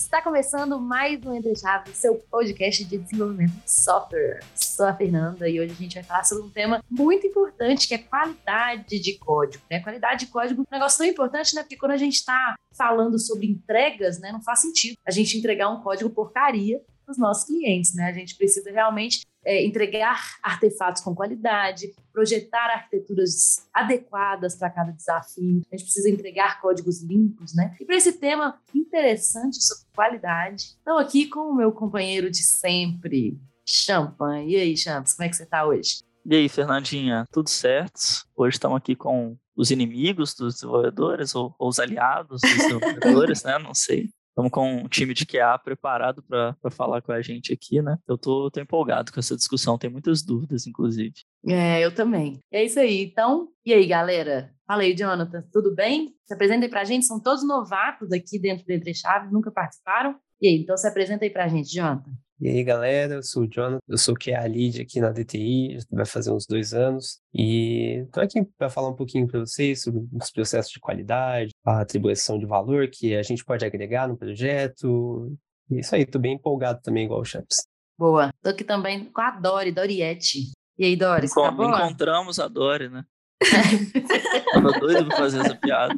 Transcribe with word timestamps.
Está 0.00 0.22
começando 0.22 0.80
mais 0.80 1.24
um 1.24 1.34
Entre 1.34 1.54
Chaves, 1.54 1.94
seu 1.94 2.16
podcast 2.16 2.84
de 2.84 2.98
desenvolvimento 2.98 3.52
de 3.52 3.70
software. 3.70 4.40
Sou 4.56 4.86
a 4.86 4.94
Fernanda 4.94 5.48
e 5.48 5.60
hoje 5.60 5.72
a 5.72 5.76
gente 5.76 5.94
vai 5.94 6.02
falar 6.02 6.24
sobre 6.24 6.44
um 6.44 6.50
tema 6.50 6.82
muito 6.90 7.26
importante 7.26 7.86
que 7.86 7.94
é 7.94 7.98
qualidade 7.98 8.98
de 8.98 9.18
código. 9.18 9.62
Né? 9.70 9.78
Qualidade 9.78 10.24
de 10.24 10.32
código 10.32 10.62
é 10.62 10.74
um 10.74 10.78
negócio 10.78 10.98
tão 10.98 11.06
importante, 11.06 11.54
né? 11.54 11.62
Porque 11.62 11.76
quando 11.76 11.92
a 11.92 11.96
gente 11.98 12.14
está 12.14 12.56
falando 12.72 13.18
sobre 13.18 13.46
entregas, 13.46 14.18
né, 14.18 14.32
não 14.32 14.42
faz 14.42 14.60
sentido 14.60 14.96
a 15.06 15.10
gente 15.10 15.36
entregar 15.36 15.68
um 15.68 15.82
código 15.82 16.10
porcaria 16.10 16.80
para 17.04 17.12
os 17.12 17.18
nossos 17.18 17.44
clientes, 17.44 17.94
né? 17.94 18.06
A 18.06 18.12
gente 18.12 18.34
precisa 18.36 18.70
realmente 18.70 19.20
é, 19.50 19.66
entregar 19.66 20.36
artefatos 20.40 21.02
com 21.02 21.12
qualidade, 21.12 21.92
projetar 22.12 22.70
arquiteturas 22.70 23.68
adequadas 23.74 24.54
para 24.54 24.70
cada 24.70 24.92
desafio. 24.92 25.62
A 25.72 25.76
gente 25.76 25.86
precisa 25.86 26.08
entregar 26.08 26.60
códigos 26.60 27.02
limpos, 27.02 27.52
né? 27.52 27.74
E 27.80 27.84
para 27.84 27.96
esse 27.96 28.12
tema 28.12 28.60
interessante 28.72 29.60
sobre 29.60 29.86
qualidade, 29.92 30.76
estou 30.78 30.98
aqui 30.98 31.26
com 31.26 31.50
o 31.50 31.56
meu 31.56 31.72
companheiro 31.72 32.30
de 32.30 32.44
sempre, 32.44 33.36
Champan. 33.66 34.44
E 34.44 34.54
aí, 34.54 34.76
Champs, 34.76 35.14
como 35.14 35.26
é 35.26 35.28
que 35.28 35.34
você 35.34 35.42
está 35.42 35.66
hoje? 35.66 36.04
E 36.24 36.36
aí, 36.36 36.48
Fernandinha, 36.48 37.24
tudo 37.32 37.50
certo? 37.50 38.24
Hoje 38.36 38.54
estamos 38.54 38.76
aqui 38.76 38.94
com 38.94 39.36
os 39.56 39.72
inimigos 39.72 40.32
dos 40.32 40.54
desenvolvedores 40.54 41.34
ou, 41.34 41.52
ou 41.58 41.68
os 41.68 41.80
aliados 41.80 42.40
dos 42.40 42.50
desenvolvedores, 42.54 43.42
né? 43.42 43.58
Não 43.58 43.74
sei. 43.74 44.10
Estamos 44.30 44.50
com 44.50 44.84
um 44.84 44.88
time 44.88 45.12
de 45.12 45.26
QA 45.26 45.58
preparado 45.58 46.22
para 46.22 46.56
falar 46.70 47.02
com 47.02 47.12
a 47.12 47.20
gente 47.20 47.52
aqui, 47.52 47.82
né? 47.82 47.98
Eu 48.08 48.16
tô, 48.16 48.50
tô 48.50 48.60
empolgado 48.60 49.12
com 49.12 49.20
essa 49.20 49.36
discussão, 49.36 49.76
tem 49.76 49.90
muitas 49.90 50.22
dúvidas, 50.22 50.66
inclusive. 50.66 51.12
É, 51.46 51.84
eu 51.84 51.92
também. 51.94 52.40
É 52.50 52.64
isso 52.64 52.78
aí. 52.78 53.02
Então, 53.02 53.48
e 53.64 53.72
aí, 53.72 53.86
galera? 53.86 54.54
Fala 54.66 54.82
aí, 54.82 54.96
Jonathan, 54.96 55.44
tudo 55.52 55.74
bem? 55.74 56.14
Se 56.24 56.32
apresentem 56.32 56.70
para 56.70 56.82
a 56.82 56.84
gente, 56.84 57.04
são 57.04 57.20
todos 57.20 57.46
novatos 57.46 58.12
aqui 58.12 58.38
dentro 58.38 58.64
do 58.64 58.70
Entre 58.70 58.94
Chaves, 58.94 59.32
nunca 59.32 59.50
participaram. 59.50 60.16
E 60.40 60.48
aí, 60.48 60.54
então 60.54 60.76
se 60.76 60.86
apresenta 60.86 61.24
aí 61.24 61.30
para 61.30 61.44
a 61.44 61.48
gente, 61.48 61.74
Jonathan. 61.74 62.12
E 62.40 62.48
aí, 62.48 62.64
galera, 62.64 63.16
eu 63.16 63.22
sou 63.22 63.42
o 63.42 63.46
Jonathan, 63.46 63.80
eu 63.86 63.98
sou 63.98 64.14
QA 64.14 64.40
Lead 64.46 64.80
aqui 64.80 64.98
na 64.98 65.10
DTI, 65.10 65.76
vai 65.92 66.06
fazer 66.06 66.32
uns 66.32 66.46
dois 66.46 66.72
anos, 66.72 67.18
e 67.34 68.02
estou 68.06 68.22
aqui 68.22 68.42
para 68.56 68.70
falar 68.70 68.88
um 68.88 68.96
pouquinho 68.96 69.28
para 69.28 69.40
vocês 69.40 69.82
sobre 69.82 70.08
os 70.10 70.30
processos 70.30 70.72
de 70.72 70.80
qualidade, 70.80 71.50
a 71.62 71.82
atribuição 71.82 72.38
de 72.38 72.46
valor 72.46 72.88
que 72.88 73.14
a 73.14 73.22
gente 73.22 73.44
pode 73.44 73.62
agregar 73.62 74.08
no 74.08 74.16
projeto, 74.16 75.36
e 75.70 75.80
isso 75.80 75.94
aí, 75.94 76.02
estou 76.02 76.18
bem 76.18 76.32
empolgado 76.32 76.80
também, 76.82 77.04
igual 77.04 77.20
o 77.20 77.24
Champs. 77.26 77.66
Boa, 77.98 78.30
estou 78.34 78.52
aqui 78.52 78.64
também 78.64 79.04
com 79.04 79.20
a 79.20 79.32
Dori, 79.32 79.70
Doriette. 79.70 80.50
E 80.78 80.84
aí, 80.86 80.96
Dori, 80.96 81.26
Encont 81.26 81.50
tá 81.50 81.54
boa? 81.54 81.76
Encontramos 81.76 82.40
a 82.40 82.48
Dori, 82.48 82.88
né? 82.88 83.04
Tava 84.54 84.72
doido 84.80 85.08
pra 85.08 85.16
fazer 85.18 85.40
essa 85.40 85.54
piada. 85.56 85.94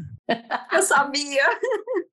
Eu 0.73 0.83
sabia. 0.83 1.45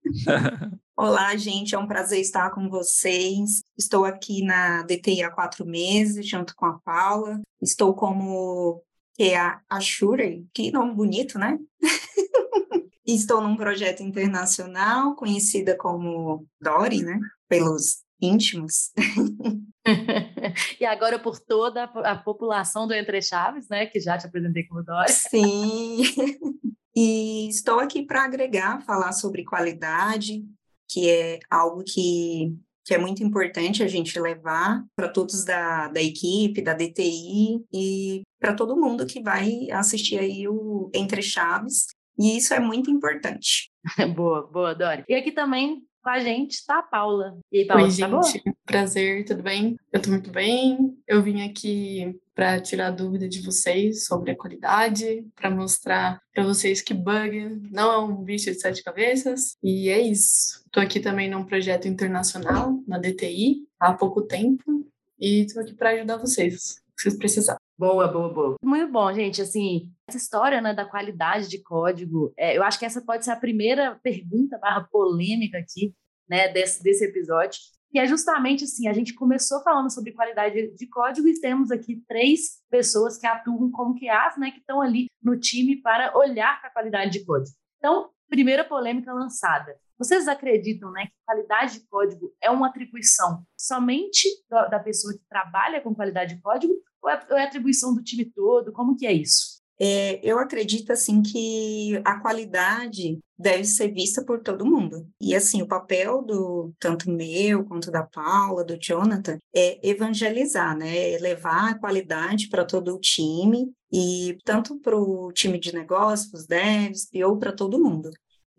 Olá, 1.01 1.33
gente, 1.37 1.73
é 1.73 1.79
um 1.79 1.87
prazer 1.87 2.19
estar 2.19 2.49
com 2.49 2.67
vocês. 2.67 3.63
Estou 3.77 4.03
aqui 4.03 4.43
na 4.43 4.83
DTI 4.83 5.23
há 5.23 5.31
quatro 5.31 5.65
meses, 5.65 6.27
junto 6.27 6.53
com 6.53 6.65
a 6.65 6.77
Paula. 6.77 7.39
Estou 7.61 7.93
como 7.93 8.83
que 9.15 9.23
é 9.23 9.37
a 9.37 9.61
Ashure, 9.69 10.45
que 10.53 10.73
nome 10.73 10.93
bonito, 10.93 11.39
né? 11.39 11.57
Estou 13.07 13.39
num 13.39 13.55
projeto 13.55 14.03
internacional 14.03 15.15
conhecida 15.15 15.73
como 15.77 16.45
Dori, 16.59 17.01
né? 17.01 17.17
Pelos 17.47 18.03
íntimos. 18.19 18.91
e 20.81 20.85
agora 20.85 21.17
por 21.17 21.39
toda 21.39 21.85
a 21.85 22.17
população 22.17 22.85
do 22.85 22.93
Entre 22.93 23.21
Chaves, 23.21 23.69
né? 23.69 23.85
Que 23.85 24.01
já 24.01 24.17
te 24.17 24.27
apresentei 24.27 24.67
como 24.67 24.83
Dori. 24.83 25.13
Sim. 25.13 26.03
E 26.95 27.47
estou 27.47 27.79
aqui 27.79 28.03
para 28.03 28.25
agregar, 28.25 28.81
falar 28.81 29.13
sobre 29.13 29.45
qualidade, 29.45 30.43
que 30.89 31.09
é 31.09 31.39
algo 31.49 31.83
que, 31.85 32.53
que 32.83 32.93
é 32.93 32.97
muito 32.97 33.23
importante 33.23 33.83
a 33.83 33.87
gente 33.87 34.19
levar 34.19 34.83
para 34.95 35.07
todos 35.07 35.45
da, 35.45 35.87
da 35.89 36.01
equipe, 36.01 36.61
da 36.61 36.73
DTI 36.73 37.63
e 37.71 38.23
para 38.39 38.55
todo 38.55 38.75
mundo 38.75 39.05
que 39.05 39.21
vai 39.21 39.69
assistir 39.71 40.17
aí 40.17 40.47
o 40.47 40.89
Entre 40.93 41.21
Chaves. 41.21 41.85
E 42.17 42.35
isso 42.35 42.53
é 42.53 42.59
muito 42.59 42.89
importante. 42.89 43.71
boa, 44.15 44.45
boa, 44.47 44.73
Dori. 44.73 45.03
E 45.07 45.13
aqui 45.13 45.31
também 45.31 45.83
com 46.01 46.09
a 46.09 46.19
gente 46.19 46.51
está 46.51 46.79
a 46.79 46.83
Paula. 46.83 47.37
E 47.51 47.59
aí, 47.59 47.67
Paula, 47.67 47.83
Oi, 47.83 47.89
tá 47.89 47.95
gente. 47.95 48.09
Boa? 48.09 48.55
Prazer, 48.65 49.25
tudo 49.25 49.43
bem? 49.43 49.77
Eu 49.91 49.97
estou 49.99 50.13
muito 50.13 50.31
bem. 50.31 50.97
Eu 51.07 51.21
vim 51.21 51.41
aqui 51.41 52.17
para 52.39 52.57
tirar 52.61 52.91
dúvida 52.91 53.27
de 53.27 53.41
vocês 53.41 54.05
sobre 54.05 54.31
a 54.31 54.35
qualidade, 54.35 55.27
para 55.35 55.51
mostrar 55.51 56.21
para 56.33 56.41
vocês 56.41 56.81
que 56.81 56.93
bug 56.93 57.67
não 57.69 57.91
é 57.91 57.97
um 57.97 58.23
bicho 58.23 58.45
de 58.49 58.57
sete 58.57 58.81
cabeças. 58.81 59.57
E 59.61 59.89
é 59.89 59.99
isso. 59.99 60.63
Estou 60.65 60.81
aqui 60.81 61.01
também 61.01 61.29
num 61.29 61.43
projeto 61.43 61.89
internacional, 61.89 62.81
na 62.87 62.97
DTI, 62.97 63.67
há 63.77 63.93
pouco 63.93 64.21
tempo, 64.21 64.89
e 65.19 65.41
estou 65.41 65.61
aqui 65.61 65.73
para 65.73 65.89
ajudar 65.89 66.15
vocês, 66.15 66.75
se 66.95 67.03
vocês 67.03 67.17
precisarem. 67.17 67.59
Boa, 67.77 68.07
boa, 68.07 68.33
boa. 68.33 68.55
Muito 68.63 68.89
bom, 68.89 69.13
gente. 69.13 69.41
Assim, 69.41 69.91
essa 70.07 70.17
história 70.17 70.61
né, 70.61 70.73
da 70.73 70.85
qualidade 70.85 71.49
de 71.49 71.61
código, 71.61 72.31
é, 72.37 72.57
eu 72.57 72.63
acho 72.63 72.79
que 72.79 72.85
essa 72.85 73.01
pode 73.01 73.25
ser 73.25 73.31
a 73.31 73.35
primeira 73.35 73.99
pergunta 74.01 74.57
barra 74.57 74.87
polêmica 74.89 75.57
aqui, 75.57 75.93
né, 76.29 76.47
desse, 76.47 76.81
desse 76.81 77.03
episódio 77.03 77.59
que 77.91 77.99
é 77.99 78.05
justamente 78.05 78.63
assim, 78.63 78.87
a 78.87 78.93
gente 78.93 79.13
começou 79.13 79.61
falando 79.63 79.91
sobre 79.91 80.11
qualidade 80.11 80.75
de 80.75 80.87
código 80.87 81.27
e 81.27 81.39
temos 81.39 81.71
aqui 81.71 82.03
três 82.07 82.61
pessoas 82.69 83.17
que 83.17 83.25
atuam 83.25 83.71
como 83.71 83.99
QAs, 83.99 84.37
né, 84.37 84.51
que 84.51 84.59
estão 84.59 84.81
ali 84.81 85.07
no 85.21 85.39
time 85.39 85.81
para 85.81 86.15
olhar 86.17 86.59
para 86.59 86.69
a 86.69 86.73
qualidade 86.73 87.11
de 87.11 87.25
código. 87.25 87.55
Então, 87.77 88.09
primeira 88.29 88.63
polêmica 88.63 89.11
lançada. 89.11 89.75
Vocês 89.97 90.27
acreditam, 90.27 90.91
né, 90.91 91.07
que 91.07 91.13
qualidade 91.25 91.79
de 91.79 91.87
código 91.87 92.31
é 92.41 92.49
uma 92.49 92.67
atribuição 92.67 93.43
somente 93.57 94.27
da 94.49 94.79
pessoa 94.79 95.13
que 95.13 95.27
trabalha 95.27 95.81
com 95.81 95.93
qualidade 95.93 96.35
de 96.35 96.41
código 96.41 96.73
ou 97.01 97.09
é, 97.09 97.25
é 97.31 97.43
atribuição 97.43 97.93
do 97.93 98.03
time 98.03 98.25
todo? 98.25 98.71
Como 98.71 98.95
que 98.95 99.05
é 99.05 99.11
isso? 99.11 99.58
É, 99.81 100.19
eu 100.21 100.37
acredito 100.39 100.91
assim 100.91 101.21
que 101.21 102.01
a 102.03 102.19
qualidade 102.19 103.17
deve 103.37 103.63
ser 103.63 103.93
vista 103.93 104.23
por 104.23 104.41
todo 104.41 104.65
mundo. 104.65 105.07
E 105.21 105.33
assim, 105.33 105.61
o 105.61 105.67
papel 105.67 106.21
do 106.21 106.73
tanto 106.77 107.09
meu 107.09 107.63
quanto 107.63 107.89
da 107.89 108.03
Paula, 108.03 108.65
do 108.65 108.77
Jonathan, 108.77 109.37
é 109.55 109.79
evangelizar, 109.87 110.77
né? 110.77 111.13
É 111.13 111.17
levar 111.19 111.71
a 111.71 111.79
qualidade 111.79 112.49
para 112.49 112.65
todo 112.65 112.93
o 112.93 112.99
time 112.99 113.71
e 113.91 114.37
tanto 114.43 114.77
para 114.79 114.97
o 114.97 115.31
time 115.31 115.57
de 115.57 115.73
negócios, 115.73 116.33
os 116.33 116.45
devs, 116.45 117.07
ou 117.25 117.37
para 117.37 117.53
todo 117.53 117.81
mundo. 117.81 118.11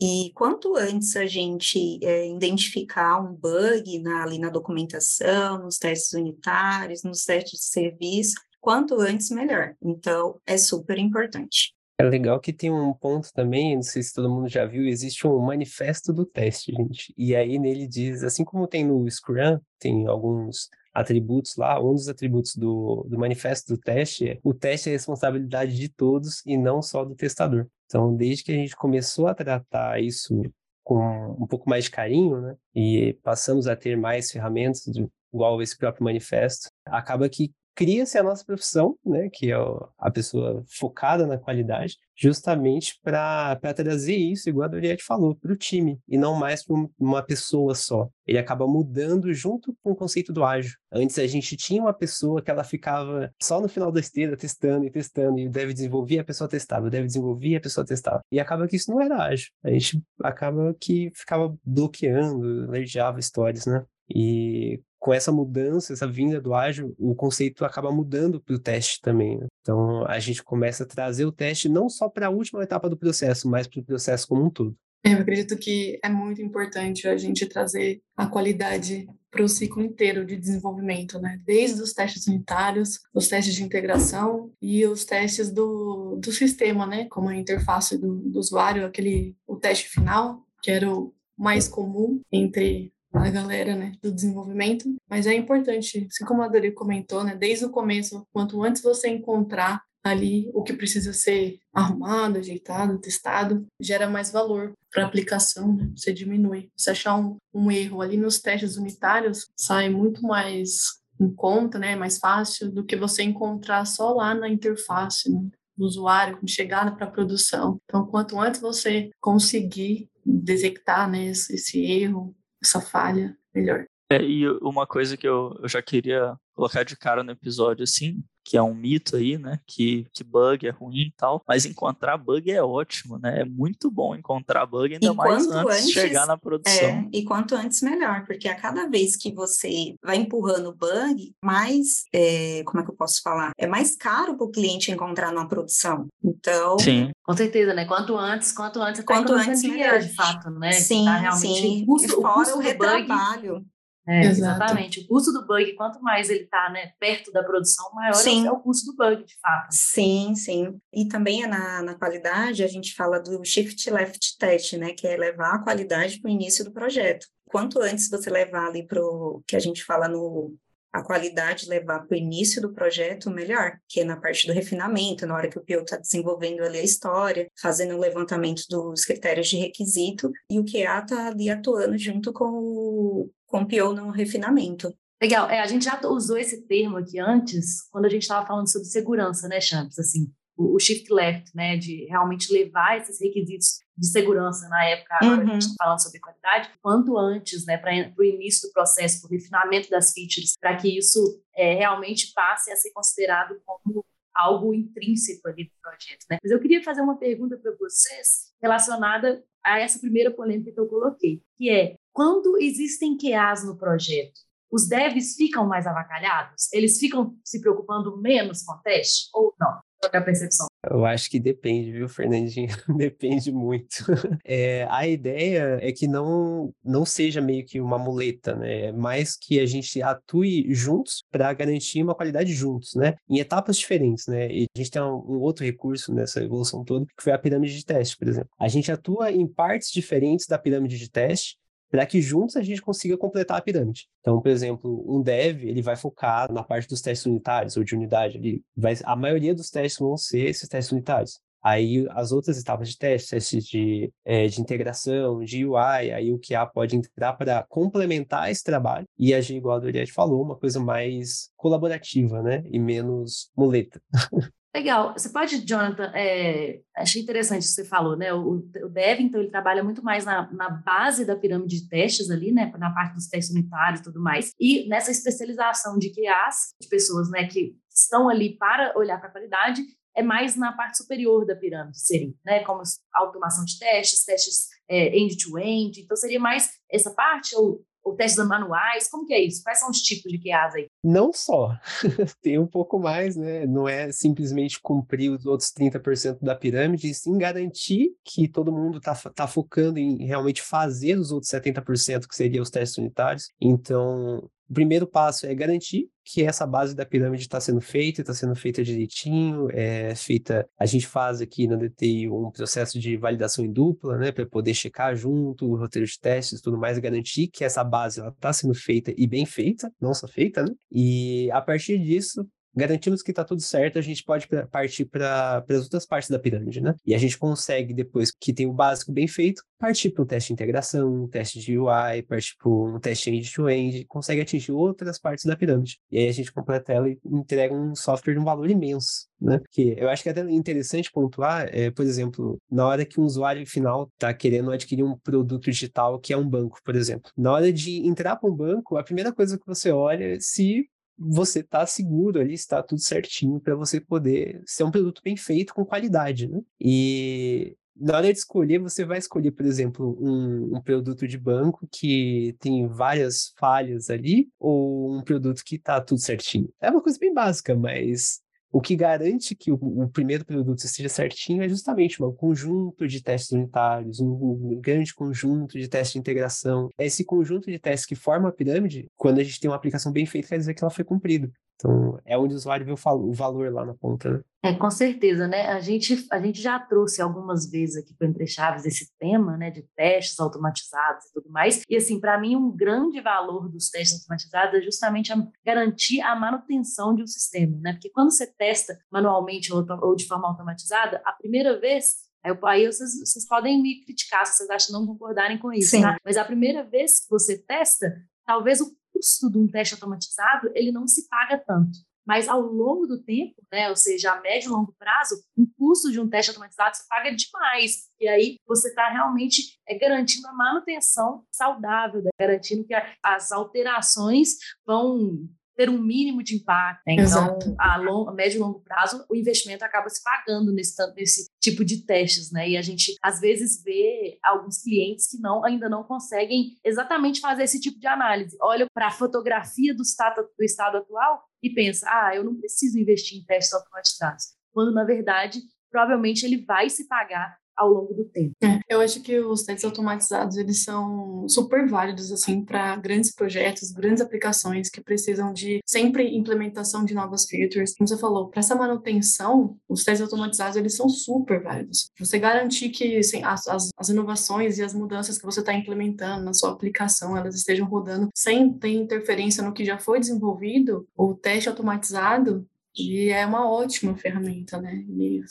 E 0.03 0.33
quanto 0.35 0.77
antes 0.77 1.15
a 1.15 1.27
gente 1.27 1.99
é, 2.03 2.27
identificar 2.27 3.21
um 3.21 3.35
bug 3.35 3.99
na, 3.99 4.23
ali 4.23 4.39
na 4.39 4.49
documentação, 4.49 5.59
nos 5.59 5.77
testes 5.77 6.15
unitários, 6.15 7.03
nos 7.03 7.23
testes 7.25 7.61
de 7.61 7.67
serviço, 7.67 8.41
quanto 8.61 9.01
antes, 9.01 9.31
melhor. 9.31 9.75
Então, 9.83 10.41
é 10.47 10.57
super 10.57 10.99
importante. 10.99 11.75
É 12.01 12.03
legal 12.03 12.41
que 12.41 12.53
tem 12.53 12.71
um 12.71 12.95
ponto 12.95 13.31
também, 13.35 13.77
não 13.77 13.83
sei 13.83 14.03
se 14.03 14.15
todo 14.15 14.31
mundo 14.31 14.49
já 14.49 14.65
viu, 14.65 14.87
existe 14.87 15.27
um 15.27 15.39
manifesto 15.39 16.15
do 16.15 16.25
teste, 16.25 16.73
gente. 16.73 17.13
E 17.17 17.37
aí 17.37 17.59
nele 17.59 17.87
diz, 17.87 18.23
assim 18.23 18.43
como 18.43 18.67
tem 18.67 18.83
no 18.83 19.07
Scrum, 19.11 19.61
tem 19.79 20.07
alguns 20.07 20.71
atributos 20.95 21.57
lá, 21.57 21.79
um 21.79 21.93
dos 21.93 22.09
atributos 22.09 22.57
do, 22.57 23.07
do 23.07 23.19
manifesto 23.19 23.75
do 23.75 23.79
teste 23.79 24.31
é 24.31 24.39
o 24.43 24.55
teste 24.55 24.89
é 24.89 24.93
responsabilidade 24.93 25.77
de 25.77 25.91
todos 25.91 26.43
e 26.47 26.57
não 26.57 26.81
só 26.81 27.05
do 27.05 27.15
testador. 27.15 27.67
Então, 27.85 28.17
desde 28.17 28.45
que 28.45 28.53
a 28.53 28.57
gente 28.57 28.75
começou 28.75 29.27
a 29.27 29.35
tratar 29.35 30.03
isso 30.03 30.43
com 30.83 31.37
um 31.39 31.47
pouco 31.47 31.69
mais 31.69 31.85
de 31.85 31.91
carinho, 31.91 32.41
né, 32.41 32.57
e 32.75 33.13
passamos 33.23 33.67
a 33.67 33.77
ter 33.77 33.95
mais 33.97 34.31
ferramentas, 34.31 34.85
igual 35.33 35.61
esse 35.61 35.77
próprio 35.77 36.05
manifesto, 36.05 36.71
acaba 36.87 37.29
que 37.29 37.53
cria-se 37.75 38.19
a 38.19 38.23
nossa 38.23 38.45
profissão, 38.45 38.97
né, 39.05 39.29
que 39.33 39.51
é 39.53 39.57
a 39.99 40.11
pessoa 40.11 40.63
focada 40.69 41.27
na 41.27 41.39
qualidade, 41.39 41.97
justamente 42.17 42.99
para 43.03 43.57
trazer 43.75 44.17
isso, 44.17 44.49
igual 44.49 44.67
a 44.67 44.69
Doriette 44.69 45.03
falou, 45.03 45.35
para 45.35 45.53
o 45.53 45.57
time, 45.57 45.99
e 46.07 46.19
não 46.19 46.35
mais 46.35 46.65
para 46.65 46.77
uma 46.99 47.23
pessoa 47.23 47.75
só. 47.75 48.09
Ele 48.27 48.39
acaba 48.39 48.67
mudando 48.67 49.33
junto 49.33 49.75
com 49.83 49.93
o 49.93 49.97
conceito 49.97 50.33
do 50.33 50.45
ágil. 50.45 50.77
Antes 50.93 51.19
a 51.19 51.27
gente 51.27 51.57
tinha 51.57 51.81
uma 51.81 51.95
pessoa 51.95 52.43
que 52.43 52.51
ela 52.51 52.63
ficava 52.63 53.33
só 53.41 53.61
no 53.61 53.69
final 53.69 53.91
da 53.91 54.01
esteira 54.01 54.37
testando 54.37 54.85
e 54.85 54.91
testando, 54.91 55.39
e 55.39 55.49
deve 55.49 55.73
desenvolver, 55.73 56.19
a 56.19 56.25
pessoa 56.25 56.49
testava, 56.49 56.91
deve 56.91 57.07
desenvolver, 57.07 57.57
a 57.57 57.61
pessoa 57.61 57.87
testava. 57.87 58.21
E 58.31 58.39
acaba 58.39 58.69
que 58.69 58.77
isso 58.77 58.91
não 58.91 59.01
era 59.01 59.25
ágil. 59.25 59.49
A 59.65 59.71
gente 59.71 60.03
acaba 60.23 60.75
que 60.79 61.11
ficava 61.15 61.57
bloqueando, 61.65 62.65
alergiava 62.69 63.19
histórias, 63.19 63.65
né? 63.67 63.85
E 64.15 64.81
com 65.01 65.15
essa 65.15 65.33
mudança, 65.33 65.95
essa 65.95 66.07
vinda 66.07 66.41
do 66.41 66.55
ágil, 66.55 66.95
o 66.99 67.15
conceito 67.15 67.65
acaba 67.65 67.91
mudando 67.91 68.39
para 68.41 68.55
o 68.55 68.59
teste 68.59 69.01
também. 69.01 69.39
Né? 69.39 69.47
Então, 69.63 70.07
a 70.07 70.19
gente 70.19 70.45
começa 70.45 70.85
a 70.85 70.87
trazer 70.87 71.25
o 71.25 71.33
teste 71.33 71.69
não 71.69 71.89
só 71.89 72.09
para 72.09 72.27
a 72.27 72.31
última 72.31 72.63
etapa 72.63 72.89
do 72.89 72.99
processo, 72.99 73.49
mas 73.49 73.67
para 73.67 73.81
o 73.81 73.85
processo 73.85 74.29
como 74.29 74.45
um 74.45 74.51
todo. 74.51 74.77
Eu 75.03 75.19
acredito 75.19 75.57
que 75.57 75.99
é 76.05 76.11
muito 76.11 76.43
importante 76.43 77.09
a 77.09 77.17
gente 77.17 77.47
trazer 77.47 78.03
a 78.15 78.27
qualidade 78.27 79.09
para 79.31 79.43
o 79.43 79.49
ciclo 79.49 79.83
inteiro 79.83 80.27
de 80.27 80.37
desenvolvimento, 80.37 81.19
né? 81.19 81.41
Desde 81.47 81.81
os 81.81 81.95
testes 81.95 82.27
unitários, 82.27 82.99
os 83.15 83.27
testes 83.27 83.55
de 83.55 83.63
integração 83.63 84.53
e 84.61 84.85
os 84.85 85.07
testes 85.07 85.51
do, 85.51 86.19
do 86.21 86.31
sistema, 86.31 86.87
né? 86.87 87.07
Como 87.09 87.31
a 87.31 87.37
interface 87.37 87.97
do, 87.97 88.17
do 88.17 88.39
usuário, 88.39 88.85
aquele 88.85 89.35
o 89.47 89.57
teste 89.57 89.89
final, 89.89 90.45
que 90.63 90.71
era 90.71 90.93
o 90.93 91.15
mais 91.39 91.67
comum 91.67 92.21
entre 92.31 92.93
a 93.13 93.31
galera 93.31 93.75
né, 93.75 93.93
do 94.03 94.13
desenvolvimento, 94.13 94.95
mas 95.09 95.27
é 95.27 95.35
importante, 95.35 96.07
assim 96.11 96.25
como 96.25 96.43
a 96.43 96.49
Dori 96.49 96.73
comentou, 96.73 97.25
né, 97.25 97.35
desde 97.35 97.65
o 97.65 97.71
começo, 97.71 98.25
quanto 98.33 98.63
antes 98.63 98.83
você 98.83 99.09
encontrar 99.09 99.83
ali 100.03 100.51
o 100.55 100.63
que 100.63 100.73
precisa 100.73 101.13
ser 101.13 101.59
arrumado, 101.73 102.39
ajeitado, 102.39 102.99
testado, 102.99 103.67
gera 103.81 104.09
mais 104.09 104.31
valor 104.31 104.73
para 104.91 105.03
a 105.03 105.07
aplicação, 105.07 105.77
né? 105.77 105.91
você 105.95 106.13
diminui. 106.13 106.71
Se 106.77 106.91
achar 106.91 107.17
um, 107.17 107.37
um 107.53 107.71
erro 107.71 108.01
ali 108.01 108.17
nos 108.17 108.41
testes 108.41 108.77
unitários, 108.77 109.49
sai 109.57 109.91
muito 109.91 110.23
mais 110.23 111.01
em 111.21 111.31
conta, 111.31 111.79
né, 111.79 111.95
mais 111.95 112.19
fácil 112.19 112.71
do 112.71 112.85
que 112.85 112.97
você 112.97 113.23
encontrar 113.23 113.85
só 113.85 114.13
lá 114.15 114.35
na 114.35 114.49
interface 114.49 115.31
né, 115.31 115.49
do 115.77 115.85
usuário, 115.85 116.39
quando 116.39 116.51
chegar 116.51 116.97
para 116.97 117.07
a 117.07 117.11
produção. 117.11 117.79
Então, 117.85 118.07
quanto 118.07 118.41
antes 118.41 118.61
você 118.61 119.11
conseguir 119.21 120.09
detectar 120.25 121.11
né, 121.11 121.27
esse, 121.27 121.55
esse 121.55 121.83
erro, 121.83 122.35
essa 122.63 122.81
falha, 122.81 123.37
melhor. 123.55 123.85
É, 124.11 124.21
e 124.23 124.49
uma 124.61 124.87
coisa 124.87 125.17
que 125.17 125.27
eu, 125.27 125.57
eu 125.63 125.69
já 125.69 125.81
queria 125.81 126.37
colocar 126.55 126.83
de 126.83 126.97
cara 126.97 127.23
no 127.23 127.31
episódio, 127.31 127.85
assim, 127.85 128.23
que 128.51 128.57
é 128.57 128.63
um 128.63 128.75
mito 128.75 129.15
aí, 129.15 129.39
né? 129.39 129.61
Que, 129.65 130.09
que 130.13 130.25
bug 130.25 130.67
é 130.67 130.71
ruim 130.71 131.03
e 131.03 131.15
tal, 131.17 131.41
mas 131.47 131.65
encontrar 131.65 132.19
bug 132.19 132.51
é 132.51 132.61
ótimo, 132.61 133.17
né? 133.17 133.43
É 133.43 133.45
muito 133.45 133.89
bom 133.89 134.13
encontrar 134.13 134.67
bug, 134.67 134.93
ainda 134.93 135.15
mais 135.15 135.47
antes, 135.47 135.73
antes 135.73 135.87
de 135.87 135.93
chegar 135.93 136.27
na 136.27 136.37
produção. 136.37 136.89
É, 136.89 137.09
e 137.13 137.25
quanto 137.25 137.55
antes, 137.55 137.81
melhor, 137.81 138.25
porque 138.27 138.49
a 138.49 138.57
cada 138.57 138.89
vez 138.89 139.15
que 139.15 139.33
você 139.33 139.95
vai 140.03 140.17
empurrando 140.17 140.75
bug, 140.75 141.33
mais, 141.41 142.03
é, 142.13 142.65
como 142.65 142.81
é 142.81 142.85
que 142.85 142.91
eu 142.91 142.97
posso 142.97 143.23
falar? 143.23 143.53
É 143.57 143.69
mais 143.69 143.95
caro 143.95 144.37
para 144.37 144.47
o 144.47 144.51
cliente 144.51 144.91
encontrar 144.91 145.33
numa 145.33 145.47
produção. 145.47 146.09
Então. 146.25 146.77
Sim. 146.81 147.13
Com 147.23 147.37
certeza, 147.37 147.73
né? 147.73 147.85
Quanto 147.85 148.19
antes, 148.19 148.51
quanto 148.51 148.83
antes, 148.83 149.05
quanto 149.05 149.33
antes 149.33 149.63
dinheiro, 149.63 149.93
melhor. 149.93 150.01
de 150.01 150.13
fato, 150.13 150.51
né? 150.51 150.73
Sim, 150.73 151.05
tá 151.05 151.19
realmente 151.19 151.61
sim. 151.61 151.83
O 151.85 151.87
custo, 151.87 152.21
Fora 152.21 152.29
o, 152.29 152.35
custo 152.35 152.59
o 152.59 152.61
retrabalho. 152.61 153.55
Bug, 153.61 153.67
é, 154.11 154.27
exatamente. 154.27 155.01
O 155.01 155.07
custo 155.07 155.33
do 155.33 155.47
bug, 155.47 155.73
quanto 155.75 156.03
mais 156.03 156.29
ele 156.29 156.45
está 156.45 156.69
né, 156.71 156.93
perto 156.99 157.31
da 157.31 157.45
produção, 157.45 157.93
maior 157.95 158.15
sim. 158.15 158.47
é 158.47 158.51
o 158.51 158.59
custo 158.59 158.91
do 158.91 158.97
bug, 158.97 159.25
de 159.25 159.39
fato. 159.41 159.69
Sim, 159.71 160.35
sim. 160.35 160.81
E 160.93 161.07
também 161.07 161.47
na, 161.47 161.81
na 161.83 161.95
qualidade, 161.95 162.65
a 162.65 162.67
gente 162.67 162.95
fala 162.95 163.21
do 163.21 163.45
shift 163.45 163.89
left 163.91 164.37
test, 164.37 164.73
né, 164.75 164.93
que 164.93 165.07
é 165.07 165.17
levar 165.17 165.55
a 165.55 165.63
qualidade 165.63 166.21
para 166.21 166.29
o 166.29 166.33
início 166.33 166.65
do 166.65 166.73
projeto. 166.73 167.27
Quanto 167.47 167.81
antes 167.81 168.11
você 168.11 168.29
levar 168.29 168.67
ali 168.67 168.85
para 168.87 169.01
o 169.01 169.43
que 169.47 169.55
a 169.55 169.61
gente 169.61 169.85
fala 169.85 170.09
no 170.09 170.57
a 170.93 171.03
qualidade 171.03 171.69
levar 171.69 172.01
para 172.01 172.17
o 172.17 172.19
início 172.19 172.61
do 172.61 172.73
projeto, 172.73 173.31
melhor, 173.31 173.79
que 173.89 174.01
é 174.01 174.05
na 174.05 174.17
parte 174.17 174.47
do 174.47 174.53
refinamento, 174.53 175.27
na 175.27 175.35
hora 175.35 175.49
que 175.49 175.59
o 175.59 175.65
PO 175.65 175.85
está 175.85 175.97
desenvolvendo 175.97 176.63
ali 176.63 176.79
a 176.79 176.85
história, 176.85 177.49
fazendo 177.61 177.95
o 177.95 178.01
levantamento 178.01 178.65
dos 178.69 179.05
critérios 179.05 179.49
de 179.49 179.57
requisito, 179.57 180.33
e 180.51 180.59
o 180.59 180.65
QA 180.65 180.99
está 180.99 181.29
ali 181.29 181.49
atuando 181.49 181.97
junto 181.97 182.33
com 182.33 182.45
o, 182.45 183.31
com 183.51 183.63
o 183.63 183.67
PO 183.69 183.93
no 183.93 184.11
refinamento. 184.11 184.95
Legal, 185.21 185.51
é, 185.51 185.61
a 185.61 185.67
gente 185.67 185.85
já 185.85 186.01
usou 186.07 186.39
esse 186.39 186.67
termo 186.67 186.97
aqui 186.97 187.19
antes, 187.19 187.83
quando 187.91 188.07
a 188.07 188.09
gente 188.09 188.23
estava 188.23 188.47
falando 188.47 188.71
sobre 188.71 188.89
segurança, 188.89 189.49
né, 189.49 189.61
Champs? 189.61 189.99
Assim, 189.99 190.33
o, 190.57 190.79
shift 190.79 191.13
left, 191.13 191.55
né, 191.55 191.77
de 191.77 192.07
realmente 192.07 192.53
levar 192.53 192.99
esses 192.99 193.21
requisitos 193.21 193.81
de 193.97 194.07
segurança 194.07 194.67
na 194.69 194.83
época, 194.85 195.19
agora 195.21 195.43
uhum. 195.43 195.51
a 195.51 195.53
gente 195.53 195.63
está 195.63 195.85
falando 195.85 196.03
sobre 196.03 196.21
qualidade, 196.21 196.71
quanto 196.81 197.19
antes, 197.19 197.67
né, 197.67 197.77
para 197.77 197.93
o 198.19 198.25
início 198.25 198.69
do 198.69 198.73
processo, 198.73 199.21
para 199.21 199.29
o 199.29 199.31
refinamento 199.31 199.91
das 199.91 200.13
features, 200.13 200.57
para 200.59 200.77
que 200.77 200.97
isso 200.97 201.43
é, 201.55 201.75
realmente 201.75 202.33
passe 202.35 202.71
a 202.71 202.77
ser 202.77 202.91
considerado 202.93 203.61
como 203.67 204.05
algo 204.35 204.73
intrínseco 204.73 205.49
ali 205.49 205.65
do 205.65 205.73
projeto, 205.83 206.25
né? 206.31 206.39
Mas 206.43 206.53
eu 206.53 206.61
queria 206.61 206.83
fazer 206.83 207.03
uma 207.03 207.19
pergunta 207.19 207.59
para 207.59 207.75
vocês 207.79 208.53
relacionada 208.63 209.45
a 209.63 209.79
essa 209.79 209.99
primeira 209.99 210.31
polêmica 210.31 210.73
que 210.73 210.81
eu 210.81 210.87
coloquei, 210.87 211.43
que 211.59 211.69
é 211.69 211.97
quando 212.13 212.59
existem 212.61 213.17
QAs 213.17 213.65
no 213.65 213.77
projeto, 213.77 214.41
os 214.71 214.89
devs 214.89 215.35
ficam 215.35 215.67
mais 215.67 215.87
avacalhados? 215.87 216.73
Eles 216.73 216.99
ficam 216.99 217.35
se 217.45 217.61
preocupando 217.61 218.21
menos 218.21 218.63
com 218.63 218.73
o 218.73 218.79
teste 218.79 219.29
ou 219.35 219.55
não? 219.59 219.81
É 220.13 220.17
a 220.17 220.23
percepção? 220.23 220.67
Eu 220.91 221.05
acho 221.05 221.29
que 221.29 221.39
depende, 221.39 221.93
viu, 221.93 222.09
Fernandinho? 222.09 222.69
depende 222.97 223.53
muito. 223.53 224.07
É, 224.43 224.87
a 224.89 225.07
ideia 225.07 225.79
é 225.83 225.93
que 225.93 226.09
não, 226.09 226.73
não 226.83 227.05
seja 227.05 227.41
meio 227.41 227.67
que 227.67 227.81
uma 227.81 227.99
muleta, 227.99 228.57
né? 228.57 228.87
É 228.87 228.93
mais 228.93 229.37
que 229.37 229.61
a 229.61 229.67
gente 229.67 230.01
atue 230.01 230.73
juntos 230.73 231.23
para 231.31 231.53
garantir 231.53 232.03
uma 232.03 232.15
qualidade 232.15 232.55
juntos, 232.55 232.95
né? 232.95 233.15
Em 233.29 233.39
etapas 233.41 233.77
diferentes, 233.77 234.27
né? 234.27 234.51
E 234.51 234.65
a 234.75 234.79
gente 234.79 234.91
tem 234.91 235.03
um, 235.03 235.17
um, 235.17 235.41
outro 235.41 235.67
recurso 235.67 236.15
nessa 236.15 236.43
evolução 236.43 236.83
toda, 236.83 237.05
que 237.05 237.23
foi 237.23 237.35
a 237.35 237.39
pirâmide 237.39 237.77
de 237.77 237.85
teste, 237.85 238.17
por 238.17 238.27
exemplo. 238.27 238.49
A 238.59 238.69
gente 238.69 238.91
atua 238.91 239.31
em 239.31 239.47
partes 239.47 239.93
diferentes 239.93 240.47
da 240.47 240.59
pirâmide 240.59 240.99
de 240.99 241.11
teste 241.11 241.59
para 241.91 242.07
que 242.07 242.23
juntos 242.23 242.57
a 242.57 242.63
gente 242.63 242.81
consiga 242.81 243.17
completar 243.19 243.59
a 243.59 243.61
pirâmide. 243.61 244.09
Então, 244.21 244.41
por 244.41 244.49
exemplo, 244.49 245.05
um 245.09 245.21
dev, 245.21 245.65
ele 245.65 245.83
vai 245.83 245.97
focar 245.97 246.51
na 246.53 246.63
parte 246.63 246.89
dos 246.89 247.01
testes 247.01 247.27
unitários 247.27 247.77
ou 247.77 247.83
de 247.83 247.95
unidade. 247.95 248.39
Ele 248.39 248.63
vai, 248.77 248.95
a 249.05 249.17
maioria 249.17 249.55
dos 249.55 249.71
testes 249.71 249.99
vão 249.99 250.17
ser 250.17 250.49
esses 250.49 250.69
testes 250.69 250.93
unitários. 250.93 251.41
Aí 251.63 252.07
as 252.11 252.33
outras 252.33 252.59
etapas 252.59 252.89
de 252.89 252.97
teste, 252.97 253.31
testes 253.31 253.67
de, 253.67 254.11
é, 254.25 254.47
de 254.47 254.61
integração, 254.61 255.45
de 255.45 255.67
UI, 255.67 256.11
aí 256.11 256.33
o 256.33 256.39
QA 256.39 256.65
pode 256.67 256.97
entrar 256.97 257.35
para 257.35 257.65
complementar 257.69 258.51
esse 258.51 258.65
trabalho 258.65 259.07
e 259.19 259.35
agir, 259.35 259.57
igual 259.57 259.77
a 259.77 259.81
Doriette 259.81 260.13
falou, 260.13 260.43
uma 260.43 260.57
coisa 260.57 260.81
mais 260.81 261.51
colaborativa, 261.57 262.43
né? 262.43 262.63
E 262.71 262.79
menos 262.79 263.51
muleta. 263.55 264.01
Legal. 264.75 265.13
Você 265.15 265.29
pode, 265.31 265.67
Jonathan, 265.67 266.13
é, 266.15 266.81
achei 266.97 267.23
interessante 267.23 267.65
o 267.65 267.67
que 267.67 267.73
você 267.73 267.85
falou, 267.85 268.17
né? 268.17 268.33
O, 268.33 268.53
o 268.53 268.89
Dev, 268.89 269.21
então, 269.21 269.41
ele 269.41 269.51
trabalha 269.51 269.83
muito 269.83 270.03
mais 270.03 270.25
na, 270.25 270.51
na 270.53 270.71
base 270.71 271.25
da 271.25 271.35
pirâmide 271.35 271.81
de 271.81 271.89
testes 271.89 272.31
ali, 272.31 272.53
né? 272.53 272.73
Na 272.79 272.95
parte 272.95 273.15
dos 273.15 273.27
testes 273.27 273.53
unitários 273.53 274.01
e 274.01 274.05
tudo 274.05 274.21
mais. 274.21 274.53
E 274.61 274.89
nessa 274.89 275.11
especialização 275.11 275.99
de 275.99 276.13
QAs, 276.13 276.75
de 276.81 276.89
pessoas, 276.89 277.29
né, 277.31 277.49
que 277.49 277.75
estão 277.93 278.29
ali 278.29 278.57
para 278.57 278.97
olhar 278.97 279.19
para 279.19 279.29
a 279.29 279.33
qualidade, 279.33 279.83
é 280.17 280.23
mais 280.23 280.55
na 280.55 280.73
parte 280.73 280.99
superior 280.99 281.45
da 281.45 281.57
pirâmide, 281.57 282.01
seria, 282.01 282.33
né? 282.45 282.63
Como 282.63 282.83
automação 283.13 283.65
de 283.65 283.77
testes, 283.77 284.25
testes 284.25 284.69
é, 284.89 285.19
end-to-end. 285.19 285.99
-end. 285.99 286.05
Então, 286.05 286.17
seria 286.17 286.39
mais 286.39 286.71
essa 286.89 287.13
parte 287.13 287.57
ou 287.57 287.85
ou 288.03 288.15
testes 288.15 288.45
manuais? 288.47 289.09
Como 289.09 289.27
que 289.27 289.35
é 289.35 289.41
isso? 289.41 289.63
Quais 289.63 289.79
são 289.79 289.91
os 289.91 290.01
tipos 290.01 290.31
de 290.31 290.39
QAs 290.39 290.75
aí? 290.75 290.87
Não 291.03 291.33
só. 291.33 291.77
Tem 292.43 292.59
um 292.59 292.67
pouco 292.67 292.99
mais, 292.99 293.37
né? 293.37 293.67
Não 293.67 293.89
é 293.89 294.11
simplesmente 294.13 294.81
cumprir 294.81 295.31
os 295.31 295.47
outros 295.47 295.71
30% 295.71 296.39
da 296.41 296.55
pirâmide, 296.55 297.11
e 297.11 297.15
sim 297.15 297.37
garantir 297.39 298.11
que 298.25 298.49
todo 298.49 298.73
mundo 298.73 298.99
está 298.99 299.15
tá 299.15 299.47
focando 299.47 299.99
em 299.99 300.25
realmente 300.25 300.63
fazer 300.63 301.19
os 301.19 301.31
outros 301.31 301.51
70%, 301.51 302.27
que 302.27 302.35
seriam 302.35 302.63
os 302.63 302.71
testes 302.71 302.99
unitários. 302.99 303.49
Então, 303.61 304.49
o 304.71 304.75
primeiro 304.75 305.05
passo 305.05 305.47
é 305.47 305.55
garantir 305.55 306.09
que 306.25 306.45
essa 306.45 306.65
base 306.65 306.95
da 306.95 307.05
pirâmide 307.05 307.43
está 307.43 307.61
sendo 307.61 307.81
feita, 307.81 308.21
está 308.21 308.33
sendo 308.33 308.55
feita 308.55 308.85
direitinho, 308.85 309.69
é 309.73 310.15
feita. 310.15 310.65
A 310.79 310.87
gente 310.87 311.09
faz 311.09 311.41
aqui 311.41 311.67
na 311.67 311.75
DTI 311.75 312.29
um 312.29 312.53
processo 312.53 313.01
de 313.01 313.17
validação 313.17 313.65
em 313.65 313.73
dupla, 313.73 314.17
né, 314.17 314.31
para 314.31 314.47
poder 314.47 314.73
checar 314.73 315.17
junto 315.17 315.67
o 315.67 315.77
roteiro 315.77 316.07
de 316.07 316.21
testes, 316.21 316.61
tudo 316.61 316.79
mais, 316.79 317.01
garantir 317.01 317.49
que 317.49 317.65
essa 317.65 317.83
base 317.83 318.25
está 318.25 318.53
sendo 318.53 318.75
feita 318.75 319.13
e 319.17 319.27
bem 319.27 319.45
feita, 319.45 319.93
não 320.01 320.15
só 320.15 320.29
feita, 320.29 320.63
né? 320.63 320.71
E 320.93 321.51
a 321.51 321.61
partir 321.61 321.99
disso, 321.99 322.47
garantimos 322.75 323.23
que 323.23 323.31
está 323.31 323.45
tudo 323.45 323.61
certo, 323.61 323.99
a 323.99 324.03
gente 324.03 324.25
pode 324.25 324.49
partir 324.71 325.05
para 325.05 325.65
as 325.69 325.85
outras 325.85 326.07
partes 326.07 326.31
da 326.31 326.39
pirâmide, 326.39 326.81
né? 326.81 326.95
E 327.05 327.15
a 327.15 327.19
gente 327.19 327.39
consegue, 327.39 327.93
depois 327.93 328.31
que 328.31 328.53
tem 328.53 328.67
o 328.67 328.73
básico 328.73 329.13
bem 329.13 329.27
feito, 329.27 329.63
partir 329.79 330.11
para 330.11 330.23
um 330.23 330.27
teste 330.27 330.49
de 330.49 330.53
integração, 330.53 331.25
um 331.25 331.29
teste 331.29 331.59
de 331.59 331.79
UI, 331.79 332.23
partir 332.29 332.57
para 332.59 332.71
um 332.71 333.01
teste 333.01 333.31
end-to-end, 333.31 334.05
consegue 334.07 334.41
atingir 334.41 334.73
outras 334.73 335.19
partes 335.19 335.45
da 335.45 335.57
pirâmide. 335.57 335.99
E 336.11 336.19
aí 336.19 336.29
a 336.29 336.33
gente 336.33 336.53
completa 336.53 336.93
ela 336.93 337.09
e 337.09 337.19
entrega 337.25 337.75
um 337.75 337.95
software 337.95 338.35
de 338.35 338.41
um 338.41 338.45
valor 338.45 338.71
imenso, 338.71 339.27
né? 339.41 339.61
Que 339.71 339.95
eu 339.99 340.09
acho 340.09 340.23
que 340.23 340.29
é 340.29 340.33
até 340.33 340.43
interessante 340.43 341.11
pontuar, 341.11 341.69
é, 341.73 341.91
por 341.91 342.05
exemplo, 342.05 342.59
na 342.71 342.87
hora 342.87 343.05
que 343.05 343.21
um 343.21 343.25
usuário 343.25 343.67
final 343.67 344.11
está 344.15 344.33
querendo 344.35 344.71
adquirir 344.71 345.03
um 345.03 345.17
produto 345.19 345.65
digital 345.65 346.19
que 346.19 346.33
é 346.33 346.37
um 346.37 346.49
banco, 346.49 346.79
por 346.85 346.95
exemplo. 346.95 347.31
Na 347.37 347.53
hora 347.53 347.73
de 347.73 348.07
entrar 348.07 348.37
para 348.37 348.51
um 348.51 348.55
banco, 348.55 348.97
a 348.97 349.03
primeira 349.03 349.33
coisa 349.33 349.59
que 349.59 349.67
você 349.67 349.91
olha 349.91 350.35
é 350.35 350.41
se 350.41 350.89
você 351.23 351.63
tá 351.63 351.85
seguro 351.85 352.41
ali, 352.41 352.55
está 352.55 352.83
tudo 352.83 353.01
certinho 353.03 353.61
para 353.61 353.75
você 353.75 354.01
poder 354.01 354.63
ser 354.65 354.85
um 354.85 354.91
produto 354.91 355.21
bem 355.23 355.37
feito 355.37 355.75
com 355.75 355.85
qualidade, 355.85 356.49
né? 356.49 356.63
E 356.81 357.77
na 357.95 358.17
hora 358.17 358.33
de 358.33 358.39
escolher, 358.39 358.79
você 358.79 359.05
vai 359.05 359.19
escolher, 359.19 359.51
por 359.51 359.67
exemplo, 359.67 360.17
um, 360.19 360.77
um, 360.77 360.81
produto 360.81 361.29
de 361.29 361.37
banco 361.37 361.87
que 361.93 362.57
tem 362.59 362.89
várias 362.89 363.53
falhas 363.59 364.09
ali, 364.09 364.49
ou 364.59 365.15
um 365.15 365.23
produto 365.23 365.63
que 365.63 365.77
está 365.77 366.01
tudo 366.01 366.19
certinho. 366.19 366.73
É 366.81 366.91
uma 366.91 367.03
coisa 367.03 367.19
bem 367.19 367.35
básica, 367.35 367.77
mas 367.77 368.41
o 368.73 368.81
que 368.81 368.95
garante 368.95 369.55
que 369.55 369.73
o, 369.73 369.75
o, 369.75 370.09
primeiro 370.09 370.45
produto 370.45 370.85
esteja 370.85 371.09
certinho 371.09 371.63
é 371.63 371.69
justamente 371.69 372.23
um 372.23 372.33
conjunto 372.33 373.07
de 373.07 373.21
testes 373.21 373.51
unitários, 373.51 374.21
um, 374.21 374.31
um, 374.31 374.81
grande 374.81 375.13
conjunto 375.13 375.79
de 375.79 375.89
testes 375.89 376.13
de 376.13 376.19
integração. 376.19 376.89
É 376.97 377.07
esse 377.07 377.25
conjunto 377.25 377.71
de 377.71 377.79
testes 377.79 378.07
que 378.07 378.15
forma 378.15 378.49
a 378.49 378.53
pirâmide, 378.53 379.09
quando 379.17 379.41
a 379.41 379.43
gente 379.43 379.59
tem 379.59 379.69
uma 379.69 379.77
aplicação 379.77 380.13
bem 380.13 380.25
feita, 380.25 380.49
quer 380.49 380.59
dizer 380.59 380.75
que 380.75 380.85
ela 380.85 380.91
foi 380.91 381.05
cumprida. 381.05 381.51
Então, 381.81 382.21
é 382.27 382.39
onde 382.39 382.55
o 382.55 382.57
usuário 382.57 382.85
vê 382.85 382.93
o 382.93 383.33
valor 383.33 383.73
lá 383.73 383.85
na 383.85 383.95
ponta, 383.95 384.31
né? 384.31 384.41
É, 384.63 384.75
com 384.75 384.91
certeza, 384.91 385.49
né? 385.49 385.69
A 385.69 385.81
gente, 385.81 386.27
a 386.31 386.39
gente 386.39 386.61
já 386.61 386.79
trouxe 386.79 387.23
algumas 387.23 387.71
vezes 387.71 387.97
aqui 387.97 388.15
para 388.15 388.29
Entre 388.29 388.47
Chaves 388.47 388.85
esse 388.85 389.11
tema, 389.19 389.57
né, 389.57 389.71
de 389.71 389.83
testes 389.97 390.39
automatizados 390.39 391.25
e 391.25 391.33
tudo 391.33 391.51
mais. 391.51 391.83
E, 391.89 391.97
assim, 391.97 392.21
para 392.21 392.39
mim, 392.39 392.57
um 392.57 392.71
grande 392.71 393.23
valor 393.23 393.71
dos 393.71 393.89
testes 393.89 394.21
automatizados 394.21 394.75
é 394.75 394.83
justamente 394.83 395.33
a, 395.33 395.37
garantir 395.65 396.21
a 396.21 396.37
manutenção 396.37 397.15
de 397.15 397.23
um 397.23 397.27
sistema, 397.27 397.79
né? 397.81 397.93
Porque 397.95 398.11
quando 398.11 398.31
você 398.31 398.47
testa 398.47 398.99
manualmente 399.11 399.73
ou, 399.73 399.83
ou 400.03 400.15
de 400.15 400.27
forma 400.27 400.47
automatizada, 400.47 401.23
a 401.25 401.33
primeira 401.33 401.81
vez 401.81 402.29
Aí, 402.43 402.57
aí 402.63 402.87
vocês, 402.87 403.21
vocês, 403.21 403.47
podem 403.47 403.83
me 403.83 404.03
criticar 404.03 404.47
se 404.47 404.57
vocês 404.57 404.71
acham 404.71 404.99
não 404.99 405.07
concordarem 405.07 405.59
com 405.59 405.71
isso, 405.71 405.91
Sim. 405.91 406.01
Tá? 406.01 406.17
Mas 406.25 406.39
a 406.39 406.45
primeira 406.45 406.83
vez 406.83 407.21
que 407.21 407.29
você 407.29 407.59
testa, 407.59 408.17
talvez 408.47 408.81
o 408.81 408.91
custo 409.21 409.51
de 409.51 409.59
um 409.59 409.69
teste 409.69 409.95
automatizado 409.95 410.71
ele 410.75 410.91
não 410.91 411.07
se 411.07 411.29
paga 411.29 411.59
tanto. 411.59 411.99
Mas 412.27 412.49
ao 412.49 412.61
longo 412.61 413.07
do 413.07 413.23
tempo, 413.23 413.55
né, 413.73 413.89
ou 413.89 413.97
seja, 413.97 414.33
a 414.33 414.41
médio 414.41 414.69
e 414.69 414.73
longo 414.73 414.95
prazo, 414.99 415.43
o 415.57 415.67
custo 415.77 416.13
de 416.13 416.21
um 416.21 416.29
teste 416.29 416.51
automatizado 416.51 416.97
se 416.97 417.09
paga 417.09 417.35
demais. 417.35 418.09
E 418.21 418.29
aí 418.29 418.57
você 418.67 418.89
está 418.89 419.09
realmente 419.09 419.79
é, 419.89 419.99
garantindo 419.99 420.47
a 420.47 420.53
manutenção 420.53 421.45
saudável, 421.51 422.23
né, 422.23 422.31
garantindo 422.39 422.85
que 422.85 422.95
as 423.23 423.51
alterações 423.51 424.59
vão 424.87 425.49
ter 425.81 425.89
um 425.89 425.99
mínimo 425.99 426.43
de 426.43 426.57
impacto. 426.57 427.01
Né? 427.07 427.15
Então, 427.15 427.59
a, 427.79 427.97
long, 427.97 428.29
a 428.29 428.35
médio 428.35 428.59
e 428.59 428.61
longo 428.61 428.81
prazo, 428.81 429.25
o 429.31 429.35
investimento 429.35 429.83
acaba 429.83 430.11
se 430.11 430.23
pagando 430.23 430.71
nesse, 430.75 430.95
nesse 431.15 431.49
tipo 431.59 431.83
de 431.83 432.05
testes, 432.05 432.53
né? 432.53 432.69
E 432.69 432.77
a 432.77 432.83
gente, 432.83 433.15
às 433.23 433.41
vezes, 433.41 433.83
vê 433.83 434.39
alguns 434.45 434.83
clientes 434.83 435.31
que 435.31 435.39
não 435.39 435.65
ainda 435.65 435.89
não 435.89 436.05
conseguem 436.05 436.77
exatamente 436.85 437.41
fazer 437.41 437.63
esse 437.63 437.81
tipo 437.81 437.99
de 437.99 438.07
análise. 438.07 438.59
Olha 438.61 438.87
para 438.93 439.07
a 439.07 439.11
fotografia 439.11 439.95
do 439.95 440.03
estado, 440.03 440.47
do 440.59 440.63
estado 440.63 440.99
atual 440.99 441.45
e 441.63 441.71
pensa, 441.71 442.07
ah, 442.11 442.37
eu 442.37 442.45
não 442.45 442.57
preciso 442.57 442.99
investir 442.99 443.39
em 443.39 443.45
testes 443.45 443.73
automatizados. 443.73 444.49
Quando, 444.75 444.93
na 444.93 445.05
verdade, 445.05 445.61
provavelmente 445.91 446.45
ele 446.45 446.63
vai 446.63 446.91
se 446.91 447.09
pagar 447.09 447.57
ao 447.81 447.89
longo 447.89 448.13
do 448.13 448.25
tempo. 448.27 448.55
É, 448.63 448.79
eu 448.89 449.01
acho 449.01 449.23
que 449.23 449.41
os 449.41 449.63
testes 449.63 449.85
automatizados 449.87 450.59
eles 450.59 450.85
são 450.85 451.49
super 451.49 451.89
válidos 451.89 452.31
assim 452.31 452.63
para 452.63 452.95
grandes 452.97 453.35
projetos, 453.35 453.91
grandes 453.91 454.23
aplicações 454.23 454.91
que 454.91 455.01
precisam 455.01 455.51
de 455.53 455.81
sempre 455.87 456.37
implementação 456.37 457.05
de 457.05 457.15
novas 457.15 457.47
features. 457.47 457.95
Como 457.97 458.07
você 458.07 458.19
falou, 458.19 458.49
para 458.49 458.61
essa 458.61 458.75
manutenção, 458.75 459.77
os 459.89 460.05
testes 460.05 460.23
automatizados 460.23 460.77
eles 460.77 460.95
são 460.95 461.09
super 461.09 461.63
válidos. 461.63 462.11
Você 462.19 462.39
garantir 462.39 462.91
que 462.91 463.17
assim, 463.17 463.43
as, 463.43 463.67
as, 463.67 463.89
as 463.97 464.09
inovações 464.11 464.79
e 464.79 464.83
as 464.83 464.93
mudanças 464.93 465.39
que 465.39 465.47
você 465.47 465.61
está 465.61 465.73
implementando 465.73 466.45
na 466.45 466.53
sua 466.53 466.73
aplicação 466.73 467.35
elas 467.35 467.55
estejam 467.55 467.87
rodando 467.87 468.29
sem 468.35 468.73
ter 468.75 468.91
interferência 468.91 469.63
no 469.63 469.73
que 469.73 469.85
já 469.87 469.99
foi 469.99 470.21
desenvolvido, 470.21 471.09
o 471.17 471.33
teste 471.35 471.69
automatizado 471.69 472.67
e 472.97 473.29
é 473.29 473.47
uma 473.47 473.71
ótima 473.71 474.17
ferramenta, 474.17 474.81
né? 474.81 475.05
Ele, 475.09 475.45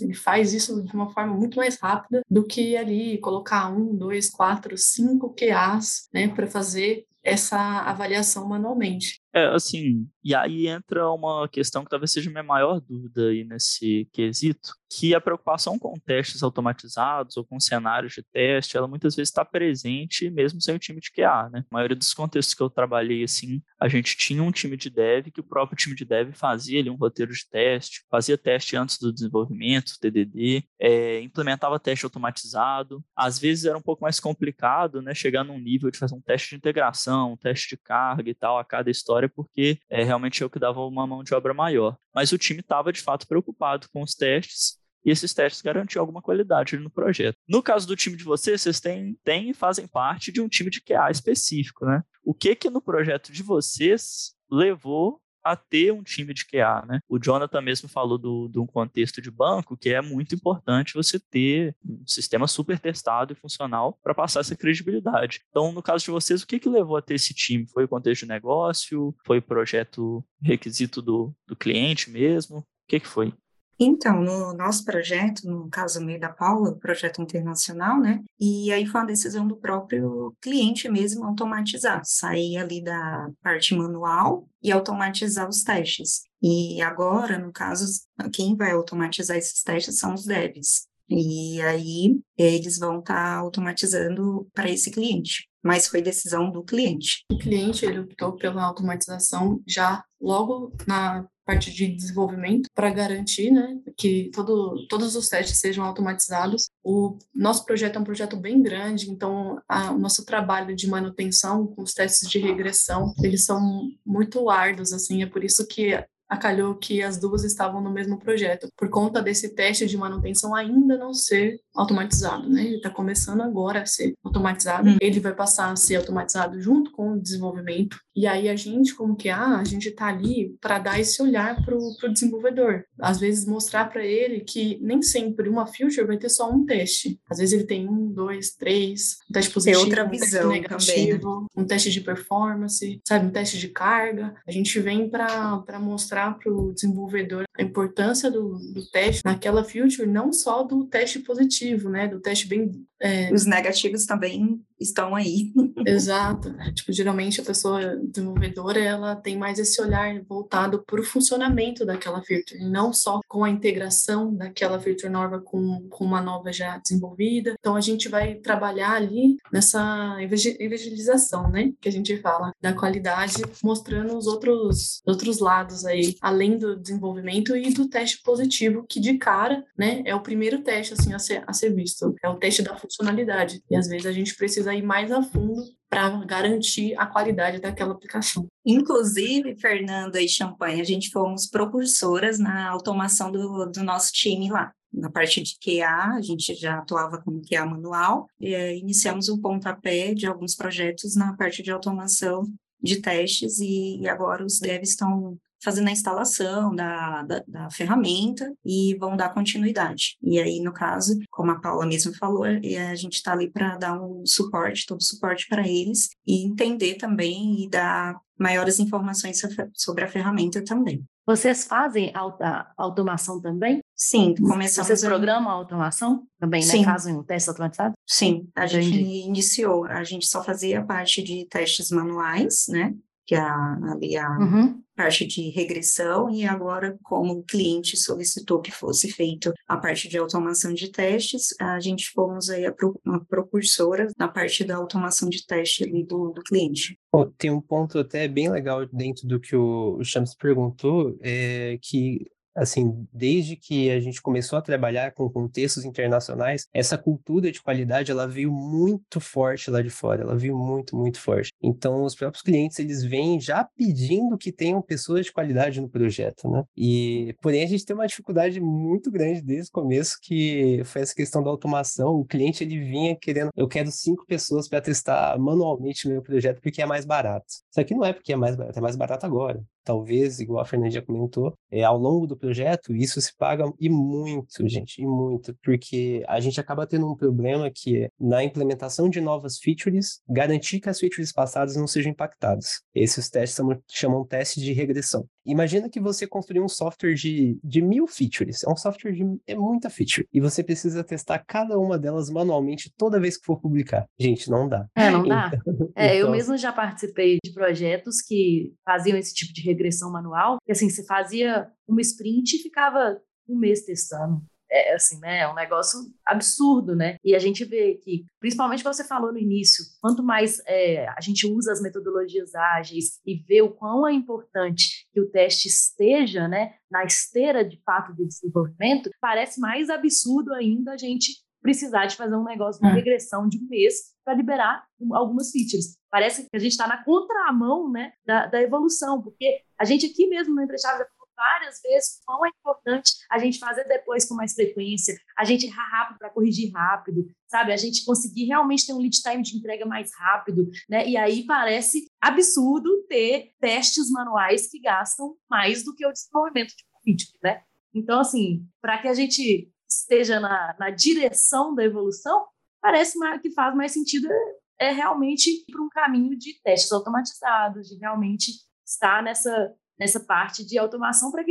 ele 0.00 0.14
faz 0.14 0.52
isso 0.52 0.82
de 0.82 0.94
uma 0.94 1.10
forma 1.10 1.34
muito 1.34 1.56
mais 1.56 1.78
rápida 1.78 2.22
do 2.30 2.44
que 2.44 2.76
ali 2.76 3.18
colocar 3.18 3.70
um, 3.70 3.96
dois, 3.96 4.28
quatro, 4.28 4.76
cinco 4.76 5.34
QAs, 5.34 6.08
né, 6.12 6.28
para 6.28 6.46
fazer 6.46 7.06
essa 7.22 7.58
avaliação 7.82 8.48
manualmente. 8.48 9.21
É, 9.34 9.46
assim, 9.46 10.06
e 10.22 10.34
aí 10.34 10.68
entra 10.68 11.10
uma 11.10 11.48
questão 11.48 11.82
que 11.82 11.90
talvez 11.90 12.12
seja 12.12 12.30
minha 12.30 12.42
maior 12.42 12.80
dúvida 12.80 13.28
aí 13.28 13.44
nesse 13.44 14.06
quesito, 14.12 14.74
que 14.90 15.14
a 15.14 15.20
preocupação 15.20 15.78
com 15.78 15.94
testes 15.98 16.42
automatizados 16.42 17.38
ou 17.38 17.44
com 17.44 17.58
cenários 17.58 18.12
de 18.12 18.22
teste, 18.22 18.76
ela 18.76 18.86
muitas 18.86 19.16
vezes 19.16 19.30
está 19.30 19.42
presente 19.42 20.28
mesmo 20.30 20.60
sem 20.60 20.74
o 20.74 20.78
time 20.78 21.00
de 21.00 21.10
QA, 21.10 21.48
né? 21.50 21.64
A 21.70 21.74
maioria 21.74 21.96
dos 21.96 22.12
contextos 22.12 22.54
que 22.54 22.62
eu 22.62 22.68
trabalhei, 22.68 23.24
assim, 23.24 23.62
a 23.80 23.88
gente 23.88 24.16
tinha 24.18 24.42
um 24.42 24.52
time 24.52 24.76
de 24.76 24.90
dev 24.90 25.28
que 25.32 25.40
o 25.40 25.44
próprio 25.44 25.78
time 25.78 25.94
de 25.94 26.04
dev 26.04 26.32
fazia 26.34 26.80
ali 26.80 26.90
um 26.90 26.96
roteiro 26.96 27.32
de 27.32 27.48
teste, 27.48 28.04
fazia 28.10 28.36
teste 28.36 28.76
antes 28.76 28.98
do 28.98 29.12
desenvolvimento, 29.12 29.98
TDD, 29.98 30.62
é, 30.78 31.20
implementava 31.22 31.80
teste 31.80 32.04
automatizado. 32.04 33.02
Às 33.16 33.38
vezes 33.38 33.64
era 33.64 33.78
um 33.78 33.82
pouco 33.82 34.02
mais 34.02 34.20
complicado, 34.20 35.00
né? 35.00 35.14
Chegar 35.14 35.42
num 35.42 35.58
nível 35.58 35.90
de 35.90 35.98
fazer 35.98 36.14
um 36.14 36.20
teste 36.20 36.50
de 36.50 36.56
integração, 36.56 37.32
um 37.32 37.36
teste 37.36 37.70
de 37.70 37.76
carga 37.78 38.28
e 38.28 38.34
tal 38.34 38.58
a 38.58 38.64
cada 38.64 38.90
história 38.90 39.21
porque 39.28 39.78
é, 39.90 40.02
realmente 40.02 40.44
o 40.44 40.50
que 40.50 40.58
dava 40.58 40.80
uma 40.80 41.06
mão 41.06 41.22
de 41.22 41.34
obra 41.34 41.54
maior. 41.54 41.96
Mas 42.14 42.32
o 42.32 42.38
time 42.38 42.60
estava, 42.60 42.92
de 42.92 43.00
fato, 43.00 43.26
preocupado 43.26 43.88
com 43.92 44.02
os 44.02 44.14
testes 44.14 44.78
e 45.04 45.10
esses 45.10 45.34
testes 45.34 45.62
garantiam 45.62 46.00
alguma 46.00 46.22
qualidade 46.22 46.76
no 46.76 46.90
projeto. 46.90 47.36
No 47.48 47.62
caso 47.62 47.86
do 47.86 47.96
time 47.96 48.16
de 48.16 48.24
vocês, 48.24 48.62
vocês 48.62 48.80
têm, 48.80 49.18
têm 49.24 49.50
e 49.50 49.54
fazem 49.54 49.86
parte 49.86 50.30
de 50.30 50.40
um 50.40 50.48
time 50.48 50.70
de 50.70 50.80
QA 50.80 51.10
específico, 51.10 51.84
né? 51.84 52.02
O 52.24 52.32
que 52.32 52.54
que 52.54 52.70
no 52.70 52.80
projeto 52.80 53.32
de 53.32 53.42
vocês 53.42 54.34
levou 54.50 55.20
a 55.42 55.56
ter 55.56 55.92
um 55.92 56.02
time 56.02 56.32
de 56.32 56.44
QA, 56.44 56.84
né? 56.86 57.00
O 57.08 57.18
Jonathan 57.18 57.60
mesmo 57.60 57.88
falou 57.88 58.18
do, 58.18 58.48
de 58.48 58.58
um 58.58 58.66
contexto 58.66 59.20
de 59.20 59.30
banco 59.30 59.76
que 59.76 59.90
é 59.90 60.00
muito 60.00 60.34
importante 60.34 60.94
você 60.94 61.18
ter 61.18 61.76
um 61.84 62.02
sistema 62.06 62.46
super 62.46 62.78
testado 62.78 63.32
e 63.32 63.36
funcional 63.36 63.98
para 64.02 64.14
passar 64.14 64.40
essa 64.40 64.56
credibilidade. 64.56 65.40
Então, 65.50 65.72
no 65.72 65.82
caso 65.82 66.04
de 66.04 66.10
vocês, 66.10 66.42
o 66.42 66.46
que, 66.46 66.58
que 66.58 66.68
levou 66.68 66.96
a 66.96 67.02
ter 67.02 67.14
esse 67.14 67.34
time? 67.34 67.66
Foi 67.66 67.84
o 67.84 67.88
contexto 67.88 68.22
de 68.22 68.28
negócio? 68.28 69.14
Foi 69.26 69.38
o 69.38 69.42
projeto 69.42 70.24
requisito 70.40 71.02
do, 71.02 71.34
do 71.46 71.56
cliente 71.56 72.10
mesmo? 72.10 72.58
O 72.58 72.64
que, 72.88 73.00
que 73.00 73.06
foi? 73.06 73.32
Então, 73.78 74.22
no 74.22 74.52
nosso 74.54 74.84
projeto, 74.84 75.44
no 75.44 75.68
caso 75.68 76.04
meio 76.04 76.20
da 76.20 76.28
Paula, 76.28 76.76
projeto 76.76 77.20
internacional, 77.20 77.98
né? 77.98 78.22
E 78.38 78.72
aí 78.72 78.86
foi 78.86 79.00
uma 79.00 79.06
decisão 79.06 79.46
do 79.46 79.56
próprio 79.56 80.34
cliente 80.40 80.88
mesmo 80.88 81.24
automatizar, 81.24 82.02
sair 82.04 82.58
ali 82.58 82.82
da 82.82 83.28
parte 83.42 83.74
manual 83.74 84.48
e 84.62 84.70
automatizar 84.70 85.48
os 85.48 85.62
testes. 85.62 86.22
E 86.40 86.80
agora, 86.82 87.38
no 87.38 87.52
caso, 87.52 87.86
quem 88.32 88.56
vai 88.56 88.72
automatizar 88.72 89.36
esses 89.36 89.62
testes 89.62 89.98
são 89.98 90.14
os 90.14 90.24
devs. 90.24 90.86
E 91.12 91.60
aí 91.62 92.20
eles 92.36 92.78
vão 92.78 93.00
estar 93.00 93.14
tá 93.14 93.36
automatizando 93.36 94.48
para 94.54 94.70
esse 94.70 94.90
cliente 94.90 95.50
mas 95.64 95.86
foi 95.86 96.02
decisão 96.02 96.50
do 96.50 96.64
cliente. 96.64 97.24
O 97.30 97.38
cliente 97.38 97.86
ele 97.86 98.00
optou 98.00 98.32
pela 98.32 98.64
automatização 98.64 99.62
já 99.64 100.02
logo 100.20 100.72
na 100.88 101.24
parte 101.44 101.72
de 101.72 101.88
desenvolvimento 101.88 102.68
para 102.74 102.90
garantir 102.90 103.50
né, 103.50 103.76
que 103.96 104.30
todo, 104.32 104.86
todos 104.88 105.16
os 105.16 105.28
testes 105.28 105.58
sejam 105.58 105.84
automatizados. 105.84 106.70
O 106.84 107.18
nosso 107.34 107.64
projeto 107.64 107.96
é 107.96 107.98
um 107.98 108.04
projeto 108.04 108.36
bem 108.36 108.62
grande, 108.62 109.10
então 109.10 109.60
a, 109.68 109.90
o 109.90 109.98
nosso 109.98 110.24
trabalho 110.24 110.74
de 110.74 110.88
manutenção 110.88 111.66
com 111.66 111.82
os 111.82 111.94
testes 111.94 112.28
de 112.28 112.38
regressão, 112.38 113.12
eles 113.22 113.44
são 113.44 113.88
muito 114.06 114.48
árduos, 114.48 114.92
assim, 114.92 115.22
é 115.22 115.26
por 115.26 115.42
isso 115.42 115.66
que 115.66 116.02
acalhou 116.32 116.74
que 116.74 117.02
as 117.02 117.18
duas 117.18 117.44
estavam 117.44 117.80
no 117.82 117.90
mesmo 117.90 118.18
projeto, 118.18 118.68
por 118.74 118.88
conta 118.88 119.20
desse 119.20 119.54
teste 119.54 119.86
de 119.86 119.98
manutenção 119.98 120.54
ainda 120.54 120.96
não 120.96 121.12
ser 121.12 121.60
automatizado, 121.74 122.48
né? 122.48 122.64
Ele 122.64 122.76
está 122.76 122.88
começando 122.88 123.42
agora 123.42 123.82
a 123.82 123.86
ser 123.86 124.14
automatizado. 124.24 124.88
Hum. 124.88 124.96
Ele 125.00 125.20
vai 125.20 125.34
passar 125.34 125.70
a 125.70 125.76
ser 125.76 125.96
automatizado 125.96 126.60
junto 126.60 126.90
com 126.92 127.12
o 127.12 127.20
desenvolvimento. 127.20 127.98
E 128.14 128.26
aí 128.26 128.48
a 128.48 128.56
gente, 128.56 128.94
como 128.94 129.16
que 129.16 129.28
ah, 129.28 129.58
a 129.58 129.64
gente 129.64 129.88
está 129.88 130.06
ali 130.06 130.54
para 130.60 130.78
dar 130.78 130.98
esse 130.98 131.20
olhar 131.22 131.62
para 131.64 131.76
o 131.76 132.12
desenvolvedor. 132.12 132.84
Às 133.00 133.18
vezes 133.18 133.46
mostrar 133.46 133.90
para 133.90 134.04
ele 134.04 134.40
que 134.40 134.78
nem 134.82 135.02
sempre 135.02 135.48
uma 135.48 135.66
feature 135.66 136.06
vai 136.06 136.16
ter 136.16 136.28
só 136.30 136.50
um 136.50 136.64
teste. 136.64 137.18
Às 137.30 137.38
vezes 137.38 137.52
ele 137.54 137.64
tem 137.64 137.88
um, 137.88 138.10
dois, 138.10 138.54
três, 138.54 139.16
um 139.30 139.32
teste 139.32 139.52
positivo, 139.52 139.84
outra 139.84 140.04
visão 140.04 140.48
um 140.48 140.52
teste 140.52 140.60
negativo, 140.60 141.20
também, 141.20 141.40
né? 141.40 141.46
um 141.56 141.64
teste 141.64 141.90
de 141.90 142.00
performance, 142.00 143.00
sabe, 143.06 143.26
um 143.26 143.30
teste 143.30 143.58
de 143.58 143.68
carga. 143.68 144.34
A 144.46 144.52
gente 144.52 144.78
vem 144.80 145.08
para 145.08 145.78
mostrar 145.80 146.21
para 146.30 146.52
o 146.52 146.72
desenvolvedor 146.72 147.44
a 147.56 147.62
importância 147.62 148.30
do, 148.30 148.58
do 148.72 148.88
teste 148.90 149.22
naquela 149.24 149.64
feature, 149.64 150.06
não 150.06 150.32
só 150.32 150.62
do 150.62 150.84
teste 150.86 151.18
positivo, 151.18 151.88
né, 151.88 152.08
do 152.08 152.20
teste 152.20 152.46
bem 152.46 152.86
é... 153.02 153.32
Os 153.32 153.44
negativos 153.44 154.06
também 154.06 154.62
estão 154.78 155.14
aí. 155.14 155.52
Exato. 155.86 156.54
Tipo, 156.72 156.92
geralmente 156.92 157.40
a 157.40 157.44
pessoa 157.44 157.96
desenvolvedora, 157.96 158.78
ela 158.78 159.16
tem 159.16 159.36
mais 159.36 159.58
esse 159.58 159.80
olhar 159.82 160.22
voltado 160.22 160.84
para 160.84 161.00
o 161.00 161.04
funcionamento 161.04 161.84
daquela 161.84 162.22
feature, 162.22 162.64
não 162.64 162.92
só 162.92 163.20
com 163.28 163.42
a 163.42 163.50
integração 163.50 164.32
daquela 164.34 164.78
feature 164.78 165.12
nova 165.12 165.40
com, 165.40 165.88
com 165.88 166.04
uma 166.04 166.20
nova 166.20 166.52
já 166.52 166.78
desenvolvida. 166.78 167.56
Então, 167.58 167.74
a 167.74 167.80
gente 167.80 168.08
vai 168.08 168.36
trabalhar 168.36 168.92
ali 168.92 169.36
nessa 169.52 170.16
evangelização, 170.20 171.50
né? 171.50 171.72
Que 171.80 171.88
a 171.88 171.92
gente 171.92 172.16
fala, 172.18 172.52
da 172.60 172.72
qualidade, 172.72 173.42
mostrando 173.64 174.16
os 174.16 174.26
outros, 174.28 175.02
outros 175.06 175.40
lados 175.40 175.84
aí, 175.84 176.16
além 176.20 176.56
do 176.56 176.76
desenvolvimento 176.76 177.56
e 177.56 177.72
do 177.72 177.88
teste 177.88 178.22
positivo, 178.22 178.86
que 178.88 179.00
de 179.00 179.18
cara, 179.18 179.64
né, 179.76 180.02
é 180.04 180.14
o 180.14 180.22
primeiro 180.22 180.62
teste, 180.62 180.94
assim, 180.94 181.12
a 181.12 181.18
ser, 181.18 181.42
a 181.46 181.52
ser 181.52 181.74
visto. 181.74 182.14
É 182.22 182.28
o 182.28 182.36
teste 182.36 182.62
da 182.62 182.76
funcionalidade. 182.92 183.62
E 183.70 183.76
às 183.76 183.88
vezes 183.88 184.06
a 184.06 184.12
gente 184.12 184.34
precisa 184.34 184.74
ir 184.74 184.82
mais 184.82 185.10
a 185.10 185.22
fundo 185.22 185.62
para 185.88 186.10
garantir 186.24 186.94
a 186.98 187.06
qualidade 187.06 187.60
daquela 187.60 187.92
aplicação. 187.92 188.46
Inclusive, 188.64 189.56
Fernanda 189.56 190.20
e 190.20 190.28
Champagne, 190.28 190.80
a 190.80 190.84
gente 190.84 191.10
fomos 191.10 191.46
propulsoras 191.46 192.38
na 192.38 192.68
automação 192.68 193.30
do, 193.30 193.66
do 193.66 193.82
nosso 193.82 194.12
time 194.12 194.50
lá. 194.50 194.72
Na 194.92 195.10
parte 195.10 195.42
de 195.42 195.56
QA, 195.58 196.16
a 196.16 196.20
gente 196.20 196.54
já 196.54 196.78
atuava 196.78 197.18
como 197.22 197.42
QA 197.42 197.64
manual, 197.64 198.26
e 198.38 198.54
é, 198.54 198.76
iniciamos 198.76 199.28
um 199.30 199.40
pontapé 199.40 200.12
de 200.12 200.26
alguns 200.26 200.54
projetos 200.54 201.16
na 201.16 201.34
parte 201.34 201.62
de 201.62 201.70
automação 201.70 202.44
de 202.82 203.00
testes, 203.00 203.58
e 203.58 204.06
agora 204.06 204.44
os 204.44 204.58
devs 204.58 204.90
estão 204.90 205.38
fazendo 205.62 205.88
a 205.88 205.92
instalação 205.92 206.74
da, 206.74 207.22
da, 207.22 207.44
da, 207.46 207.70
ferramenta 207.70 208.52
e 208.64 208.96
vão 208.96 209.16
dar 209.16 209.32
continuidade. 209.32 210.16
E 210.22 210.40
aí, 210.40 210.60
no 210.60 210.72
caso, 210.72 211.18
como 211.30 211.52
a 211.52 211.60
Paula 211.60 211.86
mesmo 211.86 212.14
falou, 212.14 212.44
é, 212.44 212.90
a 212.90 212.94
gente 212.94 213.14
está 213.14 213.32
ali 213.32 213.50
para 213.50 213.76
dar 213.76 214.00
um 214.00 214.26
suporte, 214.26 214.86
todo 214.86 215.02
suporte 215.02 215.46
para 215.48 215.66
eles 215.66 216.10
e 216.26 216.44
entender 216.44 216.94
também 216.94 217.62
e 217.62 217.68
dar 217.68 218.18
maiores 218.38 218.80
informações 218.80 219.40
sobre 219.74 220.04
a 220.04 220.08
ferramenta 220.08 220.64
também. 220.64 221.04
Vocês 221.24 221.64
fazem 221.64 222.10
auto 222.14 222.42
automação 222.76 223.40
também? 223.40 223.80
Sim, 223.94 224.34
começamos. 224.34 224.88
Vocês 224.88 225.04
programam 225.04 225.48
a 225.48 225.54
automação 225.54 226.26
também, 226.40 226.60
né? 226.62 226.72
Sim. 226.72 226.84
Fazem 226.84 227.14
um 227.16 227.22
teste 227.22 227.48
automatizado? 227.48 227.94
Sim, 228.04 228.48
a 228.56 228.66
Entendi. 228.66 228.82
gente 228.82 229.26
iniciou, 229.28 229.84
a 229.84 230.02
gente 230.02 230.26
só 230.26 230.42
fazia 230.42 230.80
a 230.80 230.84
parte 230.84 231.22
de 231.22 231.46
testes 231.46 231.92
manuais, 231.92 232.66
né? 232.68 232.92
Que 233.24 233.36
é 233.36 233.40
a, 233.40 233.78
ali 233.92 234.16
a, 234.16 234.28
uhum 234.30 234.82
parte 235.02 235.26
de 235.26 235.50
regressão 235.50 236.30
e 236.30 236.44
agora, 236.44 236.96
como 237.02 237.32
o 237.32 237.42
cliente 237.42 237.96
solicitou 237.96 238.60
que 238.60 238.70
fosse 238.70 239.10
feito 239.10 239.52
a 239.66 239.76
parte 239.76 240.08
de 240.08 240.16
automação 240.16 240.72
de 240.72 240.92
testes, 240.92 241.48
a 241.60 241.80
gente 241.80 242.10
fomos 242.10 242.48
aí 242.48 242.64
a, 242.64 242.72
pro, 242.72 243.00
propulsora 243.28 244.06
na 244.16 244.28
parte 244.28 244.62
da 244.62 244.76
automação 244.76 245.28
de 245.28 245.44
teste 245.44 245.84
do, 246.04 246.30
do 246.30 246.42
cliente. 246.42 246.96
Bom, 247.12 247.28
tem 247.36 247.50
um 247.50 247.60
ponto 247.60 247.98
até 247.98 248.28
bem 248.28 248.48
legal 248.48 248.86
dentro 248.86 249.26
do 249.26 249.40
que 249.40 249.56
o, 249.56 249.98
o 249.98 250.02
perguntou, 250.38 251.16
é 251.20 251.78
que 251.82 252.30
assim, 252.54 253.06
desde 253.12 253.56
que 253.56 253.90
a 253.90 254.00
gente 254.00 254.20
começou 254.20 254.58
a 254.58 254.62
trabalhar 254.62 255.12
com 255.12 255.28
contextos 255.28 255.84
internacionais, 255.84 256.66
essa 256.72 256.98
cultura 256.98 257.50
de 257.50 257.62
qualidade, 257.62 258.10
ela 258.10 258.26
veio 258.26 258.52
muito 258.52 259.20
forte 259.20 259.70
lá 259.70 259.82
de 259.82 259.90
fora, 259.90 260.22
ela 260.22 260.36
veio 260.36 260.56
muito, 260.56 260.96
muito 260.96 261.20
forte. 261.20 261.52
Então, 261.62 262.04
os 262.04 262.14
próprios 262.14 262.42
clientes, 262.42 262.78
eles 262.78 263.02
vêm 263.02 263.40
já 263.40 263.64
pedindo 263.76 264.36
que 264.36 264.52
tenham 264.52 264.82
pessoas 264.82 265.26
de 265.26 265.32
qualidade 265.32 265.80
no 265.80 265.88
projeto, 265.88 266.48
né? 266.48 266.64
E, 266.76 267.34
porém, 267.40 267.64
a 267.64 267.66
gente 267.66 267.84
tem 267.84 267.94
uma 267.94 268.06
dificuldade 268.06 268.60
muito 268.60 269.10
grande 269.10 269.42
desde 269.42 269.68
o 269.68 269.72
começo, 269.72 270.18
que 270.20 270.82
foi 270.84 271.02
essa 271.02 271.14
questão 271.14 271.42
da 271.42 271.50
automação. 271.50 272.14
O 272.14 272.24
cliente, 272.24 272.64
ele 272.64 272.78
vinha 272.78 273.16
querendo, 273.16 273.50
eu 273.56 273.68
quero 273.68 273.90
cinco 273.90 274.24
pessoas 274.26 274.68
para 274.68 274.80
testar 274.80 275.38
manualmente 275.38 276.08
meu 276.08 276.22
projeto, 276.22 276.60
porque 276.60 276.82
é 276.82 276.86
mais 276.86 277.04
barato. 277.04 277.46
Isso 277.48 277.80
aqui 277.80 277.94
não 277.94 278.04
é 278.04 278.12
porque 278.12 278.32
é 278.32 278.36
mais 278.36 278.56
barato, 278.56 278.78
é 278.78 278.82
mais 278.82 278.96
barato 278.96 279.26
agora 279.26 279.62
talvez, 279.84 280.40
igual 280.40 280.60
a 280.60 280.64
Fernanda 280.64 280.90
já 280.90 281.02
comentou, 281.02 281.54
é, 281.70 281.82
ao 281.82 281.98
longo 281.98 282.26
do 282.26 282.36
projeto, 282.36 282.94
isso 282.94 283.20
se 283.20 283.36
paga 283.36 283.64
e 283.78 283.88
muito, 283.88 284.68
gente, 284.68 285.00
e 285.00 285.06
muito, 285.06 285.56
porque 285.62 286.24
a 286.28 286.40
gente 286.40 286.60
acaba 286.60 286.86
tendo 286.86 287.10
um 287.10 287.16
problema 287.16 287.70
que 287.72 288.04
é, 288.04 288.08
na 288.18 288.42
implementação 288.44 289.08
de 289.08 289.20
novas 289.20 289.58
features, 289.58 290.20
garantir 290.28 290.80
que 290.80 290.88
as 290.88 290.98
features 290.98 291.32
passadas 291.32 291.76
não 291.76 291.86
sejam 291.86 292.12
impactadas. 292.12 292.82
Esses 292.94 293.28
testes 293.28 293.56
chamam, 293.56 293.82
chamam 293.88 294.24
teste 294.24 294.60
de 294.60 294.72
regressão. 294.72 295.26
Imagina 295.44 295.88
que 295.88 296.00
você 296.00 296.26
construiu 296.26 296.64
um 296.64 296.68
software 296.68 297.14
de, 297.14 297.58
de 297.64 297.82
mil 297.82 298.06
features, 298.06 298.62
é 298.62 298.70
um 298.70 298.76
software 298.76 299.12
de 299.12 299.24
é 299.46 299.54
muita 299.54 299.90
feature, 299.90 300.26
e 300.32 300.40
você 300.40 300.62
precisa 300.62 301.02
testar 301.02 301.40
cada 301.40 301.78
uma 301.78 301.98
delas 301.98 302.30
manualmente 302.30 302.92
toda 302.96 303.20
vez 303.20 303.36
que 303.36 303.44
for 303.44 303.60
publicar. 303.60 304.06
Gente, 304.18 304.48
não 304.50 304.68
dá. 304.68 304.86
É, 304.94 305.10
não 305.10 305.26
dá. 305.26 305.50
Então, 305.52 305.88
é, 305.96 306.14
eu 306.14 306.20
então 306.20 306.30
mesmo 306.30 306.56
já 306.56 306.72
participei 306.72 307.38
de 307.44 307.52
projetos 307.52 308.20
que 308.20 308.72
faziam 308.84 309.18
esse 309.18 309.34
tipo 309.34 309.52
de 309.52 309.62
regressão 309.72 310.10
manual, 310.10 310.58
que 310.64 310.72
assim, 310.72 310.88
você 310.88 311.04
fazia 311.04 311.70
uma 311.86 312.00
sprint 312.00 312.56
e 312.56 312.62
ficava 312.62 313.20
um 313.48 313.58
mês 313.58 313.84
testando. 313.84 314.42
É 314.74 314.94
assim, 314.94 315.18
né? 315.18 315.40
É 315.40 315.48
um 315.48 315.54
negócio 315.54 316.00
absurdo, 316.26 316.96
né? 316.96 317.16
E 317.22 317.34
a 317.34 317.38
gente 317.38 317.62
vê 317.62 318.00
que, 318.02 318.24
principalmente 318.40 318.82
você 318.82 319.04
falou 319.04 319.30
no 319.30 319.38
início, 319.38 319.84
quanto 320.00 320.22
mais 320.22 320.62
é, 320.66 321.06
a 321.08 321.20
gente 321.20 321.46
usa 321.46 321.72
as 321.72 321.82
metodologias 321.82 322.54
ágeis 322.54 323.20
e 323.26 323.34
vê 323.34 323.60
o 323.60 323.70
quão 323.70 324.08
é 324.08 324.12
importante 324.14 325.06
que 325.12 325.20
o 325.20 325.30
teste 325.30 325.68
esteja, 325.68 326.48
né, 326.48 326.72
na 326.90 327.04
esteira 327.04 327.62
de 327.62 327.78
fato 327.84 328.14
de 328.14 328.26
desenvolvimento, 328.26 329.10
parece 329.20 329.60
mais 329.60 329.90
absurdo 329.90 330.54
ainda 330.54 330.92
a 330.92 330.96
gente 330.96 331.32
precisar 331.62 332.06
de 332.06 332.16
fazer 332.16 332.34
um 332.36 332.44
negócio 332.44 332.80
de 332.80 332.86
uma 332.86 332.94
regressão 332.94 333.48
de 333.48 333.56
um 333.56 333.68
mês 333.68 334.12
para 334.24 334.34
liberar 334.34 334.84
algumas 335.12 335.50
features. 335.50 335.96
Parece 336.10 336.42
que 336.42 336.56
a 336.56 336.58
gente 336.58 336.72
está 336.72 336.86
na 336.86 337.02
contramão 337.02 337.90
né, 337.90 338.12
da, 338.26 338.46
da, 338.46 338.60
evolução, 338.60 339.22
porque 339.22 339.62
a 339.78 339.84
gente 339.84 340.06
aqui 340.06 340.26
mesmo 340.26 340.54
no 340.54 340.62
Entrechave 340.62 340.98
já 340.98 341.06
falou 341.06 341.22
várias 341.36 341.80
vezes 341.80 342.20
quão 342.24 342.44
é 342.44 342.48
importante 342.48 343.12
a 343.30 343.38
gente 343.38 343.58
fazer 343.58 343.84
depois 343.84 344.24
com 344.24 344.34
mais 344.34 344.54
frequência, 344.54 345.16
a 345.38 345.44
gente 345.44 345.66
errar 345.66 345.88
rápido 345.88 346.18
para 346.18 346.30
corrigir 346.30 346.70
rápido, 346.72 347.26
sabe? 347.48 347.72
A 347.72 347.76
gente 347.76 348.04
conseguir 348.04 348.44
realmente 348.44 348.86
ter 348.86 348.92
um 348.92 348.98
lead 348.98 349.20
time 349.20 349.42
de 349.42 349.56
entrega 349.56 349.86
mais 349.86 350.10
rápido, 350.14 350.68
né? 350.88 351.08
E 351.08 351.16
aí 351.16 351.44
parece 351.46 352.06
absurdo 352.20 353.04
ter 353.08 353.52
testes 353.60 354.10
manuais 354.10 354.68
que 354.68 354.80
gastam 354.80 355.34
mais 355.48 355.84
do 355.84 355.94
que 355.94 356.06
o 356.06 356.12
desenvolvimento 356.12 356.74
de 356.76 356.84
feature, 357.04 357.38
né? 357.42 357.62
Então, 357.94 358.20
assim, 358.20 358.66
para 358.80 358.98
que 358.98 359.08
a 359.08 359.14
gente 359.14 359.70
esteja 360.00 360.40
na, 360.40 360.74
na 360.78 360.90
direção 360.90 361.74
da 361.74 361.84
evolução, 361.84 362.46
parece 362.80 363.18
que 363.40 363.50
faz 363.50 363.74
mais 363.74 363.92
sentido 363.92 364.28
é, 364.30 364.88
é 364.88 364.92
realmente 364.92 365.50
ir 365.50 365.64
para 365.70 365.82
um 365.82 365.88
caminho 365.88 366.36
de 366.36 366.60
testes 366.62 366.92
automatizados, 366.92 367.88
de 367.88 367.96
realmente 367.96 368.52
estar 368.84 369.22
nessa, 369.22 369.74
nessa 369.98 370.20
parte 370.20 370.66
de 370.66 370.78
automação 370.78 371.30
para 371.30 371.44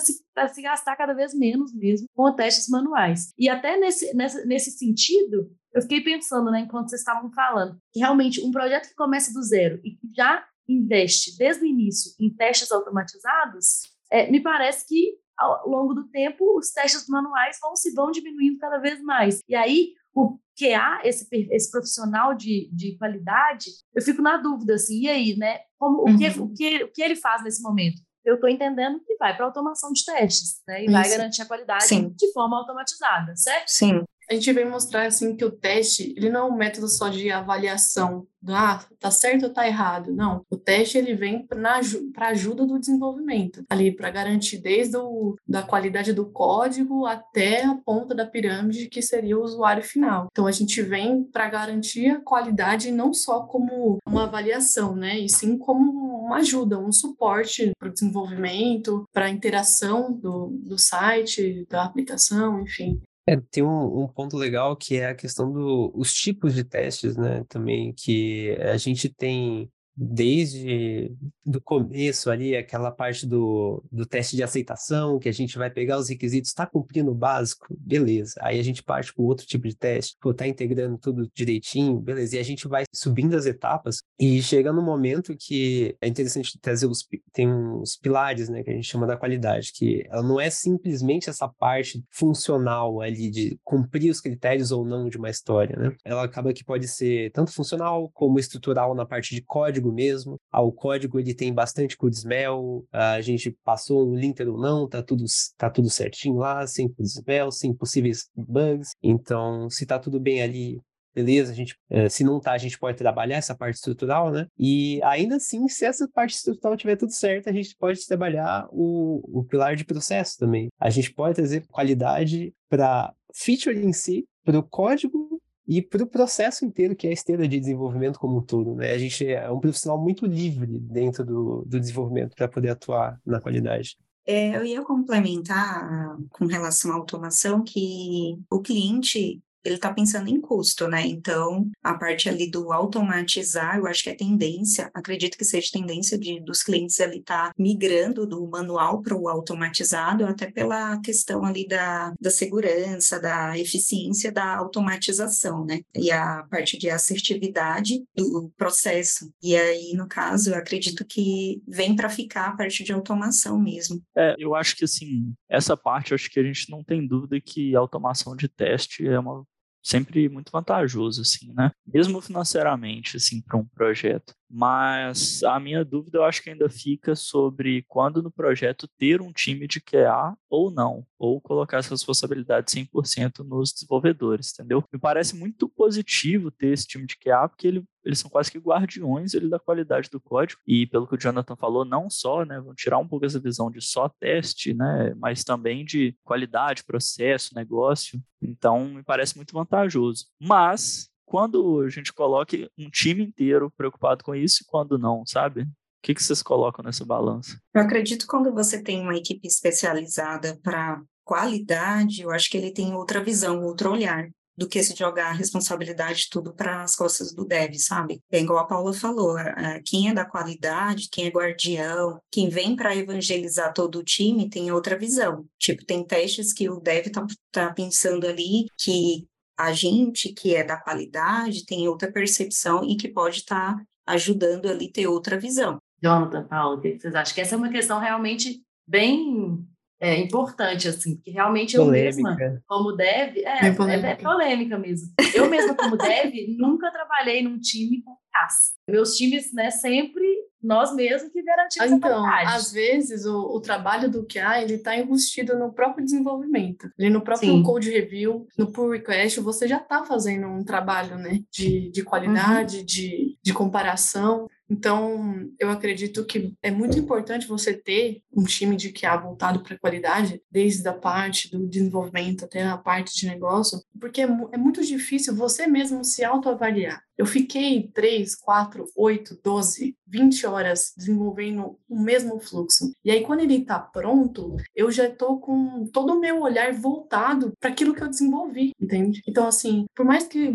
se, 0.00 0.24
se 0.54 0.62
gastar 0.62 0.96
cada 0.96 1.12
vez 1.12 1.34
menos 1.34 1.74
mesmo 1.74 2.06
com 2.14 2.32
testes 2.34 2.68
manuais. 2.68 3.32
E 3.38 3.48
até 3.48 3.76
nesse, 3.76 4.14
nessa, 4.14 4.44
nesse 4.46 4.70
sentido, 4.72 5.50
eu 5.72 5.82
fiquei 5.82 6.00
pensando, 6.00 6.50
né, 6.50 6.60
enquanto 6.60 6.88
vocês 6.88 7.02
estavam 7.02 7.30
falando, 7.32 7.78
que 7.92 8.00
realmente 8.00 8.44
um 8.44 8.50
projeto 8.50 8.88
que 8.88 8.94
começa 8.94 9.32
do 9.32 9.42
zero 9.42 9.80
e 9.84 9.90
que 9.90 10.08
já 10.16 10.44
investe 10.66 11.36
desde 11.36 11.62
o 11.62 11.66
início 11.66 12.12
em 12.18 12.34
testes 12.34 12.70
automatizados, 12.72 13.82
é, 14.10 14.30
me 14.30 14.40
parece 14.40 14.86
que 14.86 15.18
ao 15.38 15.68
longo 15.68 15.94
do 15.94 16.08
tempo, 16.08 16.58
os 16.58 16.70
testes 16.70 17.08
manuais 17.08 17.58
vão 17.62 17.76
se 17.76 17.92
vão 17.94 18.10
diminuindo 18.10 18.58
cada 18.58 18.78
vez 18.78 19.00
mais. 19.02 19.40
E 19.48 19.54
aí, 19.54 19.92
o 20.14 20.38
QA, 20.58 21.00
esse, 21.04 21.28
esse 21.52 21.70
profissional 21.70 22.34
de, 22.34 22.68
de 22.72 22.96
qualidade, 22.98 23.70
eu 23.94 24.02
fico 24.02 24.20
na 24.20 24.36
dúvida, 24.36 24.74
assim, 24.74 25.02
e 25.02 25.08
aí, 25.08 25.36
né? 25.36 25.60
Como, 25.78 26.02
uhum. 26.02 26.14
o, 26.14 26.18
que, 26.18 26.40
o, 26.40 26.52
que, 26.52 26.84
o 26.84 26.92
que 26.92 27.02
ele 27.02 27.14
faz 27.14 27.42
nesse 27.44 27.62
momento? 27.62 28.02
Eu 28.24 28.34
estou 28.34 28.50
entendendo 28.50 29.00
que 29.00 29.16
vai 29.16 29.34
para 29.36 29.46
automação 29.46 29.92
de 29.92 30.04
testes, 30.04 30.60
né? 30.66 30.82
E 30.82 30.84
Isso. 30.84 30.92
vai 30.92 31.08
garantir 31.08 31.42
a 31.42 31.46
qualidade 31.46 31.84
Sim. 31.84 32.10
de 32.10 32.32
forma 32.32 32.58
automatizada, 32.58 33.34
certo? 33.36 33.68
Sim. 33.68 34.02
A 34.30 34.34
gente 34.34 34.52
vem 34.52 34.68
mostrar 34.68 35.06
assim 35.06 35.34
que 35.34 35.44
o 35.44 35.50
teste, 35.50 36.14
ele 36.16 36.28
não 36.28 36.40
é 36.40 36.50
um 36.52 36.56
método 36.56 36.88
só 36.88 37.08
de 37.08 37.30
avaliação 37.30 38.26
ah, 38.46 38.84
tá 39.00 39.10
certo 39.10 39.44
ou 39.44 39.52
tá 39.52 39.66
errado. 39.66 40.12
Não, 40.12 40.44
o 40.50 40.56
teste 40.56 40.98
ele 40.98 41.14
vem 41.14 41.46
para 41.46 42.28
ajuda 42.28 42.66
do 42.66 42.78
desenvolvimento, 42.78 43.64
ali 43.68 43.94
para 43.94 44.10
garantir 44.10 44.58
desde 44.58 44.96
o, 44.96 45.36
da 45.46 45.62
qualidade 45.62 46.12
do 46.12 46.26
código 46.26 47.06
até 47.06 47.64
a 47.64 47.74
ponta 47.74 48.14
da 48.14 48.26
pirâmide 48.26 48.88
que 48.88 49.02
seria 49.02 49.38
o 49.38 49.42
usuário 49.42 49.82
final. 49.82 50.28
Então 50.30 50.46
a 50.46 50.52
gente 50.52 50.80
vem 50.82 51.24
para 51.24 51.48
garantir 51.48 52.10
a 52.10 52.20
qualidade 52.20 52.92
não 52.92 53.12
só 53.12 53.40
como 53.40 53.98
uma 54.06 54.24
avaliação, 54.24 54.94
né, 54.94 55.18
e 55.18 55.28
sim 55.28 55.58
como 55.58 56.18
uma 56.24 56.36
ajuda, 56.36 56.78
um 56.78 56.92
suporte 56.92 57.72
para 57.78 57.88
o 57.88 57.92
desenvolvimento, 57.92 59.04
para 59.12 59.26
a 59.26 59.30
interação 59.30 60.12
do, 60.12 60.48
do 60.48 60.78
site, 60.78 61.66
da 61.68 61.84
aplicação, 61.84 62.60
enfim. 62.60 63.00
É, 63.28 63.36
tem 63.50 63.62
um, 63.62 64.04
um, 64.04 64.08
ponto 64.08 64.38
legal 64.38 64.74
que 64.74 64.96
é 64.96 65.08
a 65.08 65.14
questão 65.14 65.52
dos 65.52 65.92
do, 65.92 66.02
tipos 66.02 66.54
de 66.54 66.64
testes, 66.64 67.14
né? 67.14 67.44
Também 67.46 67.92
que 67.92 68.56
a 68.62 68.78
gente 68.78 69.10
tem 69.10 69.70
desde 70.00 71.12
do 71.44 71.60
começo 71.60 72.30
ali, 72.30 72.56
aquela 72.56 72.90
parte 72.92 73.26
do, 73.26 73.82
do 73.90 74.06
teste 74.06 74.36
de 74.36 74.42
aceitação, 74.42 75.18
que 75.18 75.28
a 75.28 75.32
gente 75.32 75.58
vai 75.58 75.70
pegar 75.70 75.98
os 75.98 76.08
requisitos, 76.08 76.50
está 76.50 76.66
cumprindo 76.66 77.10
o 77.10 77.14
básico, 77.14 77.66
beleza. 77.70 78.34
Aí 78.40 78.60
a 78.60 78.62
gente 78.62 78.82
parte 78.82 79.12
para 79.12 79.24
outro 79.24 79.46
tipo 79.46 79.66
de 79.66 79.74
teste, 79.74 80.16
pô, 80.20 80.32
tá 80.32 80.46
integrando 80.46 80.96
tudo 80.98 81.28
direitinho, 81.34 81.98
beleza. 81.98 82.36
E 82.36 82.38
a 82.38 82.44
gente 82.44 82.68
vai 82.68 82.84
subindo 82.94 83.34
as 83.34 83.46
etapas 83.46 84.02
e 84.20 84.40
chega 84.40 84.72
no 84.72 84.82
momento 84.82 85.34
que 85.36 85.96
é 86.00 86.06
interessante 86.06 86.58
trazer 86.60 86.86
os, 86.86 87.06
tem 87.32 87.48
uns 87.52 87.96
pilares, 87.96 88.48
né, 88.48 88.62
que 88.62 88.70
a 88.70 88.74
gente 88.74 88.86
chama 88.86 89.06
da 89.06 89.16
qualidade, 89.16 89.72
que 89.74 90.06
ela 90.10 90.22
não 90.22 90.38
é 90.40 90.50
simplesmente 90.50 91.28
essa 91.28 91.48
parte 91.48 92.04
funcional 92.10 93.00
ali 93.00 93.30
de 93.30 93.58
cumprir 93.64 94.10
os 94.10 94.20
critérios 94.20 94.70
ou 94.70 94.84
não 94.84 95.08
de 95.08 95.16
uma 95.16 95.30
história, 95.30 95.76
né? 95.76 95.96
Ela 96.04 96.24
acaba 96.24 96.52
que 96.52 96.64
pode 96.64 96.86
ser 96.86 97.32
tanto 97.32 97.52
funcional 97.52 98.10
como 98.12 98.38
estrutural 98.38 98.94
na 98.94 99.06
parte 99.06 99.34
de 99.34 99.42
código 99.42 99.87
código 99.88 99.92
mesmo. 99.92 100.40
Ah, 100.50 100.62
o 100.62 100.72
código 100.72 101.18
ele 101.18 101.34
tem 101.34 101.52
bastante 101.52 101.96
CodeSmell, 101.96 102.84
ah, 102.92 103.12
a 103.12 103.20
gente 103.20 103.56
passou 103.64 104.08
um 104.08 104.14
linter 104.14 104.48
ou 104.48 104.60
não, 104.60 104.88
tá 104.88 105.02
tudo, 105.02 105.24
tá 105.56 105.70
tudo 105.70 105.90
certinho 105.90 106.36
lá, 106.36 106.66
sem 106.66 106.88
CodeSmell, 106.88 107.50
sem 107.50 107.74
possíveis 107.74 108.28
bugs. 108.36 108.90
Então, 109.02 109.68
se 109.70 109.86
tá 109.86 109.98
tudo 109.98 110.20
bem 110.20 110.42
ali, 110.42 110.80
beleza, 111.14 111.52
a 111.52 111.54
gente, 111.54 111.76
eh, 111.90 112.08
se 112.08 112.22
não 112.22 112.38
tá, 112.38 112.52
a 112.52 112.58
gente 112.58 112.78
pode 112.78 112.96
trabalhar 112.96 113.36
essa 113.36 113.56
parte 113.56 113.76
estrutural, 113.76 114.30
né? 114.30 114.46
E 114.56 115.00
ainda 115.02 115.36
assim, 115.36 115.66
se 115.68 115.84
essa 115.84 116.08
parte 116.08 116.34
estrutural 116.34 116.76
tiver 116.76 116.96
tudo 116.96 117.12
certo, 117.12 117.48
a 117.48 117.52
gente 117.52 117.74
pode 117.76 118.06
trabalhar 118.06 118.68
o, 118.70 119.40
o 119.40 119.44
pilar 119.44 119.74
de 119.74 119.84
processo 119.84 120.38
também. 120.38 120.68
A 120.78 120.90
gente 120.90 121.12
pode 121.12 121.34
trazer 121.34 121.66
qualidade 121.68 122.52
para 122.68 123.12
feature 123.34 123.76
em 123.76 123.92
si, 123.92 124.26
para 124.44 124.58
o 124.58 124.62
código 124.62 125.37
e 125.68 125.82
para 125.82 126.02
o 126.02 126.06
processo 126.06 126.64
inteiro 126.64 126.96
que 126.96 127.06
é 127.06 127.10
a 127.10 127.12
esteira 127.12 127.46
de 127.46 127.60
desenvolvimento 127.60 128.18
como 128.18 128.38
um 128.38 128.42
todo. 128.42 128.74
Né? 128.74 128.90
A 128.92 128.98
gente 128.98 129.26
é 129.26 129.50
um 129.50 129.60
profissional 129.60 130.00
muito 130.00 130.24
livre 130.24 130.78
dentro 130.78 131.22
do, 131.22 131.62
do 131.66 131.78
desenvolvimento 131.78 132.34
para 132.34 132.48
poder 132.48 132.70
atuar 132.70 133.20
na 133.24 133.38
qualidade. 133.38 133.98
É, 134.26 134.56
eu 134.56 134.64
ia 134.64 134.82
complementar 134.82 136.16
com 136.30 136.46
relação 136.46 136.92
à 136.92 136.94
automação 136.94 137.62
que 137.62 138.38
o 138.50 138.60
cliente 138.60 139.42
ele 139.64 139.76
está 139.76 139.92
pensando 139.92 140.28
em 140.28 140.40
custo, 140.40 140.88
né? 140.88 141.06
Então, 141.06 141.70
a 141.82 141.94
parte 141.94 142.28
ali 142.28 142.50
do 142.50 142.72
automatizar, 142.72 143.78
eu 143.78 143.86
acho 143.86 144.02
que 144.02 144.10
é 144.10 144.14
tendência, 144.14 144.90
acredito 144.94 145.36
que 145.36 145.44
seja 145.44 145.70
tendência 145.72 146.18
de, 146.18 146.40
dos 146.40 146.62
clientes 146.62 147.00
ali 147.00 147.18
estar 147.18 147.48
tá 147.48 147.52
migrando 147.58 148.26
do 148.26 148.46
manual 148.48 149.02
para 149.02 149.16
o 149.16 149.28
automatizado, 149.28 150.24
até 150.24 150.50
pela 150.50 151.00
questão 151.00 151.44
ali 151.44 151.66
da, 151.66 152.12
da 152.20 152.30
segurança, 152.30 153.20
da 153.20 153.58
eficiência 153.58 154.32
da 154.32 154.56
automatização, 154.56 155.64
né? 155.64 155.80
E 155.94 156.10
a 156.10 156.44
parte 156.50 156.78
de 156.78 156.90
assertividade 156.90 158.02
do 158.14 158.50
processo. 158.56 159.30
E 159.42 159.56
aí, 159.56 159.92
no 159.94 160.08
caso, 160.08 160.50
eu 160.50 160.56
acredito 160.56 161.04
que 161.04 161.62
vem 161.66 161.94
para 161.94 162.08
ficar 162.08 162.48
a 162.48 162.56
parte 162.56 162.84
de 162.84 162.92
automação 162.92 163.58
mesmo. 163.58 164.02
É, 164.16 164.34
eu 164.38 164.54
acho 164.54 164.76
que 164.76 164.84
assim, 164.84 165.34
essa 165.48 165.76
parte, 165.76 166.14
acho 166.14 166.30
que 166.30 166.40
a 166.40 166.42
gente 166.42 166.70
não 166.70 166.82
tem 166.82 167.06
dúvida 167.06 167.40
que 167.40 167.74
automação 167.74 168.36
de 168.36 168.48
teste 168.48 169.06
é 169.06 169.18
uma 169.18 169.44
sempre 169.82 170.28
muito 170.28 170.50
vantajoso, 170.52 171.22
assim, 171.22 171.52
né? 171.52 171.70
Mesmo 171.86 172.20
financeiramente, 172.20 173.16
assim, 173.16 173.40
para 173.42 173.58
um 173.58 173.66
projeto. 173.66 174.34
Mas 174.50 175.42
a 175.42 175.60
minha 175.60 175.84
dúvida 175.84 176.18
eu 176.18 176.24
acho 176.24 176.42
que 176.42 176.50
ainda 176.50 176.70
fica 176.70 177.14
sobre 177.14 177.84
quando 177.86 178.22
no 178.22 178.30
projeto 178.30 178.88
ter 178.98 179.20
um 179.20 179.32
time 179.32 179.66
de 179.66 179.80
QA 179.80 180.34
ou 180.48 180.70
não, 180.70 181.06
ou 181.18 181.40
colocar 181.40 181.78
essa 181.78 181.90
responsabilidade 181.90 182.70
100% 182.70 183.44
nos 183.44 183.72
desenvolvedores, 183.72 184.52
entendeu? 184.52 184.82
Me 184.92 184.98
parece 184.98 185.36
muito 185.36 185.68
positivo 185.68 186.50
ter 186.50 186.68
esse 186.68 186.86
time 186.86 187.06
de 187.06 187.16
QA, 187.16 187.48
porque 187.48 187.66
ele, 187.66 187.84
eles 188.04 188.18
são 188.18 188.30
quase 188.30 188.50
que 188.50 188.58
guardiões 188.58 189.34
ele, 189.34 189.48
da 189.48 189.58
qualidade 189.58 190.08
do 190.08 190.20
código, 190.20 190.60
e 190.66 190.86
pelo 190.86 191.06
que 191.06 191.14
o 191.14 191.18
Jonathan 191.18 191.56
falou, 191.56 191.84
não 191.84 192.08
só, 192.08 192.44
né, 192.44 192.58
vão 192.60 192.74
tirar 192.74 192.98
um 192.98 193.06
pouco 193.06 193.26
essa 193.26 193.38
visão 193.40 193.70
de 193.70 193.82
só 193.82 194.08
teste, 194.08 194.72
né, 194.72 195.14
mas 195.16 195.44
também 195.44 195.84
de 195.84 196.16
qualidade, 196.24 196.84
processo, 196.84 197.54
negócio, 197.54 198.18
então 198.40 198.88
me 198.88 199.02
parece 199.02 199.36
muito 199.36 199.52
vantajoso. 199.52 200.26
Mas 200.40 201.10
quando 201.28 201.82
a 201.82 201.90
gente 201.90 202.12
coloca 202.12 202.56
um 202.78 202.90
time 202.90 203.24
inteiro 203.24 203.70
preocupado 203.76 204.24
com 204.24 204.34
isso 204.34 204.62
e 204.62 204.66
quando 204.66 204.98
não, 204.98 205.24
sabe? 205.26 205.62
O 205.62 205.66
que, 206.02 206.14
que 206.14 206.22
vocês 206.22 206.42
colocam 206.42 206.84
nessa 206.84 207.04
balança? 207.04 207.60
Eu 207.74 207.82
acredito 207.82 208.26
quando 208.26 208.52
você 208.52 208.82
tem 208.82 209.02
uma 209.02 209.16
equipe 209.16 209.46
especializada 209.46 210.58
para 210.62 211.02
qualidade, 211.24 212.22
eu 212.22 212.30
acho 212.30 212.48
que 212.48 212.56
ele 212.56 212.72
tem 212.72 212.94
outra 212.94 213.22
visão, 213.22 213.62
outro 213.62 213.92
olhar 213.92 214.28
do 214.56 214.66
que 214.66 214.82
se 214.82 214.96
jogar 214.96 215.28
a 215.28 215.32
responsabilidade 215.32 216.28
tudo 216.30 216.52
para 216.52 216.82
as 216.82 216.96
costas 216.96 217.32
do 217.32 217.44
dev, 217.44 217.74
sabe? 217.74 218.20
É 218.28 218.40
igual 218.40 218.58
a 218.58 218.66
Paula 218.66 218.92
falou, 218.92 219.36
quem 219.84 220.08
é 220.08 220.14
da 220.14 220.24
qualidade, 220.24 221.08
quem 221.12 221.26
é 221.26 221.30
guardião, 221.30 222.20
quem 222.28 222.48
vem 222.48 222.74
para 222.74 222.96
evangelizar 222.96 223.72
todo 223.72 224.00
o 224.00 224.04
time 224.04 224.50
tem 224.50 224.72
outra 224.72 224.98
visão. 224.98 225.46
Tipo, 225.60 225.84
tem 225.84 226.04
testes 226.04 226.52
que 226.52 226.68
o 226.68 226.80
dev 226.80 227.06
tá, 227.06 227.24
tá 227.52 227.72
pensando 227.72 228.26
ali 228.26 228.66
que 228.76 229.28
a 229.58 229.72
gente 229.72 230.32
que 230.32 230.54
é 230.54 230.62
da 230.62 230.76
qualidade 230.76 231.66
tem 231.66 231.88
outra 231.88 232.10
percepção 232.10 232.84
e 232.84 232.96
que 232.96 233.08
pode 233.08 233.38
estar 233.38 233.74
tá 233.74 233.84
ajudando 234.06 234.66
ali 234.66 234.90
ter 234.90 235.06
outra 235.06 235.38
visão. 235.38 235.78
Jonathan, 236.02 236.46
Paulo, 236.46 236.78
o 236.78 236.80
que 236.80 236.98
vocês 236.98 237.14
acham? 237.14 237.34
Que 237.34 237.40
essa 237.40 237.56
é 237.56 237.58
uma 237.58 237.70
questão 237.70 237.98
realmente 237.98 238.62
bem 238.86 239.58
é, 240.00 240.16
importante, 240.16 240.86
assim, 240.86 241.16
que 241.16 241.30
realmente 241.30 241.76
eu 241.76 241.84
mesma, 241.86 242.36
como 242.66 242.92
dev, 242.92 243.38
é, 243.38 243.66
é, 243.66 243.72
polêmica. 243.72 244.08
é, 244.08 244.12
é 244.12 244.14
polêmica 244.14 244.78
mesmo. 244.78 245.12
Eu 245.34 245.50
mesma, 245.50 245.74
como 245.74 245.96
dev, 245.98 246.32
nunca 246.56 246.92
trabalhei 246.92 247.42
num 247.42 247.58
time 247.58 248.00
com 248.02 248.16
CAS. 248.32 248.74
Meus 248.88 249.16
times, 249.16 249.52
né, 249.52 249.70
sempre 249.70 250.24
nós 250.62 250.94
mesmos 250.94 251.32
que 251.32 251.42
garantimos 251.42 251.92
então, 251.92 252.24
a 252.24 252.30
qualidade. 252.30 252.56
às 252.56 252.72
vezes 252.72 253.24
o, 253.24 253.56
o 253.56 253.60
trabalho 253.60 254.10
do 254.10 254.26
QA 254.26 254.62
ele 254.62 254.74
está 254.74 254.96
investido 254.96 255.56
no 255.58 255.72
próprio 255.72 256.04
desenvolvimento, 256.04 256.90
ali 256.98 257.08
no 257.08 257.20
próprio 257.20 257.50
Sim. 257.50 257.62
code 257.62 257.90
review, 257.90 258.46
no 258.56 258.72
pull 258.72 258.90
request, 258.90 259.40
você 259.40 259.68
já 259.68 259.78
está 259.78 260.04
fazendo 260.04 260.46
um 260.46 260.64
trabalho, 260.64 261.16
né, 261.16 261.40
de, 261.50 261.90
de 261.90 262.02
qualidade, 262.02 262.78
uhum. 262.78 262.84
de, 262.84 263.36
de 263.42 263.52
comparação. 263.52 264.48
Então, 264.70 265.48
eu 265.58 265.70
acredito 265.70 266.24
que 266.26 266.52
é 266.62 266.70
muito 266.70 266.98
importante 266.98 267.46
você 267.46 267.72
ter 267.72 268.20
um 268.34 268.44
time 268.44 268.76
de 268.76 268.92
QA 268.92 269.16
voltado 269.16 269.62
para 269.62 269.74
a 269.74 269.78
qualidade, 269.78 270.42
desde 270.50 270.86
a 270.86 270.92
parte 270.92 271.50
do 271.50 271.66
desenvolvimento 271.66 272.44
até 272.44 272.62
a 272.62 272.76
parte 272.76 273.16
de 273.16 273.26
negócio, 273.26 273.80
porque 273.98 274.20
é, 274.20 274.28
é 274.52 274.58
muito 274.58 274.84
difícil 274.84 275.34
você 275.34 275.66
mesmo 275.66 276.04
se 276.04 276.22
autoavaliar. 276.22 277.02
Eu 277.18 277.26
fiquei 277.26 277.90
3, 277.92 278.36
4, 278.36 278.84
8, 278.96 279.40
12, 279.42 279.96
20 280.06 280.46
horas 280.46 280.92
desenvolvendo 280.96 281.76
o 281.88 282.00
mesmo 282.00 282.38
fluxo. 282.38 282.92
E 283.04 283.10
aí, 283.10 283.22
quando 283.22 283.40
ele 283.40 283.56
está 283.56 283.78
pronto, 283.78 284.56
eu 284.74 284.90
já 284.90 285.08
estou 285.08 285.40
com 285.40 285.86
todo 285.92 286.14
o 286.14 286.20
meu 286.20 286.40
olhar 286.40 286.72
voltado 286.72 287.52
para 287.60 287.70
aquilo 287.70 287.92
que 287.92 288.02
eu 288.02 288.08
desenvolvi, 288.08 288.72
entende? 288.80 289.20
Então, 289.26 289.48
assim, 289.48 289.84
por 289.94 290.06
mais 290.06 290.28
que 290.28 290.48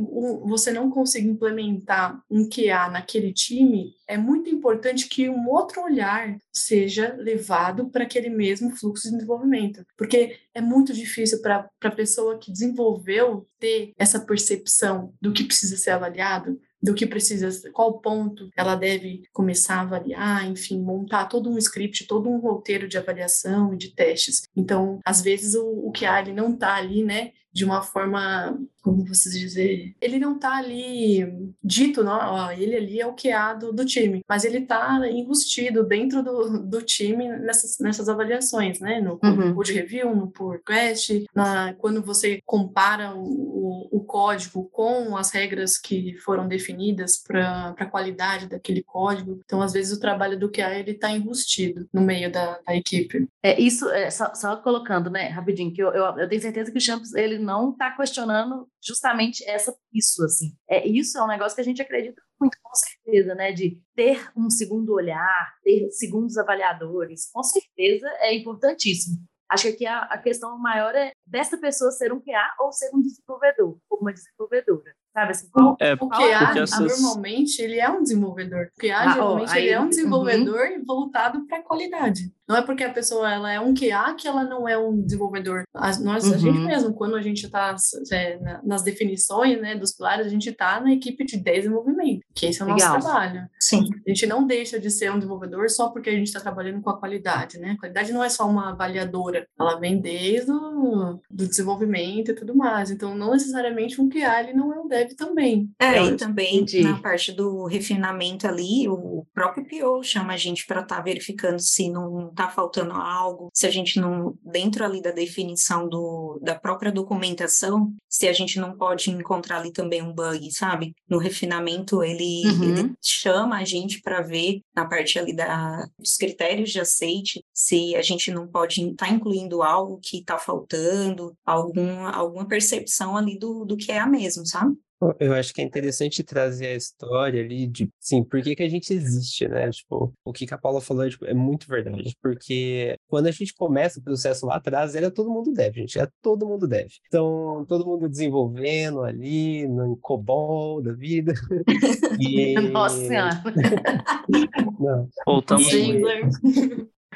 você 0.45 0.71
não 0.71 0.89
consiga 0.89 1.28
implementar 1.28 2.23
um 2.32 2.47
QA 2.47 2.89
naquele 2.89 3.34
time, 3.34 3.93
é 4.08 4.17
muito 4.17 4.49
importante 4.49 5.08
que 5.08 5.30
um 5.30 5.49
outro 5.49 5.82
olhar 5.82 6.38
seja 6.52 7.13
levado 7.17 7.89
para 7.89 8.04
aquele 8.04 8.30
mesmo 8.30 8.71
fluxo 8.71 9.10
de 9.10 9.15
desenvolvimento, 9.15 9.86
porque 9.97 10.38
é 10.53 10.61
muito 10.61 10.93
difícil 10.93 11.41
para 11.41 11.69
a 11.81 11.91
pessoa 11.91 12.37
que 12.37 12.51
desenvolveu 12.51 13.47
ter 13.59 13.91
essa 13.97 14.19
percepção 14.19 15.13
do 15.21 15.33
que 15.33 15.43
precisa 15.43 15.77
ser 15.77 15.91
avaliado, 15.91 16.59
do 16.83 16.93
que 16.93 17.07
precisa, 17.07 17.49
qual 17.71 17.99
ponto 17.99 18.49
ela 18.57 18.75
deve 18.75 19.23
começar 19.31 19.77
a 19.77 19.81
avaliar, 19.81 20.45
enfim, 20.45 20.81
montar 20.81 21.25
todo 21.25 21.49
um 21.49 21.57
script, 21.57 22.05
todo 22.05 22.29
um 22.29 22.39
roteiro 22.39 22.89
de 22.89 22.97
avaliação 22.97 23.73
e 23.73 23.77
de 23.77 23.95
testes. 23.95 24.43
Então, 24.53 24.99
às 25.05 25.21
vezes 25.21 25.55
o, 25.55 25.65
o 25.65 25.93
QA 25.93 26.19
ele 26.19 26.33
não 26.33 26.53
está 26.53 26.75
ali, 26.75 27.01
né, 27.01 27.31
de 27.53 27.63
uma 27.63 27.83
forma, 27.83 28.59
como 28.81 29.05
vocês 29.05 29.37
dizer, 29.37 29.95
ele 30.01 30.17
não 30.17 30.39
tá 30.39 30.57
ali 30.57 31.53
dito, 31.63 32.03
não, 32.03 32.17
ó, 32.17 32.51
ele 32.51 32.75
ali 32.75 32.99
é 32.99 33.05
o 33.05 33.13
QA 33.13 33.53
do, 33.53 33.71
do 33.71 33.85
time, 33.85 34.21
mas 34.27 34.43
ele 34.43 34.61
tá 34.61 34.99
enrustido 35.07 35.83
dentro 35.83 36.23
do, 36.23 36.59
do 36.67 36.81
time 36.81 37.29
nessas, 37.37 37.77
nessas 37.79 38.09
avaliações, 38.09 38.79
né? 38.79 38.99
No 38.99 39.19
uhum. 39.23 39.55
review, 39.59 40.15
no 40.15 40.31
pull 40.31 40.53
request, 40.53 41.25
na, 41.35 41.75
quando 41.75 42.01
você 42.01 42.41
compara 42.43 43.15
o, 43.15 43.52
o, 43.91 44.03
código 44.03 44.69
com 44.69 45.17
as 45.17 45.31
regras 45.31 45.77
que 45.77 46.15
foram 46.17 46.47
definidas 46.47 47.17
para 47.17 47.75
a 47.77 47.86
qualidade 47.86 48.47
daquele 48.47 48.83
código. 48.83 49.39
Então, 49.43 49.62
às 49.62 49.73
vezes, 49.73 49.95
o 49.95 49.99
trabalho 49.99 50.39
do 50.39 50.51
QA 50.51 50.77
ele 50.77 50.93
tá 50.93 51.12
enrustido 51.12 51.88
no 51.91 52.01
meio 52.01 52.31
da, 52.31 52.59
da 52.65 52.75
equipe. 52.75 53.27
É, 53.41 53.59
isso, 53.59 53.89
é, 53.89 54.09
só, 54.09 54.33
só 54.36 54.55
colocando, 54.57 55.09
né, 55.09 55.27
rapidinho, 55.27 55.73
que 55.73 55.81
eu, 55.81 55.89
eu, 55.89 56.05
eu 56.17 56.29
tenho 56.29 56.41
certeza 56.41 56.71
que 56.71 56.77
o 56.77 56.81
Champs, 56.81 57.13
ele 57.13 57.38
não 57.38 57.71
está 57.71 57.91
questionando 57.91 58.67
justamente 58.81 59.43
essa 59.47 59.75
isso 59.93 60.23
assim. 60.23 60.55
É 60.69 60.88
isso 60.88 61.17
é 61.17 61.23
um 61.23 61.27
negócio 61.27 61.55
que 61.55 61.62
a 61.62 61.65
gente 61.65 61.81
acredita 61.81 62.21
muito 62.39 62.57
com 62.62 62.75
certeza, 62.75 63.36
né, 63.36 63.51
de 63.51 63.79
ter 63.95 64.29
um 64.36 64.49
segundo 64.49 64.93
olhar, 64.93 65.53
ter 65.63 65.89
segundos 65.91 66.38
avaliadores, 66.38 67.29
com 67.31 67.41
certeza 67.41 68.07
é 68.19 68.36
importantíssimo. 68.36 69.17
Acho 69.49 69.63
que 69.63 69.73
aqui 69.73 69.86
a, 69.86 69.99
a 69.99 70.17
questão 70.17 70.58
maior 70.58 70.95
é 70.95 71.12
dessa 71.25 71.58
pessoa 71.58 71.91
ser 71.91 72.12
um 72.12 72.19
QA 72.19 72.56
ou 72.60 72.71
ser 72.71 72.89
um 72.93 73.01
desenvolvedor, 73.01 73.77
ou 73.89 73.99
uma 73.99 74.13
desenvolvedora. 74.13 74.95
Sabe 75.13 75.32
assim, 75.32 75.49
qual, 75.51 75.77
é, 75.79 75.93
o 75.93 76.10
QA, 76.10 76.60
essas... 76.60 76.79
normalmente, 76.79 77.62
ele 77.62 77.79
é 77.79 77.88
um 77.89 78.01
desenvolvedor. 78.01 78.71
O 78.75 78.82
QA, 78.82 78.97
ah, 78.97 79.13
geralmente, 79.13 79.51
oh, 79.51 79.58
ele 79.58 79.69
é 79.69 79.79
um 79.79 79.89
desenvolvedor 79.89 80.67
uhum. 80.69 80.84
voltado 80.86 81.45
para 81.45 81.60
a 81.60 81.62
qualidade. 81.62 82.34
Não 82.47 82.58
é 82.58 82.62
porque 82.62 82.84
a 82.84 82.91
pessoa 82.91 83.32
ela 83.32 83.51
é 83.51 83.60
um 83.60 83.73
QA 83.73 84.13
que 84.17 84.27
ela 84.27 84.43
não 84.43 84.67
é 84.67 84.77
um 84.77 85.01
desenvolvedor. 85.01 85.63
A, 85.73 85.97
nós, 85.99 86.25
uhum. 86.25 86.34
a 86.34 86.38
gente 86.38 86.58
uhum. 86.58 86.65
mesmo, 86.65 86.93
quando 86.93 87.15
a 87.15 87.21
gente 87.21 87.45
está 87.45 87.75
é, 88.12 88.39
nas 88.63 88.84
definições 88.84 89.62
né, 89.62 89.75
dos 89.75 89.93
pilares, 89.93 90.27
a 90.27 90.29
gente 90.29 90.49
está 90.49 90.79
na 90.82 90.91
equipe 90.91 91.23
de 91.25 91.38
desenvolvimento, 91.38 92.21
que 92.36 92.47
esse 92.47 92.62
é 92.62 92.65
o 92.65 92.73
Legal. 92.73 92.93
nosso 92.93 93.08
trabalho. 93.08 93.47
Sim. 93.60 93.88
A 94.06 94.10
gente 94.10 94.27
não 94.27 94.45
deixa 94.45 94.79
de 94.79 94.91
ser 94.91 95.12
um 95.12 95.17
desenvolvedor 95.17 95.69
só 95.69 95.89
porque 95.89 96.10
a 96.10 96.13
gente 96.13 96.27
está 96.27 96.39
trabalhando 96.39 96.82
com 96.82 96.89
a 96.89 96.99
qualidade. 96.99 97.58
Né? 97.58 97.71
A 97.71 97.79
qualidade 97.79 98.12
não 98.12 98.23
é 98.23 98.29
só 98.29 98.47
uma 98.47 98.71
avaliadora, 98.71 99.47
ela 99.58 99.79
vem 99.79 99.99
desde 99.99 100.51
o 100.51 101.19
do 101.29 101.47
desenvolvimento 101.47 102.32
e 102.32 102.36
tudo 102.36 102.56
mais. 102.56 102.91
Então, 102.91 103.15
não 103.15 103.32
necessariamente 103.32 103.99
um 104.01 104.10
QA 104.10 104.41
ele 104.41 104.53
não 104.53 104.73
é 104.73 104.79
um 104.79 104.88
dev 104.88 105.13
também. 105.15 105.69
É, 105.79 106.03
e 106.03 106.15
também 106.17 106.58
entendi. 106.58 106.84
na 106.84 106.99
parte 106.99 107.32
do 107.32 107.65
refinamento 107.65 108.47
ali, 108.47 108.88
o 108.88 109.25
próprio 109.34 109.65
PO 109.65 110.03
chama 110.03 110.34
a 110.34 110.38
gente 110.38 110.65
para 110.65 110.82
estar 110.82 110.97
tá 110.97 111.01
verificando 111.01 111.60
se 111.60 111.89
não 111.89 112.32
está 112.33 112.49
faltando 112.49 112.93
algo, 112.93 113.49
se 113.53 113.65
a 113.65 113.71
gente 113.71 113.99
não, 113.99 114.37
dentro 114.43 114.83
ali 114.83 115.01
da 115.01 115.11
definição 115.11 115.87
do, 115.87 116.39
da 116.41 116.55
própria 116.55 116.91
documentação, 116.91 117.93
se 118.09 118.27
a 118.27 118.33
gente 118.33 118.59
não 118.59 118.77
pode 118.77 119.09
encontrar 119.09 119.57
ali 119.59 119.71
também 119.71 120.01
um 120.01 120.13
bug, 120.13 120.51
sabe? 120.51 120.93
No 121.09 121.17
refinamento, 121.17 122.03
ele, 122.03 122.43
uhum. 122.45 122.63
ele 122.63 122.93
chama 123.01 123.57
a 123.57 123.63
gente 123.63 124.01
para 124.01 124.21
ver 124.21 124.61
na 124.75 124.85
parte 124.85 125.17
ali 125.17 125.35
da, 125.35 125.87
dos 125.97 126.15
critérios 126.17 126.71
de 126.71 126.79
aceite, 126.79 127.43
se 127.53 127.95
a 127.95 128.01
gente 128.01 128.31
não 128.31 128.47
pode 128.47 128.81
estar 128.81 129.07
tá 129.07 129.11
incluindo 129.11 129.63
algo 129.63 129.99
que 130.01 130.17
está 130.17 130.37
faltando, 130.37 131.35
algum, 131.45 132.05
alguma 132.07 132.47
percepção 132.47 133.15
ali 133.15 133.37
do, 133.37 133.65
do 133.65 133.77
que 133.77 133.91
é 133.91 133.99
a 133.99 134.07
mesmo, 134.07 134.45
sabe? 134.45 134.75
Eu 135.19 135.33
acho 135.33 135.53
que 135.53 135.61
é 135.61 135.63
interessante 135.63 136.23
trazer 136.23 136.67
a 136.67 136.75
história 136.75 137.43
ali 137.43 137.67
de, 137.67 137.89
sim, 137.99 138.23
por 138.23 138.41
que, 138.41 138.55
que 138.55 138.63
a 138.63 138.69
gente 138.69 138.93
existe, 138.93 139.47
né? 139.47 139.69
Tipo, 139.69 140.13
o 140.23 140.33
que, 140.33 140.45
que 140.45 140.53
a 140.53 140.57
Paula 140.57 140.81
falou 140.81 141.09
tipo, 141.09 141.25
é 141.25 141.33
muito 141.33 141.67
verdade, 141.67 142.15
porque 142.21 142.95
quando 143.07 143.27
a 143.27 143.31
gente 143.31 143.53
começa 143.53 143.99
o 143.99 144.03
processo 144.03 144.45
lá 144.45 144.55
atrás, 144.55 144.95
era 144.95 145.11
todo 145.11 145.29
mundo 145.29 145.51
deve, 145.51 145.81
gente, 145.81 145.97
era 145.97 146.09
todo 146.21 146.47
mundo 146.47 146.67
deve. 146.67 146.93
Então, 147.07 147.65
todo 147.67 147.85
mundo 147.85 148.09
desenvolvendo 148.09 149.01
ali, 149.01 149.67
no 149.67 149.97
COBOL 149.97 150.81
da 150.81 150.93
vida. 150.93 151.33
E... 152.19 152.53
Nossa 152.69 152.97
Senhora! 152.97 153.43
Não. 154.79 155.09
Voltamos. 155.25 155.67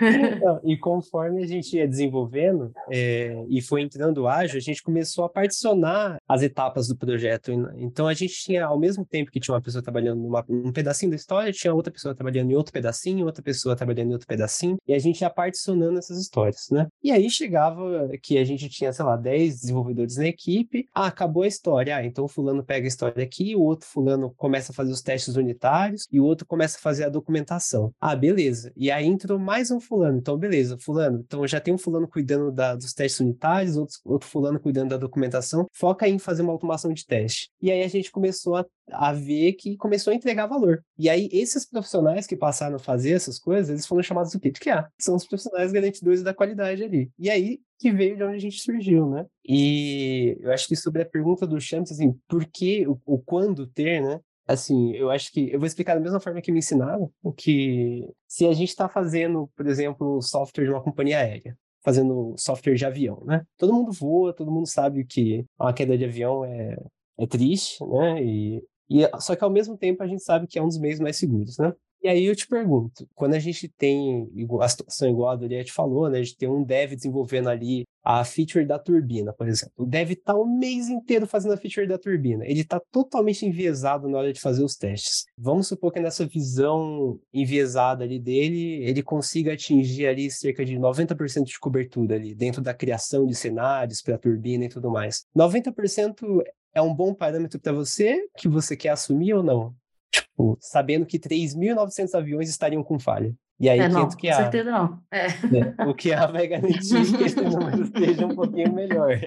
Então, 0.02 0.60
e 0.64 0.78
conforme 0.78 1.44
a 1.44 1.48
gente 1.48 1.76
ia 1.76 1.88
desenvolvendo 1.88 2.72
é, 2.92 3.44
e 3.50 3.62
foi 3.62 3.82
entrando 3.82 4.28
ágil, 4.28 4.58
a 4.58 4.62
gente 4.62 4.84
começou 4.84 5.26
a 5.26 5.30
particionar 5.30 6.18
as 6.28 6.42
etapas 6.42 6.88
do 6.88 6.96
projeto. 6.96 7.52
Então 7.78 8.08
a 8.08 8.14
gente 8.14 8.34
tinha, 8.34 8.66
ao 8.66 8.80
mesmo 8.80 9.06
tempo 9.06 9.32
que 9.32 9.40
tinha 9.40 9.54
uma 9.56 9.62
pessoa 9.62 9.82
trabalhando 9.82 10.22
numa, 10.22 10.44
um 10.50 10.72
pedacinho 10.72 11.12
da 11.12 11.16
história, 11.16 11.52
tinha 11.52 11.74
outra 11.74 11.92
pessoa 11.92 12.16
trabalhando 12.16 12.52
em 12.52 12.56
outro 12.56 12.74
pedacinho, 12.74 13.26
outra 13.26 13.44
pessoa 13.44 13.76
trabalhando 13.76 14.10
em 14.10 14.14
outro 14.14 14.28
pedacinho, 14.28 14.78
e 14.88 14.94
a 14.94 15.00
gente 15.00 15.22
ia 15.22 15.30
particionando 15.30 15.98
essas 15.98 16.20
histórias, 16.20 16.68
né? 16.72 16.88
E 17.04 17.12
aí 17.12 17.30
chegava 17.30 18.10
que 18.22 18.38
a 18.38 18.44
gente 18.44 18.70
tinha, 18.70 18.92
sei 18.92 19.06
lá, 19.06 19.16
10 19.16 19.62
desenvolvedores 19.62 20.18
na 20.18 20.28
equipe, 20.28 20.88
ah, 20.94 21.08
acabou 21.08 21.44
a 21.44 21.48
história, 21.48 21.96
ah, 21.96 22.06
então 22.06 22.26
o 22.26 22.28
fulano 22.28 22.64
pega 22.64 22.86
a 22.86 22.88
história 22.88 23.24
aqui, 23.24 23.56
o 23.56 23.62
outro 23.62 23.88
fulano 23.88 24.34
começa 24.36 24.72
a 24.72 24.76
fazer 24.76 24.92
os 24.92 25.02
testes 25.02 25.36
unitários 25.36 26.08
e 26.12 26.20
o 26.20 26.26
outro 26.26 26.46
começa 26.46 26.78
a 26.78 26.82
fazer 26.82 27.06
a 27.06 27.10
documentação. 27.10 27.94
Ah, 28.00 28.16
beleza. 28.16 28.72
E 28.76 28.92
aí 28.92 29.06
entrou 29.06 29.40
mais 29.40 29.72
um 29.72 29.80
fulano. 29.88 30.18
Então, 30.18 30.38
beleza, 30.38 30.78
fulano. 30.80 31.24
Então 31.26 31.48
já 31.48 31.60
tem 31.60 31.74
um 31.74 31.78
fulano 31.78 32.08
cuidando 32.08 32.52
da, 32.52 32.76
dos 32.76 32.94
testes 32.94 33.20
unitários, 33.20 33.78
outro, 33.78 34.28
fulano 34.28 34.60
cuidando 34.60 34.90
da 34.90 34.98
documentação. 34.98 35.68
Foca 35.74 36.08
em 36.08 36.20
fazer 36.20 36.42
uma 36.42 36.52
automação 36.52 36.94
de 36.94 37.06
teste. 37.06 37.50
E 37.62 37.72
aí 37.72 37.84
a 37.84 37.88
gente 37.88 38.12
começou 38.12 38.56
a, 38.56 38.66
a 38.92 39.14
ver 39.14 39.54
que 39.54 39.78
começou 39.78 40.12
a 40.12 40.16
entregar 40.16 40.48
valor. 40.48 40.84
E 40.98 41.10
aí 41.10 41.30
esses 41.32 41.66
profissionais 41.66 42.28
que 42.28 42.36
passaram 42.36 42.76
a 42.76 42.80
fazer 42.80 43.12
essas 43.12 43.40
coisas, 43.40 43.70
eles 43.70 43.88
foram 43.88 44.04
chamados 44.04 44.32
do 44.32 44.40
quê? 44.40 44.52
De. 44.52 44.60
São 45.00 45.16
os 45.16 45.26
profissionais 45.26 45.72
garantidores 45.72 46.22
da 46.22 46.34
qualidade 46.34 46.84
ali. 46.84 47.10
E 47.18 47.30
aí 47.30 47.60
que 47.80 47.92
veio 47.92 48.18
de 48.18 48.24
onde 48.24 48.36
a 48.36 48.40
gente 48.40 48.60
surgiu, 48.60 49.10
né? 49.10 49.26
E 49.48 50.38
eu 50.42 50.52
acho 50.52 50.68
que 50.68 50.76
sobre 50.76 51.04
a 51.04 51.06
pergunta 51.06 51.46
do 51.46 51.60
Champs, 51.62 51.92
assim, 51.92 52.14
por 52.28 52.46
que, 52.46 52.88
o, 52.88 53.00
o 53.06 53.20
quando 53.20 53.68
ter, 53.68 54.02
né? 54.02 54.20
Assim, 54.48 54.94
eu 54.94 55.12
acho 55.12 55.32
que 55.32 55.52
eu 55.52 55.60
vou 55.60 55.68
explicar 55.68 55.96
da 55.96 56.00
mesma 56.00 56.20
forma 56.20 56.42
que 56.42 56.52
me 56.52 56.60
ensinaram, 56.60 57.12
que 57.36 58.08
se 58.28 58.48
a 58.48 58.54
gente 58.54 58.70
está 58.70 58.88
fazendo, 58.88 59.50
por 59.56 59.68
exemplo, 59.68 60.22
software 60.22 60.66
de 60.66 60.72
uma 60.72 60.82
companhia 60.82 61.20
aérea, 61.20 61.58
fazendo 61.84 62.34
software 62.38 62.76
de 62.76 62.86
avião, 62.86 63.24
né? 63.26 63.46
Todo 63.58 63.74
mundo 63.74 63.92
voa, 63.92 64.34
todo 64.34 64.52
mundo 64.52 64.68
sabe 64.68 65.06
que 65.06 65.46
uma 65.60 65.74
queda 65.74 65.98
de 65.98 66.06
avião 66.06 66.46
é, 66.46 66.78
é 67.18 67.28
triste, 67.28 67.84
né? 67.86 68.24
E, 68.24 68.64
e 68.90 69.20
só 69.20 69.36
que 69.36 69.44
ao 69.44 69.50
mesmo 69.50 69.78
tempo 69.78 70.02
a 70.02 70.08
gente 70.08 70.24
sabe 70.24 70.48
que 70.48 70.58
é 70.58 70.62
um 70.62 70.68
dos 70.68 70.80
meios 70.80 71.00
mais 71.00 71.18
seguros, 71.18 71.58
né? 71.58 71.74
E 72.02 72.08
aí 72.08 72.26
eu 72.26 72.36
te 72.36 72.48
pergunto, 72.48 73.08
quando 73.16 73.34
a 73.34 73.40
gente 73.40 73.68
tem 73.68 74.30
a 74.62 74.68
situação 74.70 75.10
igual 75.10 75.32
a 75.32 75.36
Doriette 75.36 75.72
falou, 75.72 76.10
né? 76.10 76.20
A 76.20 76.24
gente 76.24 76.38
tem 76.38 76.48
um 76.48 76.64
dev 76.64 76.94
desenvolvendo 76.94 77.50
ali 77.50 77.86
a 78.04 78.24
feature 78.24 78.66
da 78.66 78.80
turbina, 78.80 79.34
por 79.34 79.48
exemplo. 79.48 79.74
O 79.76 79.86
dev 79.86 80.12
está 80.12 80.34
o 80.34 80.46
mês 80.46 80.88
inteiro 80.88 81.28
fazendo 81.28 81.54
a 81.54 81.58
feature 81.58 81.88
da 81.88 81.98
turbina. 81.98 82.46
Ele 82.46 82.62
está 82.62 82.80
totalmente 82.92 83.46
enviesado 83.46 84.08
na 84.08 84.20
hora 84.20 84.32
de 84.32 84.40
fazer 84.40 84.64
os 84.64 84.76
testes. 84.76 85.26
Vamos 85.38 85.68
supor 85.68 85.92
que 85.92 86.00
nessa 86.00 86.26
visão 86.26 87.20
enviesada 87.34 88.04
ali 88.04 88.20
dele, 88.20 88.82
ele 88.84 89.04
consiga 89.04 89.54
atingir 89.54 90.08
ali 90.08 90.32
cerca 90.32 90.64
de 90.64 90.78
90% 90.78 91.44
de 91.44 91.60
cobertura 91.60 92.16
ali, 92.16 92.34
dentro 92.34 92.62
da 92.62 92.74
criação 92.74 93.26
de 93.26 93.36
cenários 93.36 94.02
para 94.02 94.16
a 94.16 94.20
turbina 94.20 94.66
e 94.66 94.70
tudo 94.70 94.90
mais. 94.90 95.26
90% 95.36 96.44
é 96.74 96.82
um 96.82 96.94
bom 96.94 97.14
parâmetro 97.14 97.60
para 97.60 97.74
você, 97.74 98.22
que 98.38 98.48
você 98.48 98.78
quer 98.78 98.90
assumir 98.90 99.34
ou 99.34 99.44
não? 99.44 99.76
Tipo, 100.12 100.58
sabendo 100.62 101.06
que 101.06 101.20
3.900 101.20 102.14
aviões 102.16 102.50
estariam 102.50 102.84
com 102.84 103.00
falha. 103.00 103.36
E 103.60 103.68
aí 103.68 103.80
é, 103.80 103.90
não, 103.90 104.08
que 104.08 104.30
a, 104.30 104.36
com 104.36 104.42
certeza 104.44 104.72
não. 104.72 105.02
É. 105.12 105.26
É, 105.26 105.86
o 105.86 105.96
que 105.96 106.14
a 106.14 106.28
vai 106.28 106.48
garantir 106.48 107.18
que 107.18 107.24
esse 107.24 107.42
número 107.42 107.84
esteja 107.84 108.28
um 108.28 108.36
pouquinho 108.36 108.72
melhor. 108.72 109.20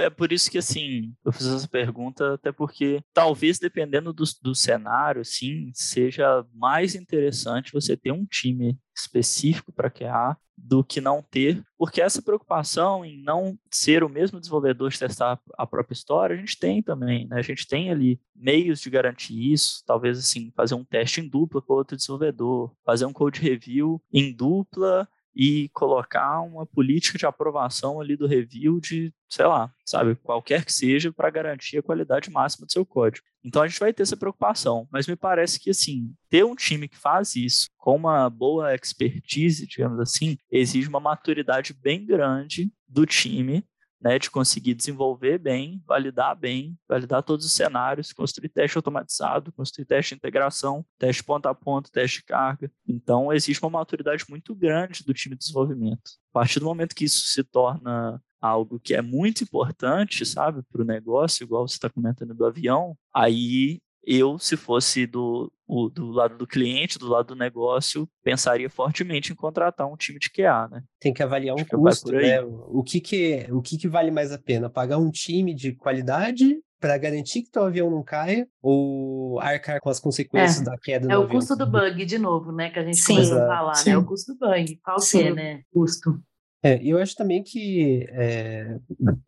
É 0.00 0.10
por 0.10 0.32
isso 0.32 0.50
que, 0.50 0.58
assim, 0.58 1.14
eu 1.24 1.30
fiz 1.30 1.46
essa 1.46 1.68
pergunta, 1.68 2.34
até 2.34 2.50
porque 2.50 3.00
talvez, 3.14 3.60
dependendo 3.60 4.12
do, 4.12 4.24
do 4.42 4.54
cenário, 4.54 5.24
sim, 5.24 5.70
seja 5.74 6.44
mais 6.52 6.96
interessante 6.96 7.72
você 7.72 7.96
ter 7.96 8.10
um 8.10 8.26
time 8.26 8.76
específico 8.94 9.72
para 9.72 9.90
QA 9.90 10.36
do 10.56 10.84
que 10.84 11.00
não 11.00 11.22
ter, 11.22 11.64
porque 11.76 12.00
essa 12.00 12.22
preocupação 12.22 13.04
em 13.04 13.22
não 13.22 13.58
ser 13.70 14.04
o 14.04 14.08
mesmo 14.08 14.38
desenvolvedor 14.38 14.90
de 14.90 14.98
testar 14.98 15.40
a 15.58 15.66
própria 15.66 15.94
história, 15.94 16.36
a 16.36 16.38
gente 16.38 16.58
tem 16.58 16.82
também, 16.82 17.26
né? 17.26 17.38
A 17.38 17.42
gente 17.42 17.66
tem 17.66 17.90
ali 17.90 18.20
meios 18.34 18.80
de 18.80 18.90
garantir 18.90 19.52
isso, 19.52 19.82
talvez 19.86 20.18
assim, 20.18 20.52
fazer 20.54 20.74
um 20.74 20.84
teste 20.84 21.20
em 21.20 21.28
dupla 21.28 21.60
com 21.60 21.72
outro 21.72 21.96
desenvolvedor, 21.96 22.72
fazer 22.84 23.06
um 23.06 23.12
code 23.12 23.40
review 23.40 24.00
em 24.12 24.32
dupla 24.32 25.08
e 25.34 25.68
colocar 25.70 26.40
uma 26.40 26.66
política 26.66 27.18
de 27.18 27.26
aprovação 27.26 28.00
ali 28.00 28.16
do 28.16 28.26
review 28.26 28.80
de, 28.80 29.12
sei 29.28 29.46
lá, 29.46 29.72
sabe, 29.84 30.14
qualquer 30.16 30.64
que 30.64 30.72
seja, 30.72 31.12
para 31.12 31.30
garantir 31.30 31.78
a 31.78 31.82
qualidade 31.82 32.30
máxima 32.30 32.66
do 32.66 32.72
seu 32.72 32.84
código. 32.84 33.26
Então 33.44 33.62
a 33.62 33.66
gente 33.66 33.80
vai 33.80 33.92
ter 33.92 34.02
essa 34.02 34.16
preocupação, 34.16 34.86
mas 34.90 35.06
me 35.06 35.16
parece 35.16 35.58
que 35.58 35.70
assim, 35.70 36.14
ter 36.28 36.44
um 36.44 36.54
time 36.54 36.86
que 36.86 36.98
faz 36.98 37.34
isso 37.34 37.68
com 37.76 37.96
uma 37.96 38.28
boa 38.30 38.74
expertise, 38.74 39.66
digamos 39.66 39.98
assim, 39.98 40.36
exige 40.50 40.88
uma 40.88 41.00
maturidade 41.00 41.72
bem 41.74 42.04
grande 42.04 42.70
do 42.86 43.06
time 43.06 43.64
né, 44.02 44.18
de 44.18 44.30
conseguir 44.30 44.74
desenvolver 44.74 45.38
bem, 45.38 45.80
validar 45.86 46.34
bem, 46.36 46.76
validar 46.88 47.22
todos 47.22 47.46
os 47.46 47.52
cenários, 47.52 48.12
construir 48.12 48.48
teste 48.48 48.76
automatizado, 48.76 49.52
construir 49.52 49.84
teste 49.84 50.14
de 50.14 50.18
integração, 50.18 50.84
teste 50.98 51.22
ponta 51.22 51.48
a 51.48 51.54
ponta, 51.54 51.90
teste 51.90 52.18
de 52.18 52.24
carga. 52.24 52.70
Então, 52.86 53.32
existe 53.32 53.62
uma 53.62 53.70
maturidade 53.70 54.24
muito 54.28 54.54
grande 54.54 55.04
do 55.04 55.14
time 55.14 55.36
de 55.36 55.40
desenvolvimento. 55.40 56.10
A 56.30 56.40
partir 56.40 56.58
do 56.58 56.66
momento 56.66 56.94
que 56.94 57.04
isso 57.04 57.26
se 57.26 57.44
torna 57.44 58.20
algo 58.40 58.80
que 58.80 58.92
é 58.92 59.00
muito 59.00 59.44
importante, 59.44 60.26
sabe, 60.26 60.62
para 60.64 60.82
o 60.82 60.84
negócio, 60.84 61.44
igual 61.44 61.68
você 61.68 61.74
está 61.74 61.88
comentando 61.88 62.34
do 62.34 62.44
avião, 62.44 62.96
aí 63.14 63.80
eu, 64.04 64.38
se 64.38 64.56
fosse 64.56 65.06
do, 65.06 65.52
o, 65.66 65.88
do 65.88 66.10
lado 66.10 66.36
do 66.36 66.46
cliente, 66.46 66.98
do 66.98 67.08
lado 67.08 67.28
do 67.28 67.36
negócio, 67.36 68.08
pensaria 68.22 68.68
fortemente 68.68 69.32
em 69.32 69.36
contratar 69.36 69.86
um 69.86 69.96
time 69.96 70.18
de 70.18 70.30
QA, 70.30 70.68
né? 70.68 70.82
Tem 71.00 71.12
que 71.12 71.22
avaliar 71.22 71.56
um 71.56 71.64
custo, 71.64 72.12
né? 72.12 72.40
O 72.42 72.82
que 72.82 73.00
que, 73.00 73.46
o 73.50 73.62
que 73.62 73.78
que 73.78 73.88
vale 73.88 74.10
mais 74.10 74.32
a 74.32 74.38
pena? 74.38 74.68
Pagar 74.68 74.98
um 74.98 75.10
time 75.10 75.54
de 75.54 75.72
qualidade 75.72 76.58
para 76.80 76.98
garantir 76.98 77.42
que 77.42 77.50
teu 77.50 77.62
avião 77.62 77.88
não 77.88 78.02
caia 78.02 78.46
ou 78.60 79.38
arcar 79.38 79.80
com 79.80 79.88
as 79.88 80.00
consequências 80.00 80.60
é, 80.60 80.64
da 80.64 80.76
queda 80.76 81.06
do 81.06 81.12
É 81.12 81.16
o 81.16 81.28
custo 81.28 81.54
do 81.54 81.64
bug, 81.64 82.04
de 82.04 82.18
novo, 82.18 82.50
né? 82.50 82.70
Que 82.70 82.80
a 82.80 82.84
gente 82.84 82.98
Sim. 82.98 83.14
começou 83.14 83.38
a 83.38 83.46
falar, 83.46 83.74
Sim. 83.74 83.90
né? 83.90 83.98
O 83.98 84.04
custo 84.04 84.34
do 84.34 84.38
bug. 84.38 84.80
Qual 84.82 84.96
que 84.98 85.22
é, 85.22 85.32
né? 85.32 85.62
Custo. 85.72 86.20
É, 86.62 86.80
eu 86.82 86.98
acho 86.98 87.16
também 87.16 87.42
que, 87.42 88.06
é, 88.10 88.78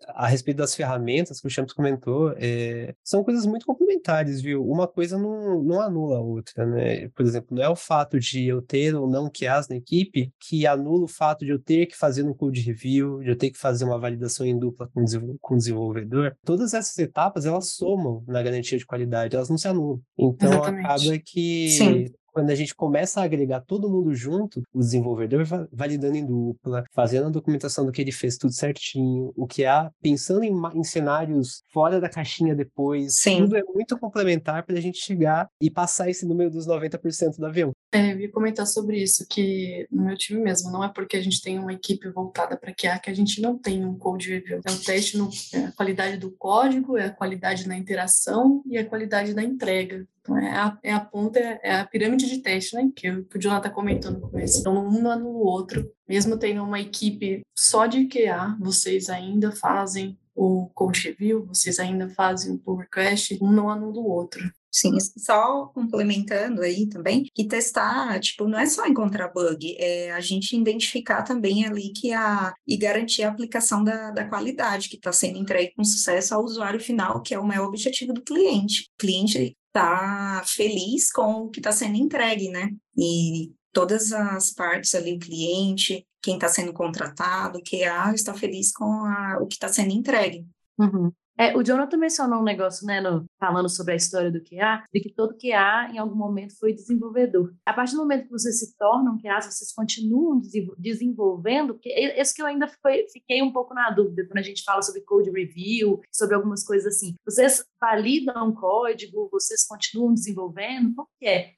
a 0.09 0.29
respeito 0.29 0.59
das 0.59 0.75
ferramentas 0.75 1.41
que 1.41 1.47
o 1.49 1.51
Champs 1.51 1.75
comentou, 1.75 2.33
é, 2.37 2.95
são 3.03 3.25
coisas 3.25 3.45
muito 3.45 3.67
complementares, 3.67 4.41
viu? 4.41 4.65
Uma 4.65 4.87
coisa 4.87 5.19
não, 5.19 5.61
não 5.63 5.81
anula 5.81 6.19
a 6.19 6.21
outra, 6.21 6.65
né? 6.65 7.09
Por 7.09 7.27
exemplo, 7.27 7.57
não 7.57 7.63
é 7.63 7.69
o 7.69 7.75
fato 7.75 8.21
de 8.21 8.47
eu 8.47 8.63
ter 8.63 8.95
ou 8.95 9.11
não 9.11 9.29
QAs 9.29 9.69
na 9.69 9.75
equipe 9.77 10.33
que 10.39 10.65
anula 10.65 11.05
o 11.05 11.09
fato 11.09 11.45
de 11.45 11.51
eu 11.51 11.59
ter 11.59 11.87
que 11.87 11.97
fazer 11.97 12.23
um 12.23 12.33
code 12.33 12.61
review, 12.61 13.19
de 13.21 13.31
eu 13.31 13.37
ter 13.37 13.51
que 13.51 13.59
fazer 13.59 13.85
uma 13.85 13.99
validação 13.99 14.47
em 14.47 14.57
dupla 14.57 14.89
com, 14.95 15.05
com 15.41 15.55
o 15.55 15.59
desenvolvedor. 15.59 16.37
Todas 16.45 16.73
essas 16.73 16.97
etapas, 16.99 17.47
elas 17.47 17.71
somam 17.71 18.23
na 18.29 18.43
garantia 18.43 18.79
de 18.79 18.87
qualidade, 18.87 19.35
elas 19.35 19.49
não 19.49 19.59
se 19.59 19.67
anulam. 19.67 20.01
Então, 20.17 20.51
Exatamente. 20.53 20.87
acaba 20.87 21.19
que 21.19 21.69
Sim 21.71 22.05
quando 22.35 22.51
a 22.51 22.55
gente 22.55 22.75
começa 22.75 23.21
a 23.21 23.25
agregar 23.25 23.61
todo 23.61 23.89
mundo 23.89 24.13
junto, 24.13 24.63
o 24.73 24.81
desenvolvedor 24.81 25.47
validando 25.73 26.17
em 26.17 26.27
dupla, 26.27 26.85
fazendo 26.93 27.29
a 27.29 27.31
documentação 27.31 27.87
do 27.87 27.93
que 27.93 28.03
ele 28.03 28.11
fez 28.11 28.37
tudo 28.37 28.53
certinho, 28.53 29.33
o 29.37 29.47
que 29.47 29.65
há, 29.65 29.91
pensando 30.03 30.43
em, 30.43 30.53
em 30.75 30.83
cenários 30.83 31.63
fora 31.73 32.01
da 32.01 32.09
caixinha 32.09 32.55
depois, 32.55 33.21
Sim. 33.21 33.39
tudo 33.39 33.57
é 33.57 33.63
muito 33.63 33.97
complementar 33.97 34.65
para 34.65 34.77
a 34.77 34.81
gente 34.81 34.99
chegar 34.99 35.49
e 35.61 35.71
passar 35.71 36.11
esse 36.11 36.27
número 36.27 36.51
dos 36.51 36.67
90% 36.67 37.37
do 37.39 37.47
avião. 37.47 37.71
É, 37.93 38.13
eu 38.13 38.21
ia 38.21 38.33
comentar 38.33 38.67
sobre 38.67 39.01
isso, 39.01 39.25
que 39.31 39.87
no 39.91 40.05
meu 40.05 40.17
time 40.17 40.41
mesmo, 40.41 40.73
não 40.73 40.83
é 40.83 40.89
porque 40.89 41.17
a 41.17 41.23
gente 41.23 41.41
tem 41.41 41.61
uma 41.61 41.73
equipe 41.73 42.11
voltada 42.11 42.57
para 42.57 42.75
QA 42.75 42.99
que 42.99 43.11
a 43.11 43.15
gente 43.15 43.41
não 43.41 43.57
tem 43.57 43.85
um 43.85 43.97
code 43.97 44.31
review. 44.31 44.61
É 44.67 44.71
o 44.73 44.81
teste 44.81 45.17
no, 45.17 45.31
é 45.53 45.67
a 45.67 45.73
qualidade 45.73 46.17
do 46.17 46.33
código, 46.33 46.97
é 46.97 47.05
a 47.05 47.11
qualidade 47.11 47.69
na 47.69 47.79
interação 47.79 48.61
e 48.67 48.77
a 48.77 48.85
qualidade 48.85 49.33
da 49.33 49.43
entrega. 49.45 50.05
Então, 50.25 50.39
é 50.39 50.51
a, 50.57 50.79
é 50.83 50.93
a 50.93 51.01
ponta, 51.01 51.39
é 51.39 51.77
a 51.77 51.87
pirâmide 51.87 52.27
de 52.27 52.39
teste, 52.39 52.75
né? 52.75 52.91
Que, 52.97 53.23
que 53.25 53.37
o 53.37 53.41
Jonathan 53.41 53.69
comentou 53.71 54.11
no 54.11 54.21
começo. 54.21 54.59
Então, 54.59 54.75
um 54.75 55.11
anula 55.11 55.31
o 55.31 55.45
outro. 55.45 55.93
Mesmo 56.09 56.39
tendo 56.39 56.63
uma 56.63 56.81
equipe 56.81 57.43
só 57.55 57.87
de 57.87 58.07
QA, 58.07 58.57
vocês 58.59 59.11
ainda 59.11 59.53
fazem 59.53 60.19
o 60.35 60.71
code 60.75 61.09
review, 61.09 61.47
vocês 61.47 61.79
ainda 61.79 62.09
fazem 62.09 62.55
o 62.55 62.59
pull 62.59 62.77
request, 62.77 63.39
um 63.41 63.53
não 63.53 63.69
anula 63.69 64.01
o 64.01 64.09
outro. 64.09 64.43
Sim, 64.73 64.99
só 64.99 65.67
complementando 65.67 66.61
aí 66.63 66.89
também, 66.89 67.31
que 67.33 67.47
testar, 67.47 68.19
tipo, 68.19 68.49
não 68.49 68.59
é 68.59 68.67
só 68.67 68.85
encontrar 68.87 69.29
bug, 69.29 69.77
é 69.79 70.11
a 70.11 70.21
gente 70.21 70.57
identificar 70.57 71.23
também 71.23 71.65
ali 71.65 71.93
que 71.93 72.13
a 72.13 72.53
e 72.67 72.77
garantir 72.77 73.23
a 73.23 73.29
aplicação 73.29 73.85
da, 73.85 74.11
da 74.11 74.25
qualidade 74.25 74.89
que 74.89 74.97
está 74.97 75.13
sendo 75.13 75.39
entregue 75.39 75.75
com 75.77 75.85
sucesso 75.85 76.35
ao 76.35 76.43
usuário 76.43 76.81
final, 76.81 77.23
que 77.23 77.33
é 77.33 77.39
o 77.39 77.47
maior 77.47 77.69
objetivo 77.69 78.13
do 78.13 78.23
cliente. 78.23 78.91
O 78.95 78.99
cliente 78.99 79.57
está 79.75 80.45
feliz 80.47 81.11
com 81.11 81.43
o 81.43 81.51
que 81.51 81.59
está 81.59 81.73
sendo 81.73 81.97
entregue, 81.97 82.49
né? 82.49 82.71
E 82.97 83.53
todas 83.73 84.13
as 84.13 84.53
partes 84.53 84.95
ali, 84.95 85.17
o 85.17 85.19
cliente, 85.19 86.07
quem 86.23 86.37
está 86.37 86.49
sendo 86.49 86.73
contratado, 86.73 87.59
o 87.59 87.63
QA, 87.63 88.15
está 88.15 88.33
feliz 88.33 88.73
com 88.73 88.85
a, 88.85 89.39
o 89.41 89.47
que 89.49 89.55
está 89.55 89.69
sendo 89.69 89.93
entregue. 89.93 90.47
Uhum. 90.79 91.13
É, 91.37 91.57
o 91.57 91.63
Jonathan 91.63 91.97
mencionou 91.97 92.41
um 92.41 92.45
negócio, 92.45 92.87
né, 92.87 93.01
no, 93.01 93.25
falando 93.41 93.69
sobre 93.69 93.93
a 93.93 93.97
história 93.97 94.31
do 94.31 94.41
QA, 94.41 94.85
de 94.93 95.01
que 95.01 95.13
todo 95.13 95.37
QA, 95.37 95.91
em 95.93 95.99
algum 95.99 96.15
momento, 96.15 96.57
foi 96.59 96.73
desenvolvedor. 96.73 97.53
A 97.67 97.73
partir 97.73 97.95
do 97.95 97.99
momento 97.99 98.27
que 98.27 98.31
vocês 98.31 98.61
se 98.61 98.77
tornam 98.77 99.19
QA, 99.19 99.41
vocês 99.41 99.73
continuam 99.73 100.41
desenvolvendo, 100.79 101.75
porque 101.75 101.89
esse 101.91 102.33
que 102.33 102.41
eu 102.41 102.47
ainda 102.47 102.69
foi, 102.81 103.07
fiquei 103.13 103.43
um 103.43 103.53
pouco 103.53 103.75
na 103.75 103.91
dúvida, 103.91 104.27
quando 104.27 104.39
a 104.39 104.43
gente 104.43 104.63
fala 104.63 104.83
sobre 104.83 105.03
code 105.03 105.31
review, 105.31 106.01
sobre 106.13 106.37
algumas 106.37 106.65
coisas 106.65 106.95
assim. 106.95 107.15
Vocês 107.25 107.65
validam 107.81 108.51
o 108.51 108.55
código, 108.55 109.29
vocês 109.31 109.67
continuam 109.67 110.15
desenvolvendo, 110.15 110.95
como 110.95 111.09
que 111.19 111.27
é? 111.27 111.55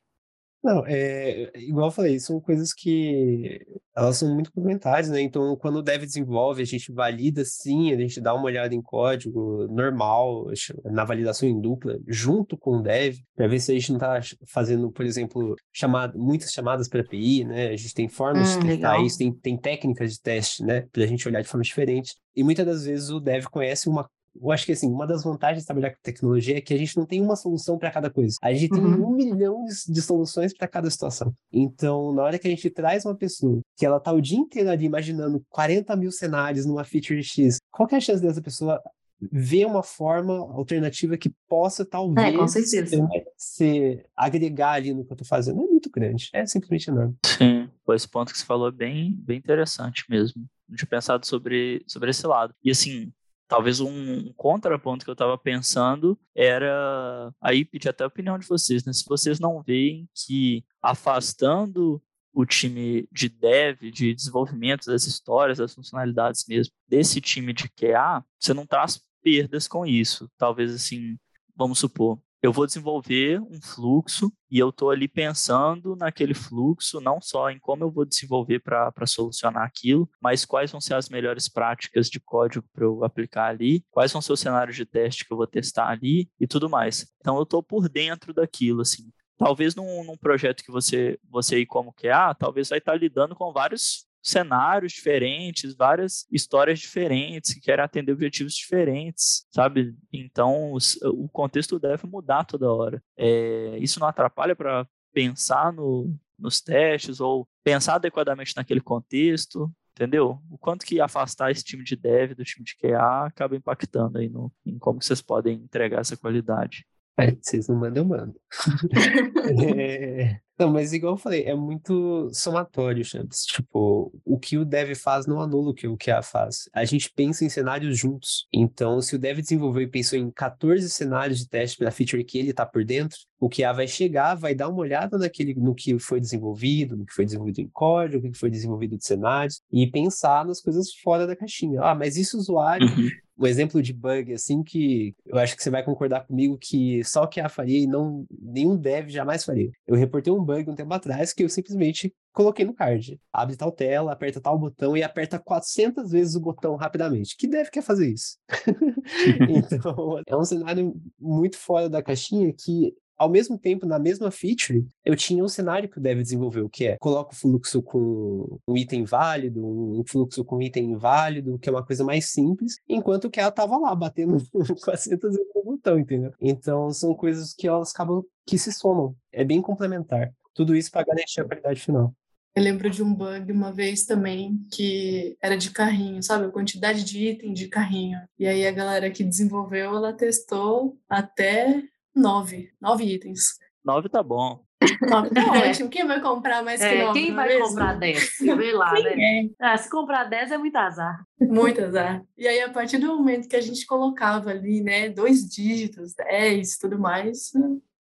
Não, 0.66 0.84
é 0.84 1.48
igual 1.54 1.86
eu 1.86 1.92
falei, 1.92 2.18
são 2.18 2.40
coisas 2.40 2.74
que 2.74 3.64
elas 3.94 4.16
são 4.16 4.34
muito 4.34 4.50
complementares, 4.50 5.08
né? 5.08 5.20
Então, 5.20 5.54
quando 5.54 5.76
o 5.76 5.82
dev 5.82 6.02
desenvolve, 6.02 6.60
a 6.60 6.66
gente 6.66 6.90
valida 6.90 7.44
sim, 7.44 7.92
a 7.92 7.96
gente 7.96 8.20
dá 8.20 8.34
uma 8.34 8.46
olhada 8.46 8.74
em 8.74 8.82
código 8.82 9.68
normal, 9.68 10.48
na 10.86 11.04
validação 11.04 11.48
em 11.48 11.60
dupla, 11.60 12.00
junto 12.08 12.58
com 12.58 12.78
o 12.78 12.82
dev, 12.82 13.14
para 13.36 13.46
ver 13.46 13.60
se 13.60 13.70
a 13.70 13.74
gente 13.76 13.92
não 13.92 13.98
está 13.98 14.20
fazendo, 14.44 14.90
por 14.90 15.06
exemplo, 15.06 15.54
chamada, 15.72 16.18
muitas 16.18 16.50
chamadas 16.50 16.88
para 16.88 17.02
API, 17.02 17.44
né? 17.44 17.68
A 17.68 17.76
gente 17.76 17.94
tem 17.94 18.08
formas 18.08 18.56
hum, 18.56 18.58
de 18.58 18.66
testar 18.66 18.90
legal. 18.90 19.06
isso, 19.06 19.18
tem, 19.18 19.32
tem 19.32 19.56
técnicas 19.56 20.14
de 20.14 20.20
teste, 20.20 20.64
né? 20.64 20.84
Para 20.90 21.04
a 21.04 21.06
gente 21.06 21.28
olhar 21.28 21.42
de 21.42 21.48
forma 21.48 21.62
diferente. 21.62 22.16
E 22.34 22.42
muitas 22.42 22.66
das 22.66 22.84
vezes 22.84 23.08
o 23.10 23.20
dev 23.20 23.44
conhece 23.44 23.88
uma 23.88 24.10
eu 24.40 24.52
acho 24.52 24.66
que 24.66 24.72
assim, 24.72 24.90
uma 24.90 25.06
das 25.06 25.24
vantagens 25.24 25.62
de 25.62 25.66
trabalhar 25.66 25.90
com 25.90 26.00
tecnologia 26.02 26.58
é 26.58 26.60
que 26.60 26.74
a 26.74 26.78
gente 26.78 26.96
não 26.96 27.06
tem 27.06 27.20
uma 27.22 27.36
solução 27.36 27.78
para 27.78 27.90
cada 27.90 28.10
coisa. 28.10 28.36
A 28.42 28.52
gente 28.52 28.70
tem 28.70 28.84
uhum. 28.84 29.10
um 29.10 29.14
milhão 29.14 29.64
de, 29.64 29.92
de 29.92 30.02
soluções 30.02 30.52
para 30.54 30.68
cada 30.68 30.90
situação. 30.90 31.32
Então, 31.52 32.12
na 32.12 32.22
hora 32.22 32.38
que 32.38 32.46
a 32.46 32.50
gente 32.50 32.68
traz 32.70 33.04
uma 33.04 33.14
pessoa 33.14 33.60
que 33.76 33.84
ela 33.84 34.00
tá 34.00 34.12
o 34.12 34.20
dia 34.20 34.38
inteiro 34.38 34.70
ali 34.70 34.86
imaginando 34.86 35.44
40 35.50 35.96
mil 35.96 36.10
cenários 36.10 36.66
numa 36.66 36.84
feature 36.84 37.22
X, 37.22 37.58
qual 37.70 37.88
que 37.88 37.94
é 37.94 37.98
a 37.98 38.00
chance 38.00 38.22
dessa 38.22 38.42
pessoa 38.42 38.80
ver 39.20 39.66
uma 39.66 39.82
forma 39.82 40.34
alternativa 40.34 41.16
que 41.16 41.32
possa 41.48 41.84
talvez 41.84 42.34
é, 42.34 42.36
com 42.36 42.46
certeza. 42.46 43.08
se 43.36 44.04
agregar 44.14 44.72
ali 44.72 44.92
no 44.92 45.04
que 45.04 45.12
eu 45.12 45.14
estou 45.14 45.26
fazendo 45.26 45.62
é 45.62 45.66
muito 45.66 45.90
grande, 45.90 46.28
é 46.32 46.44
simplesmente 46.44 46.90
enorme. 46.90 47.14
Sim, 47.24 47.68
esse 47.90 48.08
ponto 48.08 48.32
que 48.32 48.38
você 48.38 48.44
falou 48.44 48.68
é 48.68 48.72
bem, 48.72 49.14
bem 49.18 49.38
interessante 49.38 50.04
mesmo. 50.08 50.44
Não 50.68 50.76
tinha 50.76 50.88
pensado 50.88 51.26
sobre, 51.26 51.82
sobre 51.86 52.10
esse 52.10 52.26
lado. 52.26 52.52
E 52.62 52.70
assim, 52.70 53.10
Talvez 53.48 53.80
um 53.80 54.32
contraponto 54.32 55.04
que 55.04 55.10
eu 55.10 55.14
estava 55.14 55.38
pensando 55.38 56.18
era 56.34 57.32
aí 57.40 57.64
pedir 57.64 57.88
até 57.88 58.04
a 58.04 58.08
opinião 58.08 58.38
de 58.38 58.46
vocês, 58.46 58.84
né? 58.84 58.92
Se 58.92 59.04
vocês 59.06 59.38
não 59.38 59.62
veem 59.62 60.08
que 60.14 60.64
afastando 60.82 62.02
o 62.32 62.44
time 62.44 63.08
de 63.10 63.28
dev, 63.28 63.90
de 63.90 64.14
desenvolvimento 64.14 64.86
das 64.86 65.06
histórias, 65.06 65.58
das 65.58 65.74
funcionalidades 65.74 66.44
mesmo, 66.46 66.72
desse 66.86 67.20
time 67.20 67.52
de 67.52 67.68
QA, 67.68 68.22
você 68.38 68.52
não 68.52 68.66
traz 68.66 69.00
perdas 69.22 69.66
com 69.66 69.86
isso. 69.86 70.30
Talvez 70.36 70.74
assim, 70.74 71.16
vamos 71.56 71.78
supor, 71.78 72.20
eu 72.46 72.52
vou 72.52 72.64
desenvolver 72.64 73.40
um 73.40 73.60
fluxo 73.60 74.32
e 74.48 74.56
eu 74.60 74.68
estou 74.68 74.90
ali 74.90 75.08
pensando 75.08 75.96
naquele 75.96 76.32
fluxo, 76.32 77.00
não 77.00 77.20
só 77.20 77.50
em 77.50 77.58
como 77.58 77.82
eu 77.82 77.90
vou 77.90 78.04
desenvolver 78.04 78.60
para 78.60 78.92
solucionar 79.04 79.64
aquilo, 79.64 80.08
mas 80.22 80.44
quais 80.44 80.70
vão 80.70 80.80
ser 80.80 80.94
as 80.94 81.08
melhores 81.08 81.48
práticas 81.48 82.08
de 82.08 82.20
código 82.20 82.64
para 82.72 82.84
eu 82.84 83.02
aplicar 83.02 83.46
ali, 83.48 83.84
quais 83.90 84.12
vão 84.12 84.22
ser 84.22 84.32
os 84.32 84.38
cenários 84.38 84.76
de 84.76 84.86
teste 84.86 85.24
que 85.24 85.32
eu 85.32 85.36
vou 85.36 85.46
testar 85.46 85.88
ali 85.88 86.30
e 86.38 86.46
tudo 86.46 86.70
mais. 86.70 87.12
Então 87.20 87.36
eu 87.36 87.42
estou 87.42 87.64
por 87.64 87.88
dentro 87.88 88.32
daquilo, 88.32 88.82
assim. 88.82 89.10
Talvez 89.36 89.74
num, 89.74 90.04
num 90.04 90.16
projeto 90.16 90.62
que 90.62 90.70
você, 90.70 91.18
você 91.28 91.58
ir 91.58 91.66
como 91.66 91.92
QA, 91.92 92.32
talvez 92.38 92.68
vai 92.68 92.78
estar 92.78 92.94
lidando 92.94 93.34
com 93.34 93.52
vários 93.52 94.06
cenários 94.26 94.92
diferentes, 94.92 95.76
várias 95.76 96.26
histórias 96.32 96.80
diferentes, 96.80 97.54
que 97.54 97.60
querem 97.60 97.84
atender 97.84 98.12
objetivos 98.12 98.54
diferentes, 98.54 99.46
sabe? 99.52 99.94
Então, 100.12 100.76
o 101.04 101.28
contexto 101.28 101.78
deve 101.78 102.06
mudar 102.08 102.44
toda 102.44 102.72
hora. 102.72 103.02
É, 103.16 103.78
isso 103.78 104.00
não 104.00 104.08
atrapalha 104.08 104.56
para 104.56 104.86
pensar 105.12 105.72
no, 105.72 106.12
nos 106.36 106.60
testes 106.60 107.20
ou 107.20 107.48
pensar 107.62 107.94
adequadamente 107.94 108.54
naquele 108.56 108.80
contexto, 108.80 109.72
entendeu? 109.92 110.40
O 110.50 110.58
quanto 110.58 110.84
que 110.84 111.00
afastar 111.00 111.52
esse 111.52 111.62
time 111.62 111.84
de 111.84 111.94
dev 111.94 112.34
do 112.34 112.44
time 112.44 112.64
de 112.64 112.76
QA 112.76 113.26
acaba 113.26 113.54
impactando 113.54 114.18
aí 114.18 114.28
no, 114.28 114.52
em 114.64 114.76
como 114.76 115.00
vocês 115.00 115.22
podem 115.22 115.54
entregar 115.54 116.00
essa 116.00 116.16
qualidade. 116.16 116.84
É, 117.18 117.34
vocês 117.40 117.66
não 117.68 117.76
mandam, 117.76 118.02
eu 118.02 118.08
mando. 118.08 118.34
é, 119.78 120.38
não, 120.58 120.70
mas 120.70 120.92
igual 120.92 121.14
eu 121.14 121.18
falei, 121.18 121.44
é 121.44 121.54
muito 121.54 122.30
somatório, 122.32 123.04
Champs. 123.04 123.44
Tipo, 123.44 124.10
o 124.24 124.38
que 124.38 124.56
o 124.56 124.64
dev 124.64 124.94
faz 124.94 125.26
não 125.26 125.40
anula 125.40 125.70
o 125.70 125.74
que 125.74 125.86
o 125.86 125.96
QA 125.96 126.22
faz. 126.22 126.68
A 126.74 126.84
gente 126.84 127.10
pensa 127.14 127.44
em 127.44 127.48
cenários 127.48 127.98
juntos. 127.98 128.46
Então, 128.52 129.00
se 129.02 129.14
o 129.14 129.18
dev 129.18 129.38
desenvolveu 129.38 129.82
e 129.82 129.86
pensou 129.86 130.18
em 130.18 130.30
14 130.30 130.88
cenários 130.90 131.38
de 131.38 131.48
teste 131.48 131.78
para 131.78 131.90
feature 131.90 132.24
que 132.24 132.38
ele 132.38 132.50
está 132.50 132.64
por 132.64 132.84
dentro, 132.84 133.18
o 133.38 133.50
QA 133.50 133.72
vai 133.72 133.86
chegar, 133.86 134.34
vai 134.34 134.54
dar 134.54 134.68
uma 134.68 134.80
olhada 134.80 135.18
naquele, 135.18 135.54
no 135.54 135.74
que 135.74 135.98
foi 135.98 136.20
desenvolvido, 136.20 136.96
no 136.96 137.04
que 137.04 137.12
foi 137.12 137.24
desenvolvido 137.24 137.60
em 137.60 137.68
código, 137.68 138.26
no 138.26 138.32
que 138.32 138.38
foi 138.38 138.50
desenvolvido 138.50 138.96
de 138.96 139.04
cenários, 139.06 139.60
e 139.70 139.90
pensar 139.90 140.44
nas 140.46 140.60
coisas 140.62 140.94
fora 141.02 141.26
da 141.26 141.36
caixinha. 141.36 141.82
Ah, 141.82 141.94
mas 141.94 142.16
esse 142.16 142.36
usuário 142.36 142.86
uhum 142.86 143.10
um 143.38 143.46
exemplo 143.46 143.82
de 143.82 143.92
bug, 143.92 144.32
assim, 144.32 144.62
que 144.62 145.14
eu 145.26 145.38
acho 145.38 145.56
que 145.56 145.62
você 145.62 145.70
vai 145.70 145.84
concordar 145.84 146.26
comigo 146.26 146.56
que 146.58 147.04
só 147.04 147.24
o 147.24 147.28
que 147.28 147.40
a 147.40 147.48
faria 147.48 147.78
e 147.78 147.86
não 147.86 148.26
nenhum 148.30 148.76
dev 148.76 149.08
jamais 149.08 149.44
faria. 149.44 149.70
Eu 149.86 149.96
reportei 149.96 150.32
um 150.32 150.42
bug 150.42 150.70
um 150.70 150.74
tempo 150.74 150.92
atrás 150.94 151.32
que 151.32 151.44
eu 151.44 151.48
simplesmente 151.48 152.14
coloquei 152.32 152.64
no 152.64 152.74
card. 152.74 153.18
Abre 153.32 153.56
tal 153.56 153.72
tela, 153.72 154.12
aperta 154.12 154.40
tal 154.40 154.58
botão 154.58 154.96
e 154.96 155.02
aperta 155.02 155.38
400 155.38 156.10
vezes 156.10 156.34
o 156.34 156.40
botão 156.40 156.76
rapidamente. 156.76 157.36
Que 157.36 157.46
deve 157.46 157.70
quer 157.70 157.82
fazer 157.82 158.12
isso? 158.12 158.38
então, 159.48 160.20
é 160.26 160.36
um 160.36 160.44
cenário 160.44 160.94
muito 161.18 161.56
fora 161.56 161.88
da 161.88 162.02
caixinha 162.02 162.52
que 162.52 162.94
ao 163.16 163.28
mesmo 163.28 163.58
tempo, 163.58 163.86
na 163.86 163.98
mesma 163.98 164.30
feature, 164.30 164.86
eu 165.04 165.16
tinha 165.16 165.42
um 165.42 165.48
cenário 165.48 165.88
que 165.88 165.98
o 165.98 166.00
dev 166.00 166.20
desenvolveu, 166.20 166.68
que 166.68 166.86
é 166.86 166.96
coloca 166.98 167.32
o 167.32 167.36
fluxo 167.36 167.82
com 167.82 168.58
um 168.66 168.76
item 168.76 169.04
válido, 169.04 169.64
um 169.64 170.02
fluxo 170.06 170.44
com 170.44 170.56
um 170.56 170.62
item 170.62 170.92
inválido, 170.92 171.58
que 171.58 171.68
é 171.68 171.72
uma 171.72 171.84
coisa 171.84 172.04
mais 172.04 172.30
simples, 172.30 172.76
enquanto 172.88 173.30
que 173.30 173.40
ela 173.40 173.48
estava 173.48 173.76
lá 173.78 173.94
batendo 173.94 174.36
400 174.84 175.36
vezes 175.36 175.52
no 175.54 175.64
botão, 175.64 175.98
entendeu? 175.98 176.32
Então, 176.40 176.90
são 176.90 177.14
coisas 177.14 177.54
que 177.54 177.66
elas 177.66 177.90
acabam 177.90 178.22
que 178.46 178.58
se 178.58 178.72
somam. 178.72 179.14
É 179.32 179.44
bem 179.44 179.60
complementar. 179.60 180.32
Tudo 180.54 180.74
isso 180.74 180.90
para 180.90 181.04
garantir 181.04 181.40
a 181.40 181.44
qualidade 181.44 181.80
final. 181.80 182.14
Eu 182.54 182.62
lembro 182.62 182.88
de 182.88 183.02
um 183.02 183.12
bug 183.12 183.52
uma 183.52 183.70
vez 183.70 184.06
também 184.06 184.58
que 184.72 185.36
era 185.42 185.58
de 185.58 185.70
carrinho, 185.70 186.22
sabe? 186.22 186.46
A 186.46 186.50
quantidade 186.50 187.04
de 187.04 187.28
item 187.28 187.52
de 187.52 187.68
carrinho. 187.68 188.18
E 188.38 188.46
aí 188.46 188.66
a 188.66 188.72
galera 188.72 189.10
que 189.10 189.22
desenvolveu, 189.22 189.94
ela 189.94 190.14
testou 190.14 190.98
até 191.06 191.82
nove. 192.16 192.70
Nove 192.80 193.04
itens. 193.04 193.58
Nove 193.84 194.08
tá 194.08 194.22
bom. 194.22 194.64
Nove 195.08 195.30
tá 195.30 195.42
ótimo. 195.68 195.88
Quem 195.88 196.06
vai 196.06 196.20
comprar 196.20 196.62
mais 196.62 196.80
é, 196.80 196.90
que 196.90 197.04
nove? 197.04 197.20
Quem 197.20 197.34
vai 197.34 197.48
mesmo? 197.48 197.68
comprar 197.68 197.98
dez? 197.98 198.36
Vê 198.40 198.72
lá, 198.72 198.94
quem 198.94 199.04
né? 199.04 199.50
É? 199.60 199.72
Ah, 199.72 199.76
se 199.76 199.90
comprar 199.90 200.24
dez 200.24 200.50
é 200.50 200.58
muito 200.58 200.76
azar. 200.76 201.24
Muito 201.40 201.82
azar. 201.82 202.22
E 202.36 202.48
aí, 202.48 202.60
a 202.60 202.70
partir 202.70 202.98
do 202.98 203.08
momento 203.08 203.48
que 203.48 203.56
a 203.56 203.60
gente 203.60 203.86
colocava 203.86 204.50
ali, 204.50 204.82
né, 204.82 205.08
dois 205.08 205.48
dígitos, 205.48 206.14
dez 206.14 206.78
tudo 206.78 206.98
mais, 206.98 207.52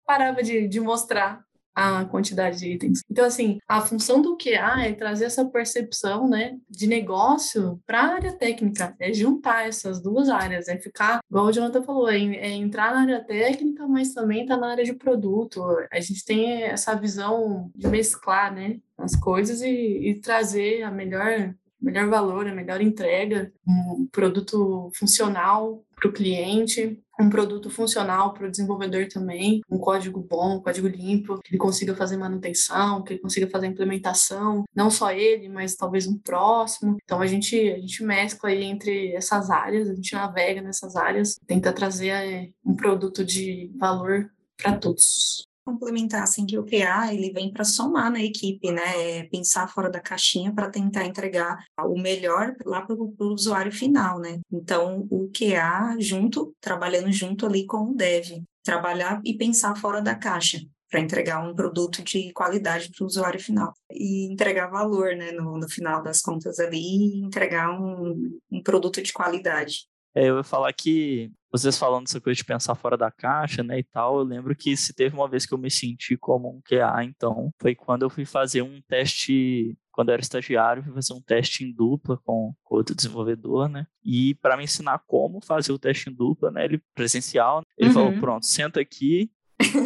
parava 0.06 0.42
de, 0.42 0.66
de 0.66 0.80
mostrar 0.80 1.45
a 1.76 2.06
quantidade 2.06 2.58
de 2.58 2.72
itens. 2.72 3.02
Então, 3.10 3.26
assim, 3.26 3.58
a 3.68 3.82
função 3.82 4.22
do 4.22 4.36
QA 4.36 4.86
é 4.86 4.92
trazer 4.94 5.26
essa 5.26 5.44
percepção, 5.44 6.26
né, 6.26 6.56
de 6.70 6.86
negócio 6.86 7.78
para 7.86 8.00
a 8.00 8.14
área 8.14 8.32
técnica, 8.32 8.96
é 8.98 9.12
juntar 9.12 9.68
essas 9.68 10.00
duas 10.00 10.30
áreas, 10.30 10.68
é 10.68 10.78
ficar, 10.78 11.20
igual 11.30 11.46
o 11.46 11.52
Jonathan 11.52 11.82
falou, 11.82 12.08
é, 12.08 12.16
é 12.16 12.50
entrar 12.52 12.94
na 12.94 13.02
área 13.02 13.22
técnica, 13.22 13.86
mas 13.86 14.14
também 14.14 14.46
tá 14.46 14.56
na 14.56 14.70
área 14.70 14.84
de 14.84 14.94
produto. 14.94 15.62
A 15.92 16.00
gente 16.00 16.24
tem 16.24 16.62
essa 16.62 16.94
visão 16.94 17.70
de 17.74 17.86
mesclar, 17.88 18.54
né, 18.54 18.78
as 18.96 19.14
coisas 19.14 19.60
e, 19.60 19.68
e 19.68 20.14
trazer 20.20 20.82
a 20.82 20.90
melhor 20.90 21.54
melhor 21.80 22.08
valor, 22.08 22.46
a 22.46 22.54
melhor 22.54 22.80
entrega, 22.80 23.52
um 23.66 24.06
produto 24.10 24.90
funcional 24.94 25.84
para 25.94 26.08
o 26.08 26.12
cliente, 26.12 27.02
um 27.18 27.30
produto 27.30 27.70
funcional 27.70 28.34
para 28.34 28.46
o 28.46 28.50
desenvolvedor 28.50 29.08
também, 29.08 29.62
um 29.70 29.78
código 29.78 30.20
bom, 30.20 30.56
um 30.56 30.60
código 30.60 30.86
limpo, 30.86 31.40
que 31.42 31.52
ele 31.52 31.58
consiga 31.58 31.94
fazer 31.94 32.16
manutenção, 32.16 33.02
que 33.02 33.14
ele 33.14 33.20
consiga 33.20 33.48
fazer 33.48 33.66
implementação, 33.66 34.64
não 34.74 34.90
só 34.90 35.10
ele, 35.10 35.48
mas 35.48 35.74
talvez 35.74 36.06
um 36.06 36.18
próximo. 36.18 36.96
Então 37.02 37.20
a 37.20 37.26
gente 37.26 37.56
a 37.70 37.78
gente 37.78 38.04
mescla 38.04 38.50
aí 38.50 38.64
entre 38.64 39.14
essas 39.14 39.50
áreas, 39.50 39.88
a 39.88 39.94
gente 39.94 40.14
navega 40.14 40.60
nessas 40.60 40.96
áreas, 40.96 41.38
tenta 41.46 41.72
trazer 41.72 42.08
é, 42.08 42.50
um 42.64 42.74
produto 42.74 43.24
de 43.24 43.72
valor 43.76 44.30
para 44.56 44.76
todos 44.76 45.46
complementar 45.66 46.22
assim 46.22 46.46
que 46.46 46.56
o 46.56 46.64
QA 46.64 47.12
ele 47.12 47.32
vem 47.32 47.52
para 47.52 47.64
somar 47.64 48.10
na 48.10 48.22
equipe, 48.22 48.70
né? 48.70 49.18
É 49.18 49.24
pensar 49.24 49.66
fora 49.68 49.90
da 49.90 50.00
caixinha 50.00 50.54
para 50.54 50.70
tentar 50.70 51.04
entregar 51.04 51.58
o 51.80 52.00
melhor 52.00 52.54
lá 52.64 52.82
para 52.82 52.94
o 52.94 53.14
usuário 53.18 53.72
final, 53.72 54.20
né? 54.20 54.38
Então 54.52 55.06
o 55.10 55.28
QA 55.36 55.96
junto, 55.98 56.54
trabalhando 56.60 57.10
junto 57.10 57.46
ali 57.46 57.66
com 57.66 57.90
o 57.90 57.94
Dev, 57.94 58.44
trabalhar 58.62 59.20
e 59.24 59.36
pensar 59.36 59.76
fora 59.76 60.00
da 60.00 60.14
caixa 60.14 60.60
para 60.88 61.00
entregar 61.00 61.44
um 61.44 61.52
produto 61.52 62.02
de 62.02 62.32
qualidade 62.32 62.90
para 62.90 63.02
o 63.02 63.06
usuário 63.06 63.40
final 63.40 63.74
e 63.90 64.32
entregar 64.32 64.68
valor, 64.68 65.16
né? 65.16 65.32
No, 65.32 65.58
no 65.58 65.68
final 65.68 66.00
das 66.00 66.22
contas 66.22 66.60
ali, 66.60 67.18
entregar 67.18 67.72
um, 67.72 68.38
um 68.52 68.62
produto 68.62 69.02
de 69.02 69.12
qualidade. 69.12 69.88
É, 70.16 70.30
eu 70.30 70.38
ia 70.38 70.42
falar 70.42 70.72
que 70.72 71.30
vocês 71.52 71.78
falando 71.78 72.04
dessa 72.04 72.20
coisa 72.20 72.36
de 72.36 72.44
pensar 72.44 72.74
fora 72.74 72.96
da 72.96 73.10
caixa, 73.10 73.62
né, 73.62 73.78
e 73.78 73.82
tal, 73.82 74.18
eu 74.18 74.24
lembro 74.24 74.56
que 74.56 74.74
se 74.74 74.94
teve 74.94 75.14
uma 75.14 75.28
vez 75.28 75.44
que 75.44 75.52
eu 75.52 75.58
me 75.58 75.70
senti 75.70 76.16
como 76.16 76.48
um 76.48 76.60
QA, 76.62 77.04
então, 77.04 77.50
foi 77.60 77.74
quando 77.74 78.02
eu 78.02 78.10
fui 78.10 78.24
fazer 78.24 78.62
um 78.62 78.80
teste, 78.88 79.76
quando 79.92 80.08
eu 80.08 80.14
era 80.14 80.22
estagiário, 80.22 80.82
fui 80.82 80.92
fazer 80.94 81.12
um 81.12 81.20
teste 81.20 81.64
em 81.64 81.72
dupla 81.72 82.18
com, 82.24 82.54
com 82.64 82.76
outro 82.76 82.94
desenvolvedor, 82.94 83.68
né, 83.68 83.86
e 84.02 84.34
para 84.36 84.56
me 84.56 84.64
ensinar 84.64 85.02
como 85.06 85.44
fazer 85.44 85.72
o 85.72 85.78
teste 85.78 86.10
em 86.10 86.14
dupla, 86.14 86.50
né, 86.50 86.64
ele 86.64 86.82
presencial, 86.94 87.62
ele 87.76 87.90
uhum. 87.90 87.94
falou, 87.94 88.12
pronto, 88.18 88.46
senta 88.46 88.80
aqui, 88.80 89.30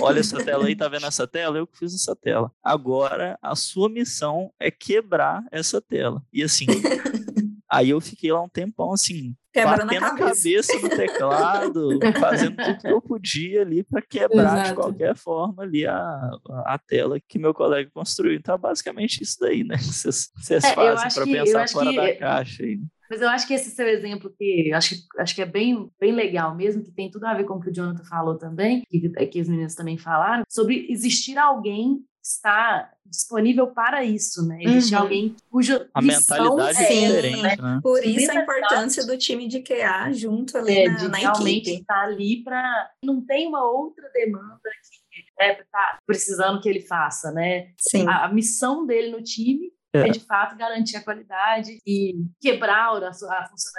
Olha 0.03 0.19
essa 0.19 0.45
tela 0.45 0.67
aí, 0.67 0.75
tá 0.75 0.89
vendo 0.89 1.07
essa 1.07 1.29
tela? 1.29 1.57
Eu 1.57 1.65
que 1.65 1.79
fiz 1.79 1.95
essa 1.95 2.17
tela. 2.17 2.51
Agora, 2.61 3.39
a 3.41 3.55
sua 3.55 3.89
missão 3.89 4.53
é 4.59 4.69
quebrar 4.69 5.45
essa 5.53 5.81
tela. 5.81 6.21
E 6.33 6.43
assim, 6.43 6.67
aí 7.71 7.91
eu 7.91 8.01
fiquei 8.01 8.33
lá 8.33 8.43
um 8.43 8.49
tempão 8.49 8.93
assim, 8.93 9.37
Quebra 9.53 9.85
batendo 9.85 10.05
a 10.05 10.15
cabeça. 10.15 10.79
no 10.81 10.89
teclado, 10.89 11.99
fazendo 12.21 12.57
tudo 12.57 12.79
que 12.79 12.89
eu 12.89 13.03
podia 13.03 13.63
ali 13.63 13.83
para 13.83 14.01
quebrar 14.01 14.55
Exato. 14.55 14.69
de 14.69 14.75
qualquer 14.75 15.17
forma 15.17 15.63
ali 15.63 15.87
a, 15.87 16.31
a 16.67 16.79
tela 16.79 17.19
que 17.21 17.39
meu 17.39 17.53
colega 17.53 17.91
construiu. 17.93 18.35
Então, 18.35 18.55
é 18.55 18.59
basicamente 18.59 19.23
isso 19.23 19.39
daí, 19.41 19.65
né? 19.65 19.77
Vocês, 19.91 20.31
vocês 20.37 20.65
é, 20.65 20.75
fazem 20.75 21.09
para 21.13 21.25
pensar 21.25 21.69
fora 21.69 21.91
que... 21.91 21.97
da 21.97 22.17
caixa 22.17 22.63
aí. 22.63 22.81
Mas 23.11 23.21
eu 23.21 23.29
acho 23.29 23.47
que 23.47 23.55
esse 23.55 23.71
seu 23.71 23.89
exemplo 23.89 24.33
que 24.39 24.73
acho, 24.73 24.95
acho 25.19 25.35
que 25.35 25.43
é 25.43 25.47
bem, 25.47 25.91
bem 25.99 26.13
legal 26.13 26.55
mesmo, 26.55 26.85
que 26.85 26.93
tem 26.93 27.11
tudo 27.11 27.25
a 27.25 27.35
ver 27.35 27.45
com 27.45 27.55
o 27.55 27.61
que 27.61 27.69
o 27.69 27.73
Jonathan 27.73 28.05
falou 28.05 28.39
também, 28.39 28.83
que, 28.89 29.11
que 29.27 29.41
os 29.41 29.49
meninos 29.49 29.75
também 29.75 29.99
falaram, 29.99 30.45
sobre 30.49 30.87
existir 30.89 31.37
alguém 31.37 32.05
está 32.23 32.91
disponível 33.05 33.69
para 33.69 34.05
isso, 34.05 34.47
né? 34.47 34.59
Existe 34.63 34.95
uhum. 34.95 35.01
alguém 35.01 35.37
cuja 35.51 35.89
a 35.93 36.03
mentalidade 36.03 36.79
é 36.79 36.89
diferente, 36.89 37.43
né? 37.43 37.57
né? 37.57 37.81
Por 37.83 38.05
isso 38.05 38.31
a 38.31 38.35
importância 38.43 39.07
do 39.07 39.17
time 39.17 39.49
de 39.49 39.63
QA 39.63 40.13
junto 40.13 40.57
ali 40.57 40.79
é, 40.79 40.89
na, 40.89 40.97
de 40.97 41.09
na 41.09 41.19
realmente 41.19 41.71
estar 41.71 41.95
tá 41.95 42.03
ali 42.03 42.43
para 42.45 42.91
não 43.03 43.21
tem 43.25 43.49
uma 43.49 43.65
outra 43.65 44.09
demanda 44.13 44.61
que 44.63 45.45
é, 45.45 45.55
tá 45.55 45.99
precisando 46.07 46.61
que 46.61 46.69
ele 46.69 46.83
faça, 46.83 47.33
né? 47.33 47.73
Sim. 47.79 48.07
A, 48.07 48.27
a 48.27 48.33
missão 48.33 48.87
dele 48.87 49.11
no 49.11 49.23
time 49.23 49.73
é. 49.93 50.01
é. 50.01 50.09
de 50.09 50.21
fato 50.21 50.57
garantir 50.57 50.97
a 50.97 51.03
qualidade 51.03 51.79
e 51.87 52.15
quebrar 52.41 52.91
a, 52.91 53.09
a 53.09 53.13
funcionalidade. 53.49 53.75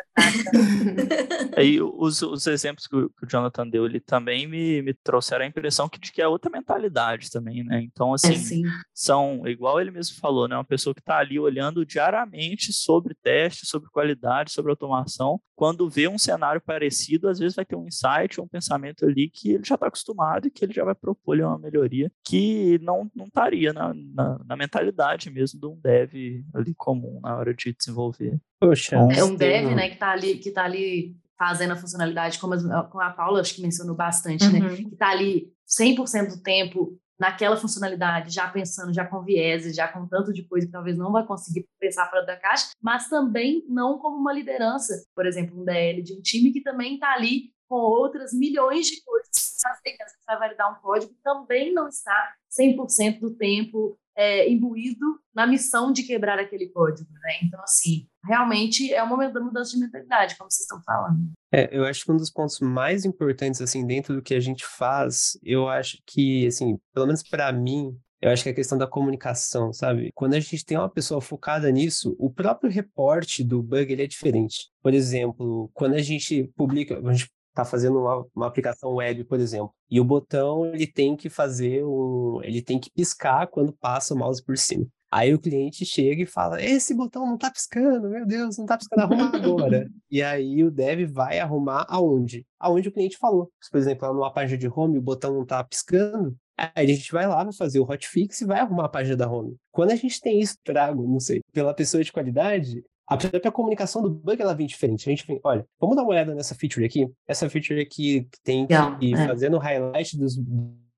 Aí 1.55 1.81
os, 1.81 2.21
os 2.21 2.47
exemplos 2.47 2.87
que 2.87 2.95
o, 2.95 3.09
que 3.09 3.25
o, 3.25 3.27
Jonathan 3.27 3.67
deu, 3.67 3.85
ele 3.85 3.99
também 3.99 4.47
me, 4.47 4.81
me 4.81 4.93
trouxeram 4.93 5.45
a 5.45 5.47
impressão 5.47 5.87
que, 5.87 5.99
de 5.99 6.11
que 6.11 6.21
é 6.21 6.27
outra 6.27 6.51
mentalidade 6.51 7.29
também, 7.29 7.63
né? 7.63 7.81
Então, 7.81 8.13
assim, 8.13 8.65
é, 8.65 8.69
são, 8.93 9.47
igual 9.47 9.79
ele 9.79 9.91
mesmo 9.91 10.17
falou, 10.17 10.47
né? 10.47 10.55
Uma 10.55 10.65
pessoa 10.65 10.93
que 10.93 11.01
está 11.01 11.17
ali 11.17 11.39
olhando 11.39 11.85
diariamente 11.85 12.73
sobre 12.73 13.15
teste, 13.15 13.65
sobre 13.65 13.89
qualidade, 13.89 14.51
sobre 14.51 14.71
automação. 14.71 15.39
Quando 15.55 15.89
vê 15.89 16.07
um 16.07 16.17
cenário 16.17 16.59
parecido, 16.59 17.29
às 17.29 17.39
vezes 17.39 17.55
vai 17.55 17.65
ter 17.65 17.75
um 17.75 17.87
insight 17.87 18.39
ou 18.39 18.45
um 18.45 18.49
pensamento 18.49 19.05
ali 19.05 19.29
que 19.29 19.51
ele 19.51 19.63
já 19.63 19.75
está 19.75 19.87
acostumado 19.87 20.47
e 20.47 20.51
que 20.51 20.65
ele 20.65 20.73
já 20.73 20.83
vai 20.83 20.95
propor 20.95 21.39
uma 21.39 21.57
melhoria 21.57 22.11
que 22.25 22.79
não, 22.81 23.09
não 23.15 23.27
estaria 23.27 23.71
na, 23.71 23.93
na, 23.93 24.39
na 24.43 24.55
mentalidade 24.55 25.29
mesmo 25.29 25.59
de 25.59 25.67
um 25.67 25.79
dev 25.79 26.00
dev 26.05 26.43
ali 26.53 26.73
comum 26.75 27.19
na 27.21 27.37
hora 27.37 27.53
de 27.53 27.73
desenvolver. 27.73 28.39
Poxa, 28.59 28.95
então, 28.95 29.11
é 29.11 29.23
um 29.23 29.35
dev, 29.35 29.75
né, 29.75 29.87
que 29.87 29.93
está 29.95 30.11
ali, 30.11 30.37
que 30.37 30.51
tá 30.51 30.63
ali 30.63 31.15
fazendo 31.37 31.71
a 31.71 31.75
funcionalidade, 31.75 32.39
como 32.39 32.53
a, 32.53 32.83
como 32.83 33.03
a 33.03 33.09
Paula 33.09 33.41
acho 33.41 33.55
que 33.55 33.61
mencionou 33.61 33.95
bastante, 33.95 34.47
né, 34.47 34.59
uhum. 34.59 34.69
né, 34.69 34.75
que 34.77 34.93
está 34.93 35.09
ali 35.09 35.51
100% 35.67 36.29
do 36.29 36.43
tempo 36.43 36.97
naquela 37.19 37.55
funcionalidade, 37.55 38.33
já 38.33 38.47
pensando, 38.47 38.93
já 38.93 39.05
com 39.05 39.21
viés, 39.21 39.75
já 39.75 39.87
com 39.87 40.07
tanto 40.07 40.33
de 40.33 40.43
coisa 40.43 40.65
que 40.65 40.71
talvez 40.71 40.97
não 40.97 41.11
vai 41.11 41.25
conseguir 41.25 41.67
pensar 41.79 42.09
fora 42.09 42.25
da 42.25 42.35
caixa, 42.35 42.71
mas 42.81 43.07
também 43.09 43.63
não 43.69 43.99
como 43.99 44.17
uma 44.17 44.33
liderança, 44.33 45.03
por 45.15 45.25
exemplo, 45.25 45.59
um 45.59 45.63
DL 45.63 46.01
de 46.01 46.13
um 46.13 46.21
time 46.21 46.51
que 46.51 46.61
também 46.61 46.95
está 46.95 47.13
ali 47.13 47.51
com 47.67 47.75
outras 47.75 48.33
milhões 48.33 48.87
de 48.87 49.03
coisas 49.03 49.21
às 49.65 49.79
vezes 49.81 50.17
vai 50.25 50.37
validar 50.37 50.71
um 50.71 50.81
código, 50.81 51.13
também 51.23 51.73
não 51.73 51.87
está 51.87 52.33
100% 52.59 53.19
do 53.19 53.31
tempo 53.35 53.97
é, 54.15 54.49
imbuído 54.49 55.19
na 55.33 55.47
missão 55.47 55.91
de 55.91 56.03
quebrar 56.03 56.39
aquele 56.39 56.69
código, 56.69 57.09
né? 57.11 57.39
Então, 57.43 57.61
assim, 57.61 58.07
realmente 58.25 58.93
é 58.93 59.03
um 59.03 59.07
momento 59.07 59.33
da 59.33 59.41
mudança 59.41 59.71
de 59.71 59.79
mentalidade, 59.79 60.35
como 60.37 60.51
vocês 60.51 60.61
estão 60.61 60.81
falando. 60.83 61.31
É, 61.53 61.69
eu 61.75 61.85
acho 61.85 62.05
que 62.05 62.11
um 62.11 62.17
dos 62.17 62.31
pontos 62.31 62.59
mais 62.59 63.05
importantes, 63.05 63.61
assim, 63.61 63.85
dentro 63.85 64.15
do 64.15 64.21
que 64.21 64.33
a 64.33 64.39
gente 64.39 64.65
faz, 64.65 65.37
eu 65.43 65.67
acho 65.67 65.97
que, 66.05 66.47
assim, 66.47 66.77
pelo 66.93 67.07
menos 67.07 67.23
para 67.23 67.51
mim, 67.51 67.97
eu 68.21 68.29
acho 68.29 68.43
que 68.43 68.49
é 68.49 68.51
a 68.51 68.55
questão 68.55 68.77
da 68.77 68.85
comunicação, 68.85 69.73
sabe? 69.73 70.11
Quando 70.13 70.35
a 70.35 70.39
gente 70.39 70.63
tem 70.63 70.77
uma 70.77 70.89
pessoa 70.89 71.19
focada 71.19 71.71
nisso, 71.71 72.15
o 72.19 72.31
próprio 72.31 72.71
reporte 72.71 73.43
do 73.43 73.63
bug 73.63 73.91
ele 73.91 74.03
é 74.03 74.07
diferente. 74.07 74.69
Por 74.81 74.93
exemplo, 74.93 75.71
quando 75.73 75.95
a 75.95 76.01
gente 76.01 76.43
publica, 76.55 76.99
a 76.99 77.13
gente 77.13 77.31
está 77.51 77.65
fazendo 77.65 77.99
uma, 77.99 78.25
uma, 78.35 78.47
aplicação 78.47 78.95
web, 78.95 79.23
por 79.25 79.39
exemplo, 79.39 79.73
e 79.89 79.99
o 79.99 80.05
botão 80.05 80.65
ele 80.65 80.87
tem 80.87 81.15
que 81.15 81.29
fazer 81.29 81.83
um, 81.85 82.39
ele 82.43 82.61
tem 82.61 82.79
que 82.79 82.89
piscar 82.91 83.47
quando 83.47 83.73
passa 83.73 84.13
o 84.13 84.17
mouse 84.17 84.43
por 84.43 84.57
cima. 84.57 84.85
Aí 85.11 85.33
o 85.33 85.39
cliente 85.39 85.85
chega 85.85 86.23
e 86.23 86.25
fala: 86.25 86.61
esse 86.63 86.93
botão 86.93 87.25
não 87.25 87.35
está 87.35 87.51
piscando, 87.51 88.09
meu 88.09 88.25
Deus, 88.25 88.57
não 88.57 88.63
está 88.63 88.77
piscando, 88.77 89.01
arruma 89.01 89.35
agora. 89.35 89.89
e 90.09 90.23
aí 90.23 90.63
o 90.63 90.71
dev 90.71 91.11
vai 91.11 91.39
arrumar 91.39 91.85
aonde? 91.89 92.45
Aonde 92.57 92.87
o 92.87 92.91
cliente 92.91 93.17
falou. 93.17 93.51
Por 93.69 93.77
exemplo, 93.77 94.07
lá 94.07 94.13
numa 94.13 94.33
página 94.33 94.57
de 94.57 94.69
home 94.69 94.97
o 94.97 95.01
botão 95.01 95.33
não 95.33 95.43
está 95.43 95.61
piscando, 95.63 96.35
Aí 96.75 96.85
a 96.91 96.95
gente 96.95 97.11
vai 97.11 97.27
lá, 97.27 97.43
vai 97.43 97.53
fazer 97.53 97.79
o 97.79 97.89
hotfix 97.89 98.41
e 98.41 98.45
vai 98.45 98.59
arrumar 98.59 98.85
a 98.85 98.89
página 98.89 99.17
da 99.17 99.27
home. 99.27 99.55
Quando 99.71 99.91
a 99.91 99.95
gente 99.95 100.21
tem 100.21 100.39
isso 100.39 100.55
trago, 100.63 101.07
não 101.07 101.19
sei, 101.19 101.41
pela 101.51 101.73
pessoa 101.73 102.03
de 102.03 102.11
qualidade, 102.11 102.83
a 103.11 103.17
própria 103.17 103.51
comunicação 103.51 104.01
do 104.01 104.09
bug 104.09 104.41
ela 104.41 104.53
vem 104.53 104.65
diferente. 104.65 105.07
A 105.07 105.11
gente 105.11 105.27
vem, 105.27 105.39
olha, 105.43 105.65
vamos 105.79 105.97
dar 105.97 106.03
uma 106.03 106.11
olhada 106.11 106.33
nessa 106.33 106.55
feature 106.55 106.85
aqui. 106.85 107.09
Essa 107.27 107.49
feature 107.49 107.81
aqui 107.81 108.27
tem 108.41 108.65
que 108.65 108.73
ir 109.05 109.13
é. 109.15 109.27
fazendo 109.27 109.57
o 109.57 109.59
highlight 109.59 110.17
dos, 110.17 110.37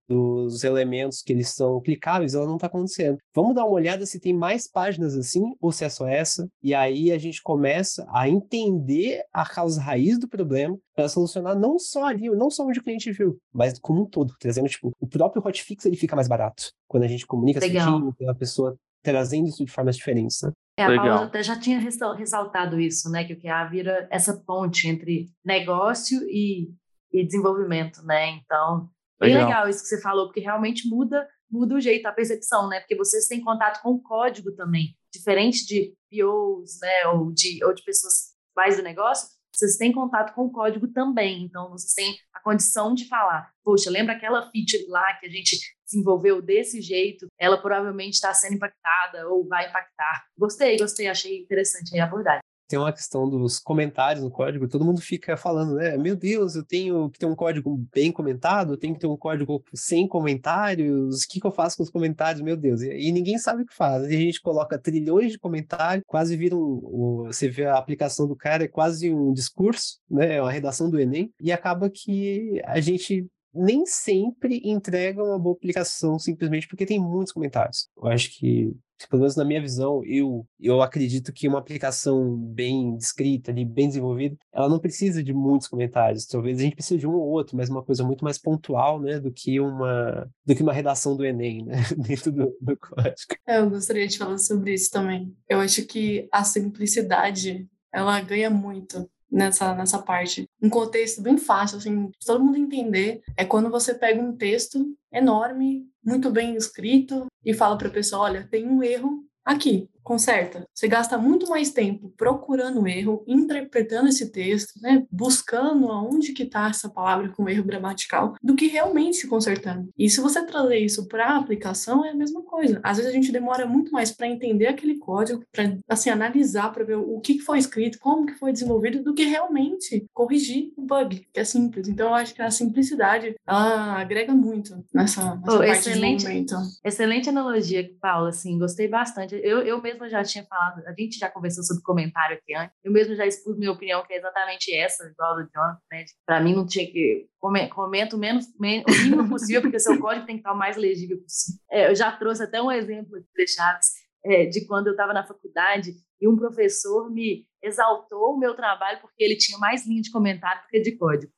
dos 0.08 0.64
elementos 0.64 1.24
que 1.24 1.34
eles 1.34 1.50
são 1.50 1.82
clicáveis, 1.82 2.36
ela 2.36 2.46
não 2.46 2.56
está 2.56 2.68
acontecendo. 2.68 3.18
Vamos 3.34 3.56
dar 3.56 3.66
uma 3.66 3.74
olhada 3.74 4.06
se 4.06 4.20
tem 4.20 4.32
mais 4.32 4.70
páginas 4.70 5.16
assim 5.18 5.56
ou 5.60 5.72
se 5.72 5.84
é 5.86 5.90
só 5.90 6.08
essa. 6.08 6.48
E 6.62 6.76
aí 6.76 7.12
a 7.12 7.18
gente 7.18 7.42
começa 7.42 8.06
a 8.14 8.30
entender 8.30 9.24
a 9.34 9.44
causa 9.44 9.82
raiz 9.82 10.20
do 10.20 10.28
problema 10.28 10.78
para 10.96 11.10
solucionar 11.10 11.58
não 11.58 11.80
só 11.80 12.06
ali, 12.06 12.30
não 12.30 12.52
só 12.52 12.64
onde 12.64 12.80
o 12.80 12.84
cliente 12.84 13.12
viu, 13.12 13.40
mas 13.52 13.80
como 13.80 14.04
um 14.04 14.06
todo. 14.06 14.36
Trazendo, 14.40 14.70
tipo, 14.70 14.92
o 15.00 15.08
próprio 15.08 15.42
hotfix 15.44 15.86
ele 15.86 15.98
fica 15.98 16.16
mais 16.16 16.28
barato 16.28 16.72
quando 16.88 17.04
a 17.04 17.08
gente 17.08 17.26
comunica 17.26 17.60
certinho, 17.60 18.16
a 18.30 18.36
pessoa 18.36 18.78
trazendo 19.02 19.50
isso 19.50 19.66
de 19.66 19.72
formas 19.72 19.98
diferentes, 19.98 20.42
né? 20.42 20.52
É, 20.78 20.84
a 20.84 20.88
Legal. 20.88 21.06
Paula 21.06 21.26
até 21.26 21.44
já 21.44 21.60
tinha 21.60 21.80
ressaltado 21.80 22.80
isso, 22.80 23.10
né? 23.10 23.24
Que 23.24 23.34
o 23.34 23.40
QA 23.40 23.66
vira 23.66 24.08
essa 24.12 24.36
ponte 24.36 24.88
entre 24.88 25.30
negócio 25.46 26.22
e, 26.30 26.70
e 27.12 27.24
desenvolvimento, 27.24 28.04
né? 28.04 28.32
Então, 28.32 28.90
bem 29.20 29.34
legal. 29.34 29.48
legal 29.48 29.70
isso 29.70 29.84
que 29.84 29.88
você 29.88 30.02
falou, 30.02 30.26
porque 30.26 30.40
realmente 30.40 30.88
muda 30.88 31.28
muda 31.54 31.76
o 31.76 31.80
jeito, 31.80 32.08
a 32.08 32.12
percepção, 32.12 32.68
né? 32.68 32.80
Porque 32.80 32.96
vocês 32.96 33.28
têm 33.28 33.40
contato 33.40 33.80
com 33.84 33.92
o 33.92 34.02
código 34.02 34.52
também, 34.54 34.98
diferente 35.14 35.64
de 35.68 35.94
POs, 36.10 36.80
né? 36.82 37.08
Ou 37.14 37.32
de, 37.32 37.64
ou 37.64 37.74
de 37.76 37.84
pessoas 37.84 38.34
mais 38.56 38.78
do 38.78 38.82
negócio, 38.82 39.30
vocês 39.54 39.78
têm 39.78 39.92
contato 39.92 40.34
com 40.34 40.46
o 40.46 40.52
código 40.52 40.88
também. 40.88 41.44
Então, 41.44 41.70
vocês 41.70 41.94
têm 41.94 42.18
a 42.34 42.40
condição 42.40 42.94
de 42.96 43.08
falar, 43.08 43.52
poxa, 43.64 43.92
lembra 43.92 44.14
aquela 44.16 44.50
feature 44.50 44.86
lá 44.88 45.14
que 45.20 45.28
a 45.28 45.30
gente 45.30 45.60
desenvolveu 45.94 46.42
desse 46.42 46.82
jeito, 46.82 47.28
ela 47.38 47.58
provavelmente 47.58 48.16
está 48.16 48.34
sendo 48.34 48.56
impactada 48.56 49.28
ou 49.30 49.48
vai 49.48 49.70
impactar. 49.70 50.26
Gostei, 50.38 50.78
gostei, 50.78 51.08
achei 51.08 51.40
interessante 51.40 51.98
a 52.00 52.06
abordagem 52.06 52.44
tem 52.74 52.80
uma 52.80 52.92
questão 52.92 53.30
dos 53.30 53.60
comentários 53.60 54.24
no 54.24 54.32
código, 54.32 54.68
todo 54.68 54.84
mundo 54.84 55.00
fica 55.00 55.38
falando, 55.38 55.76
né? 55.76 55.96
Meu 55.96 56.16
Deus, 56.16 56.56
eu 56.56 56.66
tenho 56.66 57.08
que 57.12 57.20
ter 57.20 57.28
um 57.28 57.36
código 57.36 57.78
bem 57.94 58.12
comentado, 58.12 58.74
eu 58.74 58.78
tenho 58.78 58.96
que 58.96 59.00
ter 59.00 59.06
um 59.06 59.16
código 59.16 59.64
sem 59.76 60.08
comentários, 60.08 61.24
o 61.24 61.28
que, 61.28 61.40
que 61.40 61.46
eu 61.46 61.52
faço 61.52 61.78
com 61.78 61.84
os 61.84 61.92
comentários? 61.92 62.42
Meu 62.42 62.58
Deus, 62.58 62.82
e, 62.82 62.90
e 62.90 63.12
ninguém 63.12 63.38
sabe 63.38 63.62
o 63.62 63.66
que 63.68 63.76
faz. 63.76 64.10
E 64.10 64.16
a 64.16 64.20
gente 64.20 64.42
coloca 64.42 64.80
trilhões 64.80 65.34
de 65.34 65.38
comentários, 65.38 66.04
quase 66.08 66.36
vira 66.36 66.56
um, 66.56 66.80
um, 67.22 67.24
Você 67.28 67.48
vê 67.48 67.66
a 67.66 67.78
aplicação 67.78 68.28
do 68.28 68.36
cara, 68.36 68.64
é 68.64 68.68
quase 68.68 69.14
um 69.14 69.32
discurso, 69.32 70.00
né? 70.10 70.38
É 70.38 70.42
uma 70.42 70.52
redação 70.52 70.90
do 70.90 71.00
Enem, 71.00 71.32
e 71.40 71.52
acaba 71.52 71.92
que 71.92 72.60
a 72.66 72.80
gente 72.80 73.28
nem 73.54 73.86
sempre 73.86 74.62
entrega 74.64 75.24
uma 75.24 75.40
boa 75.40 75.56
aplicação 75.56 76.18
simplesmente 76.18 76.68
porque 76.68 76.86
tem 76.86 77.00
muitos 77.00 77.34
comentários. 77.34 77.90
Eu 77.98 78.08
acho 78.08 78.32
que 78.38 78.76
pelo 79.08 79.22
menos 79.22 79.36
na 79.36 79.46
minha 79.46 79.62
visão, 79.62 80.04
eu, 80.06 80.46
eu 80.60 80.82
acredito 80.82 81.34
que 81.34 81.48
uma 81.48 81.60
aplicação 81.60 82.36
bem 82.36 82.96
descrita, 82.96 83.52
ali, 83.52 83.66
bem 83.66 83.88
desenvolvida, 83.88 84.38
ela 84.54 84.70
não 84.70 84.80
precisa 84.80 85.24
de 85.24 85.34
muitos 85.34 85.68
comentários. 85.68 86.26
Talvez 86.26 86.60
a 86.60 86.62
gente 86.62 86.76
precise 86.76 87.00
de 87.00 87.08
um 87.08 87.14
ou 87.14 87.28
outro, 87.28 87.58
mas 87.58 87.70
uma 87.70 87.84
coisa 87.84 88.04
muito 88.04 88.24
mais 88.24 88.38
pontual, 88.38 89.02
né, 89.02 89.20
do 89.20 89.32
que 89.32 89.60
uma, 89.60 90.30
do 90.46 90.56
que 90.56 90.64
uma 90.64 90.74
redação 90.74 91.16
do 91.16 91.26
Enem, 91.26 91.66
né, 91.66 91.76
dentro 91.98 92.32
do, 92.32 92.56
do 92.62 92.78
código. 92.78 93.36
É, 93.48 93.60
eu 93.60 93.70
gostaria 93.70 94.08
de 94.08 94.18
falar 94.18 94.38
sobre 94.38 94.74
isso 94.74 94.90
também. 94.92 95.36
Eu 95.50 95.60
acho 95.60 95.86
que 95.86 96.28
a 96.32 96.44
simplicidade, 96.44 97.68
ela 97.92 98.20
ganha 98.22 98.50
muito 98.50 99.10
nessa, 99.34 99.74
nessa 99.74 100.00
parte. 100.00 100.48
Um 100.62 100.70
contexto 100.70 101.22
bem 101.22 101.38
fácil, 101.38 101.80
assim, 101.80 102.06
de 102.06 102.26
todo 102.26 102.44
mundo 102.44 102.58
entender, 102.58 103.22
é 103.36 103.44
quando 103.44 103.70
você 103.70 103.94
pega 103.94 104.22
um 104.22 104.36
texto 104.36 104.96
enorme, 105.12 105.88
muito 106.06 106.30
bem 106.30 106.56
escrito, 106.56 107.26
e 107.44 107.54
fala 107.54 107.78
para 107.78 107.88
a 107.88 107.92
pessoa, 107.92 108.24
olha, 108.24 108.48
tem 108.50 108.68
um 108.68 108.84
erro 108.84 109.26
aqui 109.44 109.90
conserta. 110.04 110.68
Você 110.74 110.88
gasta 110.88 111.18
muito 111.18 111.48
mais 111.48 111.72
tempo 111.72 112.14
procurando 112.18 112.82
o 112.82 112.88
erro, 112.88 113.24
interpretando 113.28 114.10
esse 114.10 114.32
texto, 114.32 114.80
né, 114.82 115.06
buscando 115.12 115.92
aonde 115.92 116.34
que 116.34 116.44
está 116.44 116.70
essa 116.70 116.90
palavra 116.90 117.30
com 117.30 117.50
erro 117.50 117.64
gramatical, 117.64 118.36
do 118.42 118.56
que 118.56 118.68
realmente 118.68 119.18
se 119.18 119.28
consertando. 119.28 119.90
E 119.98 120.10
se 120.10 120.22
você 120.22 120.46
trazer 120.46 120.78
isso 120.78 121.08
para 121.08 121.28
a 121.28 121.38
aplicação, 121.38 122.06
é 122.06 122.10
a 122.10 122.16
mesma 122.16 122.44
coisa. 122.44 122.80
Às 122.84 122.98
vezes 122.98 123.12
a 123.12 123.16
gente 123.16 123.32
demora 123.32 123.66
muito 123.66 123.92
mais 123.92 124.12
para 124.12 124.28
entender 124.28 124.68
aquele 124.68 124.98
código, 124.98 125.44
para 125.52 125.78
assim 125.88 126.10
analisar, 126.10 126.72
para 126.72 126.84
ver 126.84 126.98
o 126.98 127.20
que 127.20 127.40
foi 127.40 127.58
escrito, 127.58 128.00
como 128.00 128.26
que 128.26 128.34
foi 128.34 128.52
desenvolvido, 128.52 129.04
do 129.04 129.14
que 129.14 129.24
realmente 129.24 130.06
corrigir 130.14 130.74
o 130.76 130.82
bug, 130.82 131.28
que 131.32 131.40
é 131.40 131.44
simples. 131.44 131.88
Então 131.88 132.08
eu 132.08 132.14
acho 132.16 132.34
que 132.34 132.42
a 132.42 132.52
simplicidade 132.52 133.36
ela 133.48 134.00
agrega 134.00 134.34
muito 134.34 134.84
nessa, 134.94 135.36
nessa 135.36 135.56
oh, 135.56 135.58
parte 135.58 135.90
excelente. 135.90 136.46
Excelente 136.84 137.30
analogia, 137.30 137.90
Paula. 138.02 138.30
Assim, 138.30 138.58
gostei 138.58 138.88
bastante. 138.88 139.36
Eu, 139.44 139.60
eu 139.62 139.82
mesmo 139.82 139.93
mesma 139.94 140.10
já 140.10 140.24
tinha 140.24 140.46
falado, 140.46 140.86
a 140.86 140.94
gente 140.94 141.18
já 141.18 141.30
conversou 141.30 141.64
sobre 141.64 141.84
comentário 141.84 142.38
aqui 142.38 142.54
antes, 142.56 142.76
eu 142.84 142.92
mesmo 142.92 143.16
já 143.16 143.26
expus 143.26 143.58
minha 143.58 143.72
opinião, 143.72 144.04
que 144.06 144.14
é 144.14 144.18
exatamente 144.18 144.74
essa, 144.76 145.04
igual 145.06 145.36
do 145.36 145.50
Jonathan, 145.52 145.80
né? 145.92 146.06
Para 146.26 146.42
mim 146.42 146.54
não 146.54 146.66
tinha 146.66 146.86
que. 146.86 147.28
Comento 147.40 148.18
menos, 148.18 148.48
menos, 148.58 148.86
o 148.88 149.04
mínimo 149.04 149.30
possível, 149.30 149.62
porque 149.62 149.80
seu 149.80 150.00
código 150.00 150.26
tem 150.26 150.36
que 150.36 150.40
estar 150.40 150.54
o 150.54 150.58
mais 150.58 150.78
legível 150.78 151.22
possível. 151.22 151.60
É, 151.70 151.90
eu 151.90 151.96
já 151.96 152.12
trouxe 152.12 152.44
até 152.44 152.62
um 152.62 152.72
exemplo 152.72 153.20
de 153.20 153.48
Chaves, 153.48 153.88
é, 154.26 154.46
de 154.46 154.66
quando 154.66 154.88
eu 154.88 154.92
estava 154.92 155.14
na 155.14 155.26
faculdade 155.26 155.92
e 156.22 156.28
um 156.28 156.38
professor 156.38 157.12
me 157.12 157.46
exaltou 157.62 158.34
o 158.34 158.40
meu 158.40 158.56
trabalho 158.56 159.00
porque 159.02 159.22
ele 159.22 159.36
tinha 159.36 159.58
mais 159.58 159.86
linha 159.86 160.02
de 160.02 160.12
comentário 160.12 160.62
do 160.62 160.68
que 160.68 160.80
de 160.80 160.98
código. 160.98 161.32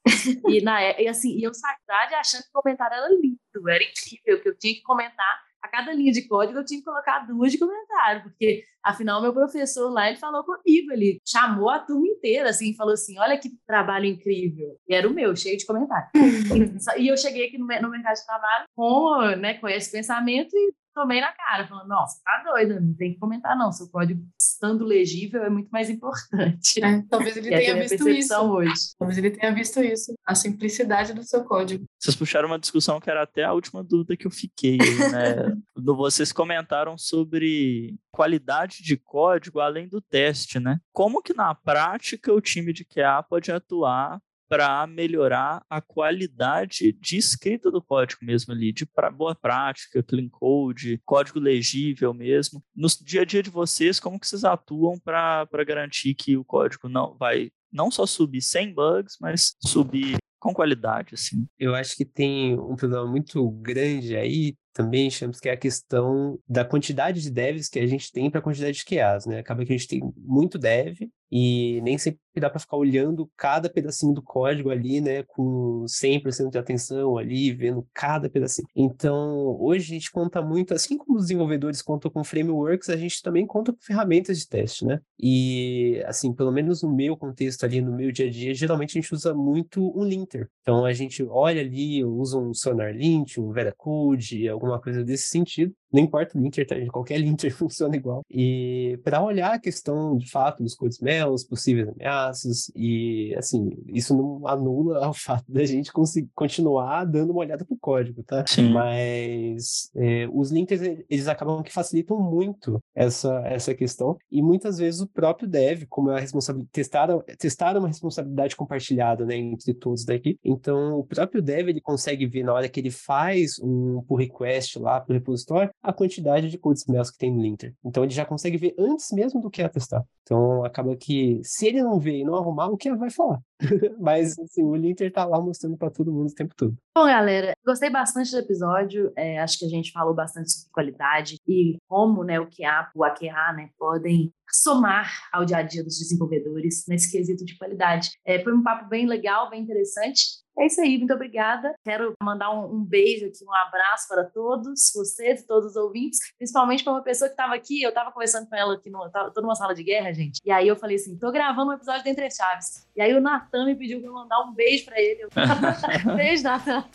E, 0.48 0.62
na, 0.62 0.82
é, 0.82 1.02
e 1.02 1.08
assim, 1.08 1.40
eu 1.44 1.54
saí 1.54 1.76
achando 2.16 2.44
que 2.44 2.50
o 2.50 2.62
comentário 2.62 2.96
era 2.96 3.10
lindo, 3.10 3.70
era 3.70 3.84
incrível, 3.84 4.42
que 4.42 4.50
eu 4.50 4.58
tinha 4.58 4.76
que 4.76 4.82
comentar 4.82 5.45
a 5.66 5.68
cada 5.68 5.94
linha 5.94 6.12
de 6.12 6.28
código 6.28 6.60
eu 6.60 6.66
tinha 6.66 6.80
que 6.80 6.86
colocar 6.86 7.26
duas 7.28 7.52
de 7.52 7.58
comentário, 7.58 8.24
porque 8.24 8.64
afinal 8.84 9.22
meu 9.22 9.34
professor 9.34 9.90
lá 9.90 10.08
ele 10.08 10.18
falou 10.18 10.44
comigo, 10.44 10.92
ele 10.92 11.20
chamou 11.26 11.70
a 11.70 11.80
turma 11.80 12.08
inteira 12.08 12.50
assim, 12.50 12.76
falou 12.76 12.94
assim, 12.94 13.18
olha 13.20 13.38
que 13.38 13.50
trabalho 13.66 14.06
incrível. 14.06 14.78
E 14.88 14.94
era 14.94 15.08
o 15.08 15.14
meu, 15.14 15.36
cheio 15.36 15.58
de 15.58 15.66
comentário. 15.66 16.08
e 16.98 17.08
eu 17.08 17.18
cheguei 17.18 17.48
aqui 17.48 17.58
no, 17.58 17.66
no 17.66 17.90
mercado 17.90 18.16
de 18.16 18.26
trabalho 18.26 18.66
com, 18.76 19.36
né, 19.38 19.56
com 19.56 19.68
esse 19.68 19.92
pensamento 19.92 20.56
e 20.56 20.74
tomei 20.96 21.20
na 21.20 21.32
cara, 21.34 21.68
falando, 21.68 21.90
nossa, 21.90 22.22
tá 22.24 22.42
doida, 22.50 22.80
não 22.80 22.94
tem 22.96 23.14
que 23.14 23.20
comentar 23.20 23.56
não, 23.56 23.72
seu 23.72 23.90
código 23.90 24.26
estando 24.40 24.86
legível 24.86 25.44
é 25.44 25.50
muito 25.50 25.70
mais 25.70 25.90
importante. 25.90 26.82
É, 26.82 27.02
talvez 27.10 27.36
ele 27.36 27.50
tenha 27.50 27.76
visto 27.76 28.10
isso. 28.10 28.34
Hoje. 28.36 28.74
Talvez 28.98 29.18
ele 29.18 29.32
tenha 29.32 29.54
visto 29.54 29.82
isso, 29.82 30.14
a 30.26 30.34
simplicidade 30.34 31.14
do 31.14 31.24
seu 31.24 31.44
código. 31.44 31.86
Vocês 32.00 32.16
puxaram 32.16 32.48
uma 32.48 32.60
discussão 32.60 33.00
que 33.00 33.10
era 33.10 33.24
até 33.24 33.44
a 33.44 33.54
última 33.54 33.84
dúvida 33.84 34.16
que 34.16 34.26
eu 34.26 34.32
fiquei, 34.32 34.78
né? 34.78 35.56
Vocês 35.76 36.32
comentaram 36.32 36.98
sobre 36.98 37.96
qualidade 38.12 38.82
de 38.82 38.96
código 38.96 39.60
além 39.60 39.88
do 39.88 40.00
teste, 40.00 40.60
né? 40.60 40.80
Como 40.94 41.22
que 41.22 41.34
na 41.34 41.54
prática 41.54 42.34
o 42.34 42.42
time 42.42 42.72
de 42.72 42.86
QA 42.86 43.22
pode 43.24 43.52
atuar 43.52 44.22
para 44.48 44.86
melhorar 44.88 45.64
a 45.70 45.82
qualidade 45.82 46.92
de 46.94 47.18
escrita 47.18 47.72
do 47.72 47.82
código 47.82 48.24
mesmo 48.24 48.54
ali, 48.54 48.72
de 48.72 48.86
pra, 48.86 49.10
boa 49.10 49.36
prática, 49.36 50.04
clean 50.04 50.30
code, 50.30 51.02
código 51.06 51.40
legível 51.40 52.14
mesmo. 52.14 52.64
No 52.76 52.88
dia 53.02 53.22
a 53.22 53.26
dia 53.26 53.42
de 53.42 53.50
vocês, 53.50 54.00
como 54.00 54.20
que 54.20 54.28
vocês 54.28 54.44
atuam 54.44 55.00
para 55.00 55.48
garantir 55.66 56.14
que 56.14 56.38
o 56.38 56.46
código 56.46 56.88
não 56.88 57.16
vai 57.18 57.52
não 57.72 57.92
só 57.92 58.06
subir 58.06 58.42
sem 58.42 58.74
bugs, 58.74 59.18
mas 59.20 59.56
subir 59.66 60.18
com 60.40 60.54
qualidade, 60.54 61.16
assim? 61.16 61.48
Eu 61.60 61.76
acho 61.76 61.96
que 61.96 62.06
tem 62.06 62.58
um 62.58 62.76
problema 62.76 63.06
muito 63.06 63.50
grande 63.52 64.16
aí, 64.16 64.56
também 64.76 65.10
chamamos 65.10 65.40
que 65.40 65.48
é 65.48 65.54
a 65.54 65.58
questão 65.58 66.38
da 66.48 66.66
quantidade 66.66 67.22
de 67.22 67.32
devs 67.32 67.70
que 67.70 67.80
a 67.80 67.88
gente 67.88 68.12
tem 68.12 68.30
para 68.30 68.40
a 68.42 68.44
quantidade 68.44 68.78
de 68.78 68.84
QAs, 68.84 69.26
né? 69.26 69.40
Acaba 69.40 69.66
que 69.66 69.72
a 69.72 69.78
gente 69.78 69.88
tem 69.88 70.02
muito 70.18 70.60
dev 70.60 70.98
e 71.32 71.82
nem 71.82 71.98
sempre 71.98 72.20
dá 72.38 72.50
para 72.50 72.60
ficar 72.60 72.78
olhando 72.78 73.30
cada 73.38 73.70
pedacinho 73.70 74.14
do 74.14 74.22
código 74.22 74.70
ali, 74.70 75.00
né, 75.02 75.24
com 75.24 75.86
100% 75.88 76.52
de 76.52 76.58
atenção 76.58 77.18
ali, 77.18 77.52
vendo 77.52 77.88
cada 77.94 78.30
pedacinho. 78.30 78.68
Então, 78.76 79.58
hoje 79.60 79.92
a 79.92 79.94
gente 79.96 80.12
conta 80.12 80.42
muito, 80.42 80.74
assim 80.74 80.98
como 80.98 81.18
os 81.18 81.24
desenvolvedores 81.24 81.82
contam 81.82 82.12
com 82.12 82.24
frameworks, 82.24 82.90
a 82.90 82.98
gente 82.98 83.22
também 83.22 83.46
conta 83.46 83.72
com 83.72 83.82
ferramentas 83.82 84.38
de 84.40 84.48
teste, 84.48 84.86
né? 84.86 85.00
E, 85.20 86.04
assim, 86.06 86.34
pelo 86.34 86.52
menos 86.52 86.84
no 86.84 86.94
meu 86.94 87.16
contexto 87.16 87.64
ali, 87.64 87.82
no 87.82 87.96
meu 87.96 88.12
dia 88.12 88.28
a 88.28 88.30
dia, 88.30 88.54
geralmente 88.54 88.98
a 88.98 89.02
gente 89.02 89.14
usa 89.14 89.34
muito 89.34 89.98
um 89.98 90.04
linter. 90.04 90.50
Então, 90.62 90.86
a 90.86 90.94
gente 90.94 91.24
olha 91.24 91.62
ali, 91.62 92.04
usa 92.04 92.38
um 92.38 92.54
SonarLint, 92.54 93.38
um 93.38 93.52
VeraCode, 93.52 94.50
alguma 94.66 94.82
coisa 94.82 95.04
desse 95.04 95.30
sentido, 95.30 95.74
não 95.96 96.04
importa 96.04 96.38
o 96.38 96.42
linter, 96.42 96.68
tá? 96.68 96.76
qualquer 96.92 97.18
linter 97.20 97.52
funciona 97.52 97.96
igual. 97.96 98.24
E 98.30 99.00
para 99.04 99.24
olhar 99.24 99.54
a 99.54 99.60
questão, 99.60 100.18
de 100.18 100.30
fato, 100.30 100.62
dos 100.62 100.76
codes 100.76 101.00
os 101.32 101.44
possíveis 101.44 101.88
ameaças, 101.88 102.72
e 102.76 103.34
assim, 103.38 103.70
isso 103.88 104.16
não 104.16 104.48
anula 104.48 105.08
o 105.10 105.14
fato 105.14 105.46
da 105.48 105.64
gente 105.66 105.92
conseguir 105.92 106.30
continuar 106.36 107.06
dando 107.06 107.32
uma 107.32 107.40
olhada 107.40 107.64
pro 107.64 107.78
código, 107.78 108.24
tá? 108.24 108.44
Sim. 108.48 108.70
Mas 108.70 109.90
é, 109.96 110.28
os 110.34 110.52
linters, 110.52 110.82
eles 111.10 111.28
acabam 111.28 111.64
que 111.64 111.72
facilitam 111.72 112.20
muito 112.20 112.82
essa, 112.94 113.42
essa 113.46 113.74
questão, 113.74 114.18
e 114.32 114.42
muitas 114.42 114.78
vezes 114.78 115.02
o 115.02 115.08
próprio 115.08 115.48
dev, 115.48 115.84
como 115.90 116.12
é 116.12 116.18
a 116.18 116.20
responsabilidade, 116.20 116.72
testar, 116.72 117.08
testar 117.38 117.78
uma 117.78 117.88
responsabilidade 117.88 118.56
compartilhada, 118.56 119.26
né, 119.26 119.36
entre 119.36 119.74
todos 119.74 120.04
daqui, 120.04 120.38
então 120.44 121.00
o 121.00 121.04
próprio 121.04 121.42
dev, 121.42 121.70
ele 121.70 121.82
consegue 121.82 122.26
ver 122.26 122.44
na 122.44 122.54
hora 122.54 122.68
que 122.68 122.80
ele 122.80 122.92
faz 122.92 123.60
um 123.62 124.02
pull 124.08 124.18
request 124.18 124.80
lá 124.80 125.00
pro 125.00 125.14
repositório, 125.14 125.72
a 125.90 125.94
quantidade 125.94 126.50
de 126.50 126.58
code 126.58 126.80
smells 126.80 127.12
que 127.12 127.18
tem 127.18 127.32
no 127.32 127.42
linter. 127.42 127.74
Então 127.84 128.04
ele 128.04 128.14
já 128.14 128.26
consegue 128.26 128.58
ver 128.58 128.76
antes 128.78 129.12
mesmo 129.12 129.42
do 129.42 129.50
que 129.50 129.62
atestar. 129.62 130.04
Então 130.24 130.64
acaba 130.64 130.96
que 130.96 131.40
se 131.44 131.68
ele 131.68 131.84
não 131.84 132.00
ver 132.00 132.20
e 132.20 132.24
não 132.24 132.36
arrumar, 132.36 132.68
o 132.68 132.78
que 132.78 132.94
vai 132.96 133.10
falar? 133.10 133.40
Mas 134.00 134.38
assim, 134.40 134.64
o 134.64 134.76
linter 134.76 135.12
tá 135.12 135.26
lá 135.26 135.40
mostrando 135.40 135.78
para 135.78 135.90
todo 135.90 136.12
mundo 136.12 136.30
o 136.30 136.36
tempo 136.36 136.54
todo. 136.56 136.76
Bom, 136.96 137.06
galera, 137.06 137.54
gostei 137.66 137.90
bastante 137.90 138.32
do 138.32 138.40
episódio. 138.40 139.12
É, 139.16 139.40
acho 139.40 139.60
que 139.60 139.66
a 139.66 139.70
gente 139.70 139.92
falou 139.92 140.14
bastante 140.14 140.52
sobre 140.52 140.72
qualidade 140.72 141.38
e 141.48 141.78
como 141.88 142.24
né, 142.24 142.40
o 142.40 142.48
QA, 142.48 142.90
o 142.96 143.04
AQA, 143.04 143.54
né, 143.54 143.70
podem 143.78 144.32
somar 144.50 145.12
ao 145.32 145.46
dia 145.46 145.58
a 145.58 145.62
dia 145.62 145.84
dos 145.84 145.98
desenvolvedores 145.98 146.86
nesse 146.88 147.12
quesito 147.12 147.46
de 147.46 147.58
qualidade. 147.58 148.10
É, 148.26 148.42
foi 148.44 148.54
um 148.54 148.64
papo 148.64 148.88
bem 148.88 149.06
legal, 149.06 149.50
bem 149.50 149.62
interessante. 149.62 150.45
É 150.58 150.66
isso 150.66 150.80
aí, 150.82 150.98
muito 150.98 151.14
obrigada. 151.14 151.74
Quero 151.84 152.14
mandar 152.22 152.52
um, 152.52 152.76
um, 152.76 152.84
beijo 152.84 153.26
aqui, 153.26 153.44
um 153.44 153.54
abraço 153.54 154.08
para 154.08 154.24
todos 154.24 154.92
vocês 154.96 155.44
todos 155.46 155.72
os 155.72 155.76
ouvintes, 155.76 156.20
principalmente 156.38 156.84
para 156.84 156.94
uma 156.94 157.04
pessoa 157.04 157.28
que 157.28 157.34
estava 157.34 157.54
aqui. 157.54 157.82
Eu 157.82 157.90
estava 157.90 158.12
conversando 158.12 158.48
com 158.48 158.56
ela 158.56 158.76
aqui, 158.76 158.90
no, 158.90 159.10
tô 159.34 159.42
numa 159.42 159.56
sala 159.56 159.76
de 159.76 159.84
guerra, 159.84 160.14
gente. 160.14 160.40
E 160.46 160.52
aí 160.52 160.68
eu 160.68 160.76
falei 160.76 160.96
assim: 160.96 161.18
tô 161.18 161.32
gravando 161.32 161.72
um 161.72 161.74
episódio 161.74 162.04
de 162.04 162.10
Entre 162.10 162.30
Chaves. 162.32 162.88
E 162.96 163.02
aí 163.02 163.14
o 163.14 163.20
Natan 163.20 163.66
me 163.66 163.76
pediu 163.76 164.02
para 164.02 164.12
mandar 164.12 164.42
um 164.42 164.54
beijo 164.54 164.86
para 164.86 165.00
ele. 165.00 165.28
beijo, 166.16 166.44
Natan. 166.44 166.86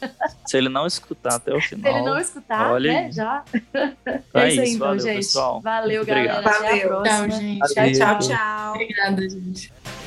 Se 0.47 0.57
ele 0.57 0.69
não 0.69 0.87
escutar 0.87 1.35
até 1.35 1.55
o 1.55 1.61
final. 1.61 1.93
Se 1.93 1.99
ele 1.99 2.07
não 2.07 2.19
escutar, 2.19 2.73
olha 2.73 2.93
né? 2.93 3.13
Já. 3.13 3.45
É, 3.75 4.23
é 4.35 4.49
isso 4.49 4.61
aí, 4.61 4.71
então, 4.71 4.89
valeu, 4.89 5.01
gente. 5.01 5.17
Pessoal. 5.17 5.61
Valeu, 5.61 6.05
galera. 6.05 6.41
Valeu. 6.41 6.59
Até 6.61 6.83
a 6.83 6.87
próxima. 6.87 7.29
Tchau, 7.29 7.39
gente. 7.39 7.75
Tchau, 7.75 7.93
tchau, 7.93 8.19
tchau. 8.19 8.75
Obrigada, 8.75 9.29
gente. 9.29 10.00